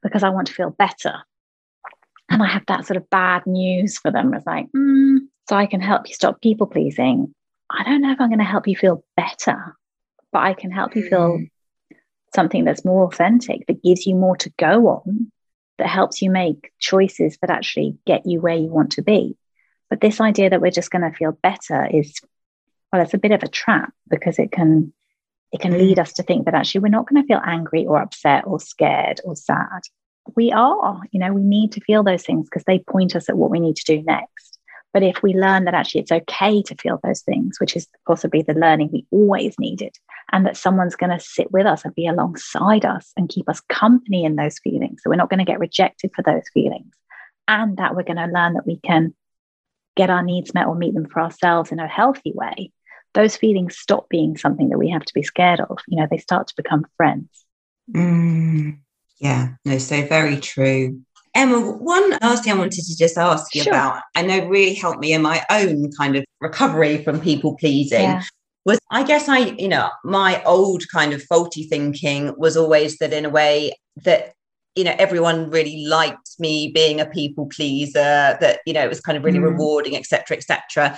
because 0.04 0.22
I 0.22 0.30
want 0.30 0.48
to 0.48 0.54
feel 0.54 0.70
better 0.70 1.24
and 2.30 2.42
I 2.42 2.48
have 2.48 2.66
that 2.68 2.86
sort 2.86 2.98
of 2.98 3.10
bad 3.10 3.46
news 3.46 3.98
for 3.98 4.12
them. 4.12 4.34
It's 4.34 4.46
like, 4.46 4.68
mm, 4.76 5.20
so 5.48 5.56
I 5.56 5.66
can 5.66 5.82
help 5.82 6.08
you 6.08 6.14
stop 6.14 6.42
people 6.42 6.68
pleasing. 6.68 7.34
I 7.70 7.84
don't 7.84 8.02
know 8.02 8.12
if 8.12 8.22
I'm 8.22 8.30
going 8.30 8.40
to 8.40 8.46
help 8.46 8.68
you 8.68 8.76
feel 8.76 9.04
better, 9.16 9.76
but 10.32 10.40
I 10.40 10.54
can 10.54 10.72
help 10.72 10.96
you 10.96 11.08
feel 11.08 11.40
mm. 11.40 11.50
something 12.34 12.64
that's 12.64 12.86
more 12.86 13.06
authentic, 13.06 13.68
that 13.68 13.84
gives 13.84 14.06
you 14.06 14.16
more 14.16 14.38
to 14.38 14.52
go 14.58 14.88
on, 14.88 15.32
that 15.78 15.88
helps 15.88 16.22
you 16.22 16.30
make 16.30 16.72
choices 16.80 17.38
that 17.42 17.50
actually 17.50 17.98
get 18.06 18.26
you 18.26 18.42
where 18.42 18.56
you 18.56 18.68
want 18.68 18.94
to 18.94 19.02
be. 19.02 19.38
But 19.90 20.02
this 20.02 20.20
idea 20.20 20.50
that 20.50 20.62
we're 20.62 20.72
just 20.72 20.92
going 20.92 21.10
to 21.10 21.16
feel 21.16 21.38
better 21.44 21.88
is, 21.92 22.20
well, 22.92 23.02
it's 23.02 23.14
a 23.14 23.20
bit 23.20 23.32
of 23.32 23.44
a 23.44 23.48
trap 23.48 23.94
because 24.10 24.40
it 24.40 24.52
can 24.52 24.94
it 25.52 25.62
can 25.62 25.78
lead 25.78 25.98
mm. 25.98 26.02
us 26.02 26.14
to 26.14 26.24
think 26.24 26.46
that 26.46 26.54
actually 26.54 26.82
we're 26.82 26.90
not 26.90 27.08
going 27.08 27.22
to 27.22 27.28
feel 27.28 27.42
angry 27.46 27.86
or 27.86 28.02
upset 28.02 28.44
or 28.46 28.60
scared 28.60 29.22
or 29.24 29.36
sad. 29.36 29.84
We 30.36 30.52
are, 30.52 31.02
you 31.12 31.20
know, 31.20 31.34
we 31.34 31.44
need 31.44 31.72
to 31.74 31.82
feel 31.82 32.04
those 32.04 32.24
things 32.24 32.48
because 32.50 32.64
they 32.66 32.80
point 32.80 33.16
us 33.16 33.30
at 33.30 33.38
what 33.38 33.52
we 33.52 33.60
need 33.60 33.76
to 33.76 33.84
do 33.84 34.04
next. 34.04 34.58
But 34.94 35.04
if 35.04 35.22
we 35.22 35.34
learn 35.34 35.66
that 35.66 35.74
actually 35.74 36.02
it's 36.02 36.12
okay 36.12 36.62
to 36.64 36.76
feel 36.76 37.00
those 37.04 37.22
things, 37.22 37.60
which 37.60 37.76
is 37.76 37.88
possibly 38.08 38.42
the 38.42 38.54
learning 38.54 38.90
we 38.92 39.06
always 39.12 39.56
needed, 39.60 39.96
and 40.32 40.46
that 40.46 40.58
someone's 40.58 40.96
going 40.96 41.12
to 41.18 41.24
sit 41.24 41.52
with 41.52 41.66
us 41.66 41.84
and 41.84 41.94
be 41.94 42.08
alongside 42.08 42.86
us 42.86 43.12
and 43.18 43.30
keep 43.30 43.50
us 43.50 43.62
company 43.68 44.24
in 44.24 44.38
those 44.38 44.58
feelings, 44.60 45.02
so 45.04 45.10
we're 45.10 45.18
not 45.18 45.30
going 45.30 45.40
to 45.40 45.46
get 45.46 45.60
rejected 45.60 46.12
for 46.16 46.24
those 46.24 46.44
feelings, 46.54 46.94
and 47.48 47.78
that 47.78 47.96
we're 47.96 48.04
going 48.04 48.16
to 48.16 48.34
learn 48.34 48.54
that 48.54 48.66
we 48.66 48.78
can 48.78 49.14
get 49.96 50.10
our 50.10 50.24
needs 50.24 50.54
met 50.54 50.68
or 50.68 50.76
meet 50.76 50.94
them 50.94 51.08
for 51.08 51.22
ourselves 51.22 51.72
in 51.72 51.80
a 51.80 51.88
healthy 51.88 52.32
way, 52.34 52.72
those 53.14 53.36
feelings 53.36 53.78
stop 53.78 54.10
being 54.10 54.38
something 54.38 54.70
that 54.70 54.78
we 54.78 54.90
have 54.90 55.06
to 55.06 55.14
be 55.14 55.24
scared 55.24 55.62
of. 55.62 55.78
You 55.88 56.00
know, 56.00 56.08
they 56.10 56.18
start 56.18 56.48
to 56.48 56.56
become 56.56 56.86
friends. 56.98 57.30
Mm, 57.92 58.80
yeah, 59.20 59.49
no, 59.63 59.78
so 59.78 60.05
very 60.07 60.38
true. 60.38 61.01
Emma, 61.34 61.59
one 61.59 62.11
last 62.22 62.43
thing 62.43 62.53
I 62.53 62.57
wanted 62.57 62.84
to 62.86 62.97
just 62.97 63.18
ask 63.18 63.53
you 63.53 63.63
sure. 63.63 63.74
about, 63.74 64.01
I 64.16 64.22
know 64.22 64.47
really 64.47 64.74
helped 64.74 65.01
me 65.01 65.13
in 65.13 65.22
my 65.22 65.45
own 65.49 65.91
kind 65.91 66.16
of 66.16 66.24
recovery 66.39 67.03
from 67.03 67.20
people 67.20 67.57
pleasing. 67.57 68.01
Yeah. 68.01 68.24
Was 68.63 68.80
I 68.89 69.03
guess 69.03 69.30
I, 69.30 69.39
you 69.39 69.68
know, 69.68 69.89
my 70.03 70.41
old 70.43 70.84
kind 70.91 71.13
of 71.13 71.22
faulty 71.24 71.63
thinking 71.63 72.34
was 72.38 72.57
always 72.57 72.97
that 72.97 73.13
in 73.13 73.26
a 73.26 73.30
way 73.30 73.74
that 73.97 74.34
you 74.76 74.84
know 74.84 74.95
everyone 74.99 75.49
really 75.49 75.86
liked 75.86 76.32
me 76.39 76.72
being 76.74 76.99
a 76.99 77.05
people 77.05 77.47
pleaser 77.47 78.38
that 78.39 78.59
you 78.66 78.74
know 78.74 78.84
it 78.84 78.89
was 78.89 78.99
kind 78.99 79.18
of 79.18 79.24
really 79.24 79.39
mm. 79.39 79.49
rewarding 79.49 79.95
etc 79.95 80.36
etc 80.36 80.97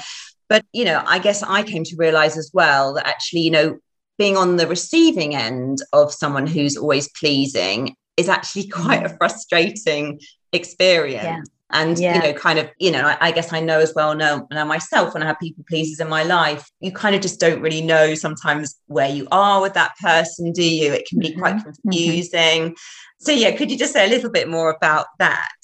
but 0.50 0.66
you 0.74 0.84
know 0.84 1.04
i 1.06 1.20
guess 1.20 1.44
i 1.44 1.62
came 1.62 1.84
to 1.84 1.96
realize 1.96 2.38
as 2.38 2.50
well 2.54 2.96
that 2.96 3.08
actually 3.08 3.42
you 3.42 3.52
know 3.52 3.78
being 4.18 4.36
on 4.36 4.56
the 4.56 4.66
receiving 4.66 5.36
end 5.36 5.78
of 5.94 6.12
someone 6.12 6.48
who's 6.48 6.76
always 6.76 7.08
pleasing 7.10 7.96
is 8.18 8.28
actually 8.28 8.68
quite 8.68 9.06
a 9.06 9.10
frustrating 9.10 10.20
experience 10.52 11.24
yeah. 11.24 11.42
and 11.72 12.00
yeah. 12.00 12.16
you 12.16 12.22
know 12.22 12.34
kind 12.38 12.60
of 12.60 12.70
you 12.80 12.92
know 12.92 13.06
I, 13.06 13.18
I, 13.22 13.32
guess 13.32 13.54
i 13.54 13.60
know 13.60 13.80
as 13.80 13.94
well 13.94 14.16
now, 14.16 14.48
now 14.52 14.66
myself 14.66 15.14
when 15.14 15.24
i 15.24 15.26
have 15.26 15.40
people 15.40 15.64
pleasers 15.68 16.00
in 16.00 16.10
my 16.10 16.24
life 16.24 16.70
you 16.80 16.92
kind 16.92 17.16
of 17.16 17.22
just 17.22 17.40
don't 17.40 17.62
really 17.62 17.82
know 17.82 18.16
sometimes 18.16 18.76
where 18.88 19.10
you 19.10 19.28
are 19.32 19.62
with 19.62 19.74
that 19.74 19.92
person 20.02 20.52
do 20.52 20.64
you 20.64 20.94
it 20.94 21.06
can 21.08 21.20
be 21.20 21.30
mm-hmm. 21.30 21.40
quite 21.40 21.56
mm-hmm. 21.58 21.72
confusing 21.82 22.70
mm-hmm. 22.70 22.74
so 23.20 23.32
yeah 23.32 23.52
could 23.52 23.70
you 23.70 23.78
just 23.78 23.94
say 23.94 24.06
a 24.06 24.10
little 24.10 24.32
bit 24.32 24.50
more 24.50 24.70
about 24.72 25.08
that 25.20 25.58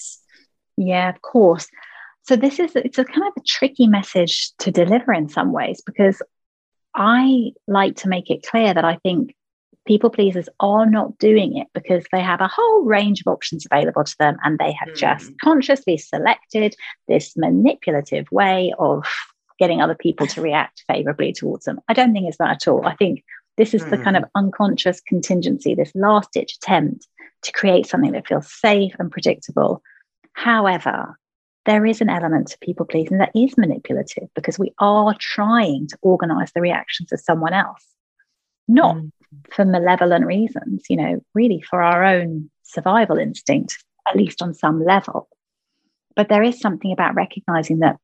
yeah 0.76 1.08
of 1.08 1.20
course 1.22 1.66
so 2.24 2.36
this 2.36 2.58
is 2.58 2.76
it's 2.76 2.98
a 2.98 3.04
kind 3.04 3.26
of 3.26 3.32
a 3.38 3.46
tricky 3.46 3.86
message 3.86 4.52
to 4.58 4.70
deliver 4.70 5.12
in 5.14 5.30
some 5.30 5.50
ways 5.50 5.82
because 5.84 6.20
i 6.94 7.52
like 7.66 7.96
to 7.96 8.08
make 8.08 8.30
it 8.30 8.46
clear 8.46 8.74
that 8.74 8.84
i 8.84 8.96
think 8.96 9.34
people 9.86 10.10
pleasers 10.10 10.48
are 10.60 10.86
not 10.86 11.18
doing 11.18 11.56
it 11.56 11.68
because 11.74 12.04
they 12.10 12.20
have 12.20 12.40
a 12.40 12.48
whole 12.48 12.82
range 12.84 13.20
of 13.20 13.30
options 13.30 13.66
available 13.70 14.04
to 14.04 14.16
them 14.18 14.36
and 14.42 14.58
they 14.58 14.72
have 14.72 14.88
mm. 14.88 14.96
just 14.96 15.32
consciously 15.40 15.98
selected 15.98 16.74
this 17.08 17.36
manipulative 17.36 18.26
way 18.32 18.72
of 18.78 19.06
getting 19.58 19.80
other 19.80 19.94
people 19.94 20.26
to 20.26 20.40
react 20.40 20.84
favorably 20.88 21.32
towards 21.32 21.64
them. 21.64 21.80
I 21.88 21.92
don't 21.92 22.12
think 22.12 22.28
it's 22.28 22.38
that 22.38 22.50
at 22.50 22.68
all. 22.68 22.86
I 22.86 22.96
think 22.96 23.24
this 23.56 23.74
is 23.74 23.82
mm. 23.82 23.90
the 23.90 23.98
kind 23.98 24.16
of 24.16 24.24
hmm. 24.24 24.46
unconscious 24.46 25.00
contingency, 25.02 25.74
this 25.74 25.92
last 25.94 26.32
ditch 26.32 26.56
attempt 26.56 27.06
to 27.42 27.52
create 27.52 27.86
something 27.86 28.12
that 28.12 28.26
feels 28.26 28.52
safe 28.52 28.94
and 28.98 29.12
predictable. 29.12 29.80
However, 30.32 31.16
there 31.66 31.86
is 31.86 32.00
an 32.00 32.10
element 32.10 32.48
to 32.48 32.58
people 32.58 32.84
pleasing 32.84 33.18
that 33.18 33.30
is 33.34 33.56
manipulative 33.56 34.28
because 34.34 34.58
we 34.58 34.72
are 34.80 35.14
trying 35.20 35.86
to 35.86 35.98
organize 36.02 36.50
the 36.52 36.60
reactions 36.60 37.12
of 37.12 37.20
someone 37.20 37.52
else, 37.52 37.86
not 38.66 38.96
mm 38.96 39.10
for 39.50 39.64
malevolent 39.64 40.26
reasons, 40.26 40.84
you 40.88 40.96
know, 40.96 41.24
really 41.34 41.60
for 41.60 41.82
our 41.82 42.04
own 42.04 42.50
survival 42.62 43.18
instinct, 43.18 43.82
at 44.08 44.16
least 44.16 44.42
on 44.42 44.54
some 44.54 44.84
level. 44.84 45.28
But 46.16 46.28
there 46.28 46.42
is 46.42 46.60
something 46.60 46.92
about 46.92 47.14
recognizing 47.14 47.80
that 47.80 47.98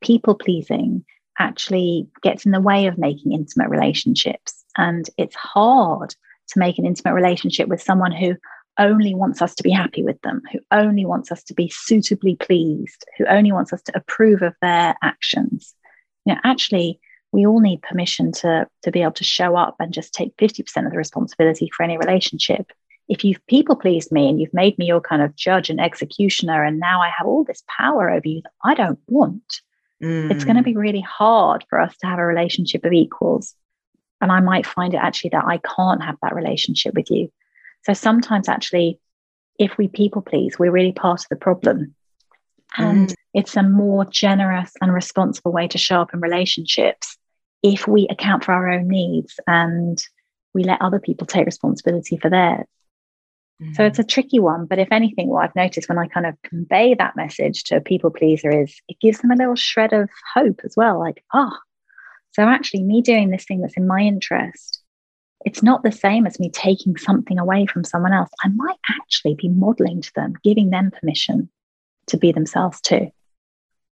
people 0.00 0.34
pleasing 0.34 1.04
actually 1.38 2.08
gets 2.22 2.46
in 2.46 2.52
the 2.52 2.60
way 2.60 2.86
of 2.86 2.98
making 2.98 3.32
intimate 3.32 3.68
relationships. 3.68 4.64
And 4.76 5.08
it's 5.18 5.36
hard 5.36 6.10
to 6.48 6.58
make 6.58 6.78
an 6.78 6.86
intimate 6.86 7.14
relationship 7.14 7.68
with 7.68 7.82
someone 7.82 8.12
who 8.12 8.36
only 8.78 9.14
wants 9.14 9.40
us 9.42 9.54
to 9.54 9.62
be 9.62 9.70
happy 9.70 10.02
with 10.02 10.20
them, 10.22 10.42
who 10.52 10.58
only 10.70 11.04
wants 11.04 11.32
us 11.32 11.42
to 11.44 11.54
be 11.54 11.72
suitably 11.74 12.36
pleased, 12.36 13.04
who 13.16 13.26
only 13.26 13.52
wants 13.52 13.72
us 13.72 13.82
to 13.82 13.96
approve 13.96 14.42
of 14.42 14.54
their 14.60 14.94
actions. 15.02 15.74
You 16.24 16.34
know, 16.34 16.40
actually, 16.44 17.00
we 17.32 17.46
all 17.46 17.60
need 17.60 17.82
permission 17.82 18.32
to, 18.32 18.66
to 18.82 18.90
be 18.90 19.02
able 19.02 19.12
to 19.12 19.24
show 19.24 19.56
up 19.56 19.76
and 19.78 19.92
just 19.92 20.14
take 20.14 20.36
50% 20.36 20.86
of 20.86 20.90
the 20.90 20.98
responsibility 20.98 21.70
for 21.74 21.82
any 21.82 21.98
relationship. 21.98 22.70
If 23.08 23.24
you've 23.24 23.44
people 23.46 23.76
pleased 23.76 24.10
me 24.10 24.28
and 24.28 24.40
you've 24.40 24.54
made 24.54 24.78
me 24.78 24.86
your 24.86 25.00
kind 25.00 25.22
of 25.22 25.36
judge 25.36 25.70
and 25.70 25.80
executioner, 25.80 26.64
and 26.64 26.80
now 26.80 27.02
I 27.02 27.10
have 27.16 27.26
all 27.26 27.44
this 27.44 27.62
power 27.68 28.10
over 28.10 28.26
you 28.26 28.42
that 28.42 28.52
I 28.64 28.74
don't 28.74 28.98
want, 29.06 29.60
mm. 30.02 30.30
it's 30.30 30.44
going 30.44 30.56
to 30.56 30.62
be 30.62 30.76
really 30.76 31.02
hard 31.02 31.64
for 31.68 31.80
us 31.80 31.96
to 31.98 32.06
have 32.06 32.18
a 32.18 32.24
relationship 32.24 32.84
of 32.84 32.92
equals. 32.92 33.54
And 34.20 34.32
I 34.32 34.40
might 34.40 34.66
find 34.66 34.94
it 34.94 35.00
actually 35.02 35.30
that 35.30 35.44
I 35.44 35.58
can't 35.58 36.02
have 36.02 36.16
that 36.22 36.34
relationship 36.34 36.94
with 36.94 37.10
you. 37.10 37.30
So 37.84 37.92
sometimes, 37.92 38.48
actually, 38.48 38.98
if 39.58 39.76
we 39.78 39.88
people 39.88 40.22
please, 40.22 40.58
we're 40.58 40.72
really 40.72 40.92
part 40.92 41.20
of 41.20 41.28
the 41.28 41.36
problem. 41.36 41.94
And. 42.76 43.14
It's 43.36 43.54
a 43.54 43.62
more 43.62 44.06
generous 44.06 44.72
and 44.80 44.92
responsible 44.92 45.52
way 45.52 45.68
to 45.68 45.76
show 45.76 46.00
up 46.00 46.14
in 46.14 46.20
relationships 46.20 47.18
if 47.62 47.86
we 47.86 48.08
account 48.08 48.42
for 48.42 48.52
our 48.52 48.70
own 48.70 48.88
needs 48.88 49.38
and 49.46 50.02
we 50.54 50.64
let 50.64 50.80
other 50.80 50.98
people 50.98 51.26
take 51.26 51.44
responsibility 51.44 52.16
for 52.16 52.30
theirs. 52.30 52.64
Mm. 53.62 53.76
So 53.76 53.84
it's 53.84 53.98
a 53.98 54.04
tricky 54.04 54.38
one. 54.40 54.64
But 54.64 54.78
if 54.78 54.88
anything, 54.90 55.28
what 55.28 55.44
I've 55.44 55.54
noticed 55.54 55.86
when 55.86 55.98
I 55.98 56.06
kind 56.06 56.24
of 56.24 56.40
convey 56.42 56.94
that 56.94 57.14
message 57.14 57.64
to 57.64 57.76
a 57.76 57.80
people 57.82 58.10
pleaser 58.10 58.50
is 58.50 58.74
it 58.88 59.00
gives 59.00 59.18
them 59.18 59.30
a 59.30 59.36
little 59.36 59.54
shred 59.54 59.92
of 59.92 60.08
hope 60.34 60.62
as 60.64 60.72
well. 60.74 60.98
Like, 60.98 61.22
ah, 61.34 61.50
oh, 61.52 61.58
so 62.32 62.42
actually, 62.42 62.84
me 62.84 63.02
doing 63.02 63.28
this 63.28 63.44
thing 63.44 63.60
that's 63.60 63.76
in 63.76 63.86
my 63.86 64.00
interest, 64.00 64.82
it's 65.44 65.62
not 65.62 65.82
the 65.82 65.92
same 65.92 66.26
as 66.26 66.40
me 66.40 66.50
taking 66.50 66.96
something 66.96 67.38
away 67.38 67.66
from 67.66 67.84
someone 67.84 68.14
else. 68.14 68.30
I 68.42 68.48
might 68.48 68.78
actually 68.88 69.34
be 69.34 69.50
modeling 69.50 70.00
to 70.00 70.12
them, 70.14 70.32
giving 70.42 70.70
them 70.70 70.90
permission 70.90 71.50
to 72.06 72.16
be 72.16 72.32
themselves 72.32 72.80
too. 72.80 73.10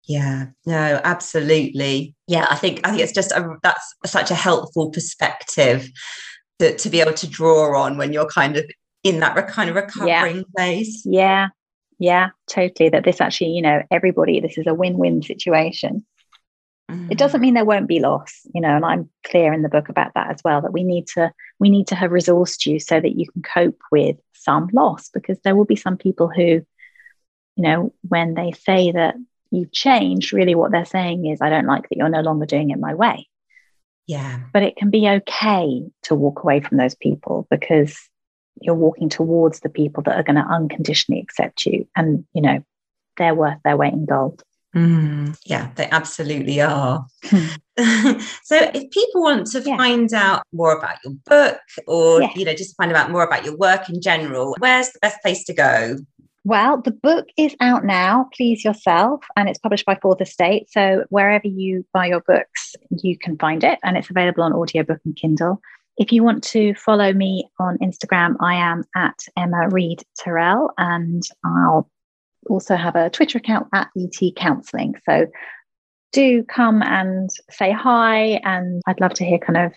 Yeah, 0.05 0.47
no, 0.65 0.99
absolutely. 1.03 2.15
Yeah, 2.27 2.45
I 2.49 2.55
think 2.55 2.81
I 2.83 2.89
think 2.89 3.01
it's 3.01 3.13
just 3.13 3.31
a, 3.31 3.57
that's 3.63 3.95
such 4.05 4.31
a 4.31 4.35
helpful 4.35 4.89
perspective 4.91 5.89
to, 6.59 6.75
to 6.77 6.89
be 6.89 6.99
able 6.99 7.13
to 7.13 7.27
draw 7.27 7.81
on 7.81 7.97
when 7.97 8.11
you're 8.11 8.27
kind 8.27 8.57
of 8.57 8.65
in 9.03 9.19
that 9.19 9.35
re- 9.35 9.43
kind 9.43 9.69
of 9.69 9.75
recovering 9.75 10.37
yeah. 10.37 10.43
phase. 10.57 11.03
Yeah, 11.05 11.47
yeah, 11.99 12.29
totally. 12.47 12.89
That 12.89 13.05
this 13.05 13.21
actually, 13.21 13.51
you 13.51 13.61
know, 13.61 13.81
everybody, 13.91 14.41
this 14.41 14.57
is 14.57 14.67
a 14.67 14.73
win-win 14.73 15.21
situation. 15.21 16.05
Mm. 16.91 17.09
It 17.09 17.17
doesn't 17.17 17.39
mean 17.39 17.53
there 17.53 17.63
won't 17.63 17.87
be 17.87 17.99
loss, 17.99 18.41
you 18.53 18.59
know, 18.59 18.75
and 18.75 18.85
I'm 18.85 19.09
clear 19.25 19.53
in 19.53 19.61
the 19.61 19.69
book 19.69 19.87
about 19.87 20.13
that 20.15 20.31
as 20.31 20.41
well. 20.43 20.61
That 20.61 20.73
we 20.73 20.83
need 20.83 21.07
to 21.15 21.31
we 21.59 21.69
need 21.69 21.87
to 21.87 21.95
have 21.95 22.11
resourced 22.11 22.65
you 22.65 22.79
so 22.79 22.99
that 22.99 23.17
you 23.17 23.27
can 23.31 23.41
cope 23.41 23.79
with 23.89 24.17
some 24.33 24.69
loss 24.73 25.09
because 25.09 25.39
there 25.43 25.55
will 25.55 25.65
be 25.65 25.77
some 25.77 25.95
people 25.95 26.27
who, 26.27 26.43
you 26.43 26.65
know, 27.55 27.93
when 28.07 28.33
they 28.33 28.51
say 28.51 28.91
that 28.91 29.15
you've 29.53 29.71
changed, 29.71 30.33
really 30.33 30.55
what 30.55 30.71
they're 30.71 30.85
saying 30.85 31.25
is, 31.27 31.41
I 31.41 31.49
don't 31.49 31.65
like 31.65 31.83
that 31.83 31.97
you're 31.97 32.09
no 32.09 32.21
longer 32.21 32.45
doing 32.45 32.71
it 32.71 32.79
my 32.79 32.93
way. 32.93 33.27
Yeah. 34.07 34.39
But 34.51 34.63
it 34.63 34.75
can 34.75 34.89
be 34.89 35.07
okay 35.07 35.83
to 36.03 36.15
walk 36.15 36.43
away 36.43 36.59
from 36.59 36.77
those 36.77 36.95
people 36.95 37.47
because 37.49 37.97
you're 38.61 38.75
walking 38.75 39.09
towards 39.09 39.61
the 39.61 39.69
people 39.69 40.03
that 40.03 40.15
are 40.15 40.23
going 40.23 40.35
to 40.35 40.41
unconditionally 40.41 41.21
accept 41.21 41.65
you. 41.65 41.87
And, 41.95 42.25
you 42.33 42.41
know, 42.41 42.63
they're 43.17 43.35
worth 43.35 43.59
their 43.63 43.77
weight 43.77 43.93
in 43.93 44.05
gold. 44.05 44.43
Mm, 44.75 45.37
yeah, 45.45 45.69
they 45.75 45.87
absolutely 45.91 46.59
are. 46.59 47.05
Hmm. 47.25 47.45
so, 48.43 48.57
if 48.73 48.89
people 48.89 49.21
want 49.21 49.45
to 49.47 49.61
yeah. 49.61 49.77
find 49.77 50.11
out 50.13 50.41
more 50.51 50.75
about 50.75 50.97
your 51.03 51.13
book 51.27 51.59
or, 51.85 52.23
yeah. 52.23 52.29
you 52.35 52.43
know, 52.43 52.55
just 52.55 52.75
find 52.75 52.91
out 52.91 53.11
more 53.11 53.23
about 53.23 53.45
your 53.45 53.55
work 53.55 53.87
in 53.87 54.01
general, 54.01 54.55
where's 54.57 54.89
the 54.89 54.99
best 54.99 55.21
place 55.21 55.43
to 55.45 55.53
go? 55.53 55.97
Well, 56.45 56.81
the 56.81 56.91
book 56.91 57.27
is 57.37 57.55
out 57.61 57.85
now, 57.85 58.29
Please 58.35 58.65
Yourself, 58.65 59.23
and 59.37 59.47
it's 59.47 59.59
published 59.59 59.85
by 59.85 59.97
Fourth 60.01 60.19
Estate. 60.19 60.69
So 60.69 61.05
wherever 61.09 61.47
you 61.47 61.85
buy 61.93 62.07
your 62.07 62.19
books, 62.19 62.75
you 63.01 63.17
can 63.17 63.37
find 63.37 63.63
it, 63.63 63.79
and 63.81 63.95
it's 63.95 64.09
available 64.09 64.43
on 64.43 64.51
audiobook 64.51 64.99
and 65.05 65.15
Kindle. 65.15 65.61
If 65.97 66.11
you 66.11 66.21
want 66.21 66.43
to 66.45 66.73
follow 66.75 67.13
me 67.13 67.49
on 67.59 67.77
Instagram, 67.77 68.35
I 68.41 68.55
am 68.55 68.83
at 68.95 69.17
Emma 69.37 69.69
Reed 69.69 70.03
Turrell, 70.19 70.69
and 70.77 71.23
I'll 71.45 71.89
also 72.49 72.75
have 72.75 72.97
a 72.97 73.09
Twitter 73.09 73.37
account 73.37 73.67
at 73.73 73.89
ET 73.97 74.35
Counselling. 74.35 74.95
So 75.05 75.27
do 76.11 76.43
come 76.43 76.81
and 76.81 77.29
say 77.49 77.71
hi. 77.71 78.41
And 78.43 78.81
I'd 78.85 79.01
love 79.01 79.13
to 79.15 79.25
hear 79.25 79.39
kind 79.39 79.57
of 79.57 79.73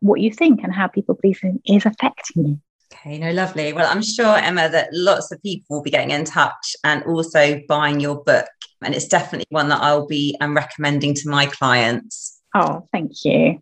what 0.00 0.20
you 0.20 0.32
think 0.32 0.62
and 0.62 0.74
how 0.74 0.88
people 0.88 1.14
pleasing 1.14 1.60
is 1.64 1.86
affecting 1.86 2.46
you. 2.46 2.60
Okay, 3.00 3.18
no, 3.18 3.30
lovely. 3.30 3.72
Well, 3.72 3.90
I'm 3.90 4.02
sure, 4.02 4.36
Emma, 4.36 4.68
that 4.68 4.88
lots 4.92 5.30
of 5.30 5.42
people 5.42 5.76
will 5.76 5.82
be 5.82 5.90
getting 5.90 6.10
in 6.10 6.24
touch 6.24 6.76
and 6.84 7.02
also 7.04 7.60
buying 7.68 8.00
your 8.00 8.22
book. 8.22 8.46
And 8.82 8.94
it's 8.94 9.08
definitely 9.08 9.46
one 9.50 9.68
that 9.68 9.82
I'll 9.82 10.06
be 10.06 10.36
um, 10.40 10.54
recommending 10.54 11.14
to 11.14 11.28
my 11.28 11.46
clients. 11.46 12.40
Oh, 12.54 12.86
thank 12.92 13.24
you. 13.24 13.60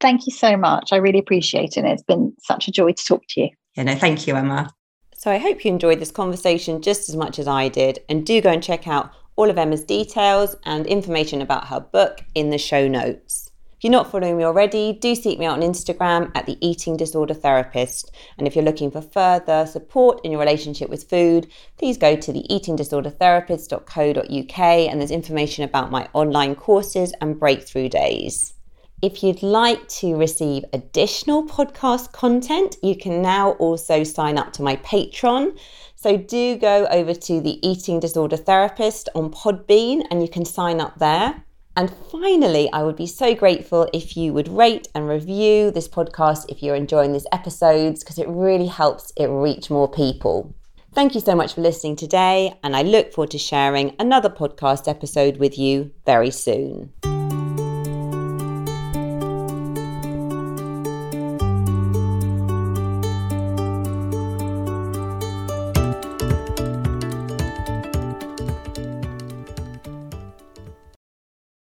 Thank 0.00 0.26
you 0.26 0.32
so 0.32 0.56
much. 0.56 0.92
I 0.92 0.96
really 0.96 1.18
appreciate 1.18 1.76
it. 1.76 1.84
It's 1.84 2.02
been 2.02 2.34
such 2.42 2.68
a 2.68 2.70
joy 2.70 2.92
to 2.92 3.04
talk 3.04 3.22
to 3.30 3.42
you. 3.42 3.48
Yeah, 3.76 3.84
no, 3.84 3.94
thank 3.94 4.26
you, 4.26 4.36
Emma. 4.36 4.70
So 5.14 5.30
I 5.30 5.38
hope 5.38 5.64
you 5.64 5.70
enjoyed 5.70 6.00
this 6.00 6.10
conversation 6.10 6.82
just 6.82 7.08
as 7.08 7.16
much 7.16 7.38
as 7.38 7.48
I 7.48 7.68
did. 7.68 8.00
And 8.08 8.26
do 8.26 8.40
go 8.40 8.50
and 8.50 8.62
check 8.62 8.86
out 8.86 9.10
all 9.36 9.50
of 9.50 9.58
Emma's 9.58 9.84
details 9.84 10.56
and 10.64 10.86
information 10.86 11.42
about 11.42 11.68
her 11.68 11.80
book 11.80 12.22
in 12.34 12.50
the 12.50 12.58
show 12.58 12.88
notes. 12.88 13.50
If 13.76 13.84
you're 13.84 13.92
not 13.92 14.10
following 14.10 14.38
me 14.38 14.44
already, 14.44 14.94
do 14.94 15.14
seek 15.14 15.38
me 15.38 15.44
out 15.44 15.62
on 15.62 15.68
Instagram 15.68 16.30
at 16.34 16.46
the 16.46 16.56
Eating 16.66 16.96
Disorder 16.96 17.34
Therapist. 17.34 18.10
And 18.38 18.46
if 18.46 18.56
you're 18.56 18.64
looking 18.64 18.90
for 18.90 19.02
further 19.02 19.66
support 19.66 20.18
in 20.24 20.30
your 20.30 20.40
relationship 20.40 20.88
with 20.88 21.10
food, 21.10 21.46
please 21.76 21.98
go 21.98 22.16
to 22.16 22.32
the 22.32 22.46
eatingdisordertherapist.co.uk 22.48 24.58
and 24.58 24.98
there's 24.98 25.10
information 25.10 25.64
about 25.64 25.90
my 25.90 26.08
online 26.14 26.54
courses 26.54 27.12
and 27.20 27.38
breakthrough 27.38 27.90
days. 27.90 28.54
If 29.02 29.22
you'd 29.22 29.42
like 29.42 29.86
to 29.88 30.16
receive 30.16 30.64
additional 30.72 31.46
podcast 31.46 32.12
content, 32.12 32.78
you 32.82 32.96
can 32.96 33.20
now 33.20 33.50
also 33.52 34.04
sign 34.04 34.38
up 34.38 34.54
to 34.54 34.62
my 34.62 34.76
Patreon. 34.76 35.54
So 35.96 36.16
do 36.16 36.56
go 36.56 36.86
over 36.86 37.12
to 37.12 37.42
the 37.42 37.68
Eating 37.68 38.00
Disorder 38.00 38.38
Therapist 38.38 39.10
on 39.14 39.30
Podbean 39.30 40.06
and 40.10 40.22
you 40.22 40.30
can 40.30 40.46
sign 40.46 40.80
up 40.80 40.98
there. 40.98 41.42
And 41.78 41.92
finally, 42.10 42.70
I 42.72 42.82
would 42.82 42.96
be 42.96 43.06
so 43.06 43.34
grateful 43.34 43.86
if 43.92 44.16
you 44.16 44.32
would 44.32 44.48
rate 44.48 44.88
and 44.94 45.06
review 45.06 45.70
this 45.70 45.88
podcast 45.88 46.46
if 46.48 46.62
you're 46.62 46.74
enjoying 46.74 47.12
these 47.12 47.26
episodes, 47.32 48.02
because 48.02 48.18
it 48.18 48.28
really 48.28 48.66
helps 48.66 49.12
it 49.16 49.26
reach 49.26 49.68
more 49.68 49.86
people. 49.86 50.54
Thank 50.94 51.14
you 51.14 51.20
so 51.20 51.34
much 51.34 51.52
for 51.52 51.60
listening 51.60 51.96
today, 51.96 52.58
and 52.62 52.74
I 52.74 52.80
look 52.80 53.12
forward 53.12 53.30
to 53.32 53.38
sharing 53.38 53.94
another 53.98 54.30
podcast 54.30 54.88
episode 54.88 55.36
with 55.36 55.58
you 55.58 55.92
very 56.06 56.30
soon. 56.30 56.94